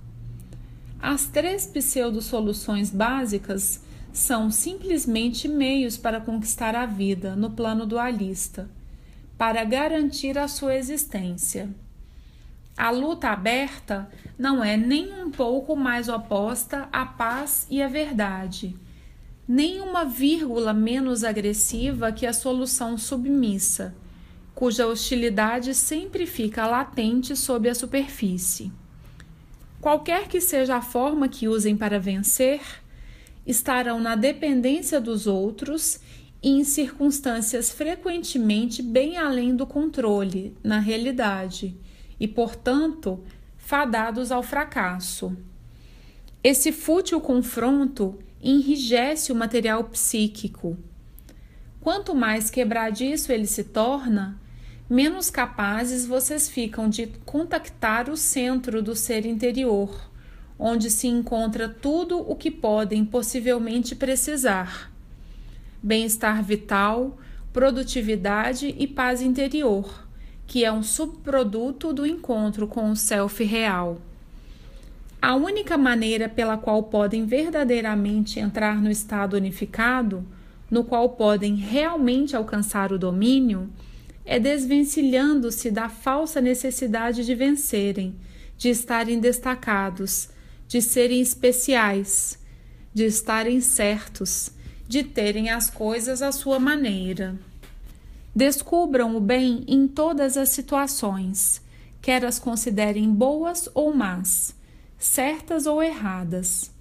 As 1.00 1.26
três 1.26 1.66
pseudo-soluções 1.66 2.90
básicas 2.90 3.82
são 4.12 4.50
simplesmente 4.50 5.48
meios 5.48 5.96
para 5.96 6.20
conquistar 6.20 6.76
a 6.76 6.86
vida 6.86 7.34
no 7.34 7.50
plano 7.50 7.84
dualista, 7.84 8.70
para 9.36 9.64
garantir 9.64 10.38
a 10.38 10.46
sua 10.46 10.76
existência. 10.76 11.68
A 12.76 12.90
luta 12.90 13.30
aberta 13.30 14.08
não 14.38 14.62
é 14.62 14.76
nem 14.76 15.12
um 15.24 15.30
pouco 15.30 15.74
mais 15.74 16.08
oposta 16.08 16.88
à 16.92 17.04
paz 17.04 17.66
e 17.68 17.82
à 17.82 17.88
verdade, 17.88 18.76
nem 19.52 19.82
uma 19.82 20.02
vírgula 20.02 20.72
menos 20.72 21.22
agressiva 21.22 22.10
que 22.10 22.24
a 22.24 22.32
solução 22.32 22.96
submissa, 22.96 23.94
cuja 24.54 24.86
hostilidade 24.86 25.74
sempre 25.74 26.24
fica 26.24 26.66
latente 26.66 27.36
sob 27.36 27.68
a 27.68 27.74
superfície. 27.74 28.72
qualquer 29.78 30.26
que 30.26 30.40
seja 30.40 30.76
a 30.76 30.80
forma 30.80 31.28
que 31.28 31.48
usem 31.48 31.76
para 31.76 32.00
vencer, 32.00 32.62
estarão 33.46 34.00
na 34.00 34.16
dependência 34.16 34.98
dos 34.98 35.26
outros 35.26 36.00
e 36.42 36.48
em 36.48 36.64
circunstâncias 36.64 37.70
frequentemente 37.70 38.82
bem 38.82 39.18
além 39.18 39.54
do 39.54 39.66
controle, 39.66 40.56
na 40.64 40.78
realidade, 40.78 41.76
e, 42.18 42.26
portanto, 42.26 43.22
fadados 43.58 44.32
ao 44.32 44.42
fracasso. 44.42 45.36
Esse 46.42 46.72
fútil 46.72 47.20
confronto 47.20 48.18
enrijece 48.42 49.30
o 49.30 49.34
material 49.34 49.84
psíquico. 49.84 50.76
Quanto 51.80 52.14
mais 52.14 52.50
quebradiço 52.50 53.32
ele 53.32 53.46
se 53.46 53.64
torna, 53.64 54.40
menos 54.88 55.30
capazes 55.30 56.06
vocês 56.06 56.48
ficam 56.48 56.88
de 56.88 57.06
contactar 57.24 58.10
o 58.10 58.16
centro 58.16 58.82
do 58.82 58.96
ser 58.96 59.24
interior, 59.24 60.10
onde 60.58 60.90
se 60.90 61.06
encontra 61.06 61.68
tudo 61.68 62.18
o 62.18 62.36
que 62.36 62.50
podem 62.50 63.04
possivelmente 63.04 63.94
precisar 63.94 64.92
bem-estar 65.82 66.42
vital, 66.42 67.18
produtividade 67.52 68.74
e 68.78 68.86
paz 68.86 69.20
interior, 69.20 70.06
que 70.46 70.64
é 70.64 70.70
um 70.70 70.82
subproduto 70.82 71.92
do 71.92 72.06
encontro 72.06 72.68
com 72.68 72.90
o 72.90 72.96
self 72.96 73.42
real. 73.42 74.00
A 75.22 75.36
única 75.36 75.78
maneira 75.78 76.28
pela 76.28 76.58
qual 76.58 76.82
podem 76.82 77.24
verdadeiramente 77.24 78.40
entrar 78.40 78.82
no 78.82 78.90
estado 78.90 79.36
unificado, 79.36 80.26
no 80.68 80.82
qual 80.82 81.10
podem 81.10 81.54
realmente 81.54 82.34
alcançar 82.34 82.92
o 82.92 82.98
domínio, 82.98 83.70
é 84.24 84.40
desvencilhando-se 84.40 85.70
da 85.70 85.88
falsa 85.88 86.40
necessidade 86.40 87.24
de 87.24 87.36
vencerem, 87.36 88.16
de 88.58 88.68
estarem 88.68 89.20
destacados, 89.20 90.28
de 90.66 90.82
serem 90.82 91.20
especiais, 91.20 92.36
de 92.92 93.04
estarem 93.04 93.60
certos 93.60 94.50
de 94.88 95.02
terem 95.02 95.48
as 95.48 95.70
coisas 95.70 96.20
à 96.20 96.30
sua 96.30 96.58
maneira. 96.58 97.34
Descubram 98.34 99.16
o 99.16 99.20
bem 99.20 99.64
em 99.66 99.88
todas 99.88 100.36
as 100.36 100.48
situações, 100.48 101.62
quer 102.02 102.24
as 102.24 102.38
considerem 102.38 103.08
boas 103.10 103.70
ou 103.72 103.94
más, 103.94 104.54
certas 105.02 105.66
ou 105.66 105.82
erradas. 105.82 106.72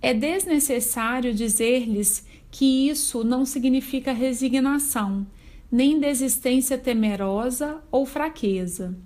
É 0.00 0.14
desnecessário 0.14 1.34
dizer-lhes 1.34 2.26
que 2.50 2.88
isso 2.88 3.22
não 3.22 3.44
significa 3.44 4.10
resignação, 4.10 5.26
nem 5.70 6.00
desistência 6.00 6.78
temerosa 6.78 7.82
ou 7.90 8.06
fraqueza. 8.06 8.96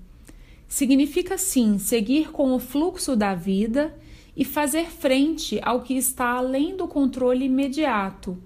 Significa 0.69 1.37
sim 1.37 1.79
seguir 1.79 2.31
com 2.31 2.55
o 2.55 2.61
fluxo 2.61 3.17
da 3.17 3.35
vida 3.35 3.93
e 4.37 4.45
fazer 4.45 4.91
frente 4.91 5.59
ao 5.63 5.83
que 5.83 5.95
está 5.95 6.31
além 6.31 6.77
do 6.77 6.87
controle 6.87 7.47
imediato, 7.47 8.39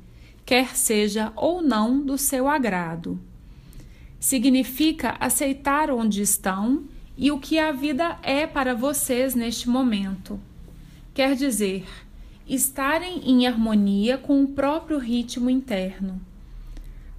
quer 0.46 0.76
seja 0.76 1.30
ou 1.36 1.60
não 1.60 2.00
do 2.00 2.16
seu 2.16 2.48
agrado. 2.48 3.20
Significa 4.18 5.16
aceitar 5.20 5.90
onde 5.90 6.22
estão 6.22 6.84
e 7.20 7.30
o 7.30 7.38
que 7.38 7.58
a 7.58 7.70
vida 7.70 8.18
é 8.22 8.46
para 8.46 8.74
vocês 8.74 9.34
neste 9.34 9.68
momento. 9.68 10.40
Quer 11.12 11.36
dizer, 11.36 11.86
estarem 12.48 13.30
em 13.30 13.46
harmonia 13.46 14.16
com 14.16 14.42
o 14.42 14.48
próprio 14.48 14.96
ritmo 14.98 15.50
interno. 15.50 16.18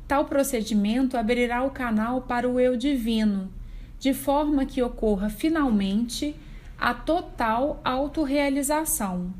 Tal 0.07 0.25
procedimento 0.25 1.15
abrirá 1.15 1.61
o 1.61 1.69
canal 1.69 2.23
para 2.23 2.49
o 2.49 2.59
eu 2.59 2.75
divino, 2.75 3.53
de 3.99 4.11
forma 4.11 4.65
que 4.65 4.81
ocorra 4.81 5.29
finalmente 5.29 6.35
a 6.79 6.95
total 6.95 7.79
autorrealização. 7.83 9.31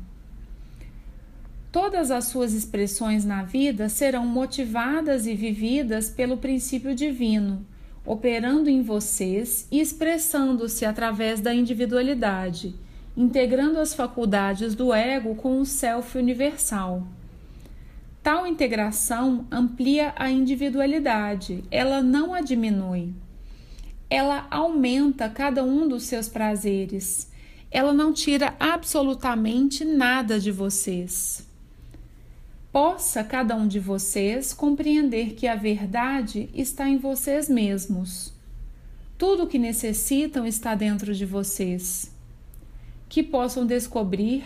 Todas 1.72 2.12
as 2.12 2.26
suas 2.26 2.52
expressões 2.52 3.24
na 3.24 3.42
vida 3.42 3.88
serão 3.88 4.24
motivadas 4.24 5.26
e 5.26 5.34
vividas 5.34 6.08
pelo 6.08 6.36
princípio 6.36 6.94
divino, 6.94 7.66
operando 8.04 8.68
em 8.68 8.82
vocês 8.82 9.66
e 9.70 9.80
expressando-se 9.80 10.84
através 10.84 11.40
da 11.40 11.54
individualidade, 11.54 12.74
integrando 13.16 13.78
as 13.78 13.94
faculdades 13.94 14.74
do 14.74 14.92
ego 14.92 15.34
com 15.34 15.60
o 15.60 15.66
self 15.66 16.16
universal. 16.16 17.06
Tal 18.22 18.46
integração 18.46 19.46
amplia 19.50 20.12
a 20.16 20.30
individualidade, 20.30 21.64
ela 21.70 22.02
não 22.02 22.32
a 22.32 22.40
diminui. 22.40 23.12
Ela 24.08 24.46
aumenta 24.50 25.28
cada 25.28 25.64
um 25.64 25.88
dos 25.88 26.04
seus 26.04 26.28
prazeres 26.28 27.32
ela 27.72 27.94
não 27.94 28.12
tira 28.12 28.54
absolutamente 28.60 29.82
nada 29.82 30.38
de 30.38 30.52
vocês. 30.52 31.48
Possa 32.72 33.22
cada 33.22 33.54
um 33.54 33.68
de 33.68 33.78
vocês 33.78 34.54
compreender 34.54 35.34
que 35.34 35.46
a 35.46 35.54
verdade 35.54 36.48
está 36.54 36.88
em 36.88 36.96
vocês 36.96 37.46
mesmos. 37.46 38.32
Tudo 39.18 39.42
o 39.42 39.46
que 39.46 39.58
necessitam 39.58 40.46
está 40.46 40.74
dentro 40.74 41.14
de 41.14 41.26
vocês. 41.26 42.10
Que 43.10 43.22
possam 43.22 43.66
descobrir 43.66 44.42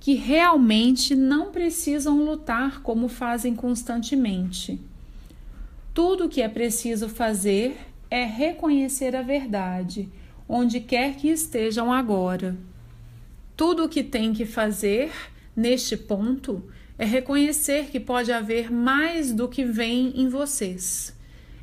que 0.00 0.14
realmente 0.14 1.14
não 1.14 1.52
precisam 1.52 2.24
lutar 2.24 2.80
como 2.80 3.08
fazem 3.08 3.54
constantemente. 3.54 4.80
Tudo 5.92 6.24
o 6.24 6.28
que 6.30 6.40
é 6.40 6.48
preciso 6.48 7.10
fazer 7.10 7.76
é 8.10 8.24
reconhecer 8.24 9.14
a 9.14 9.20
verdade 9.20 10.08
onde 10.48 10.80
quer 10.80 11.16
que 11.16 11.28
estejam 11.28 11.92
agora. 11.92 12.56
Tudo 13.54 13.84
o 13.84 13.88
que 13.88 14.02
tem 14.02 14.32
que 14.32 14.46
fazer 14.46 15.12
neste 15.54 15.94
ponto 15.94 16.62
é 16.98 17.04
reconhecer 17.04 17.86
que 17.86 18.00
pode 18.00 18.32
haver 18.32 18.70
mais 18.70 19.32
do 19.32 19.48
que 19.48 19.64
vem 19.64 20.12
em 20.20 20.28
vocês. 20.28 21.14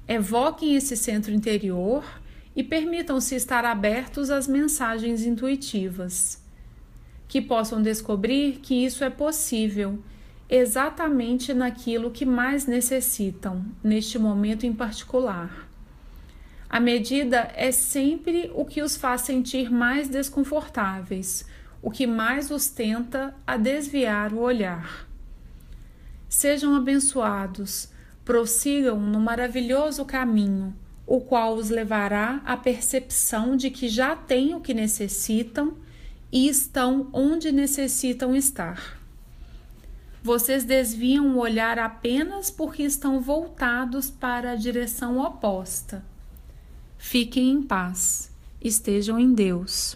Evoquem 0.08 0.76
esse 0.76 0.96
centro 0.96 1.32
interior 1.32 2.04
e 2.56 2.64
permitam-se 2.64 3.36
estar 3.36 3.66
abertos 3.66 4.30
às 4.30 4.48
mensagens 4.48 5.26
intuitivas. 5.26 6.42
Que 7.28 7.42
possam 7.42 7.82
descobrir 7.82 8.60
que 8.62 8.86
isso 8.86 9.04
é 9.04 9.10
possível 9.10 9.98
exatamente 10.50 11.54
naquilo 11.54 12.12
que 12.12 12.26
mais 12.26 12.68
necessitam, 12.68 13.66
neste 13.84 14.20
momento 14.20 14.66
em 14.68 14.74
particular. 14.74 15.68
A 16.70 16.80
medida 16.80 17.52
é 17.56 17.72
sempre 17.72 18.52
o 18.54 18.66
que 18.66 18.82
os 18.82 18.96
faz 18.96 19.22
sentir 19.22 19.72
mais 19.72 20.10
desconfortáveis, 20.10 21.46
o 21.82 21.90
que 21.90 22.06
mais 22.06 22.52
os 22.52 22.68
tenta 22.68 23.34
a 23.48 23.58
desviar 23.58 24.34
o 24.34 24.40
olhar. 24.40 25.08
Sejam 26.34 26.74
abençoados, 26.74 27.90
prossigam 28.26 29.00
no 29.00 29.20
maravilhoso 29.20 30.04
caminho, 30.04 30.76
o 31.06 31.22
qual 31.22 31.54
os 31.54 31.70
levará 31.70 32.42
à 32.44 32.58
percepção 32.58 33.56
de 33.56 33.70
que 33.70 33.88
já 33.88 34.16
têm 34.16 34.56
o 34.56 34.60
que 34.60 34.74
necessitam 34.74 35.78
e 36.32 36.50
estão 36.50 37.08
onde 37.14 37.52
necessitam 37.52 38.36
estar. 38.36 39.00
Vocês 40.24 40.64
desviam 40.64 41.36
o 41.36 41.38
olhar 41.38 41.78
apenas 41.78 42.50
porque 42.50 42.82
estão 42.82 43.22
voltados 43.22 44.10
para 44.10 44.54
a 44.54 44.56
direção 44.56 45.20
oposta 45.20 46.04
Fiquem 46.98 47.52
em 47.52 47.62
paz, 47.62 48.32
estejam 48.60 49.20
em 49.20 49.36
Deus. 49.36 49.96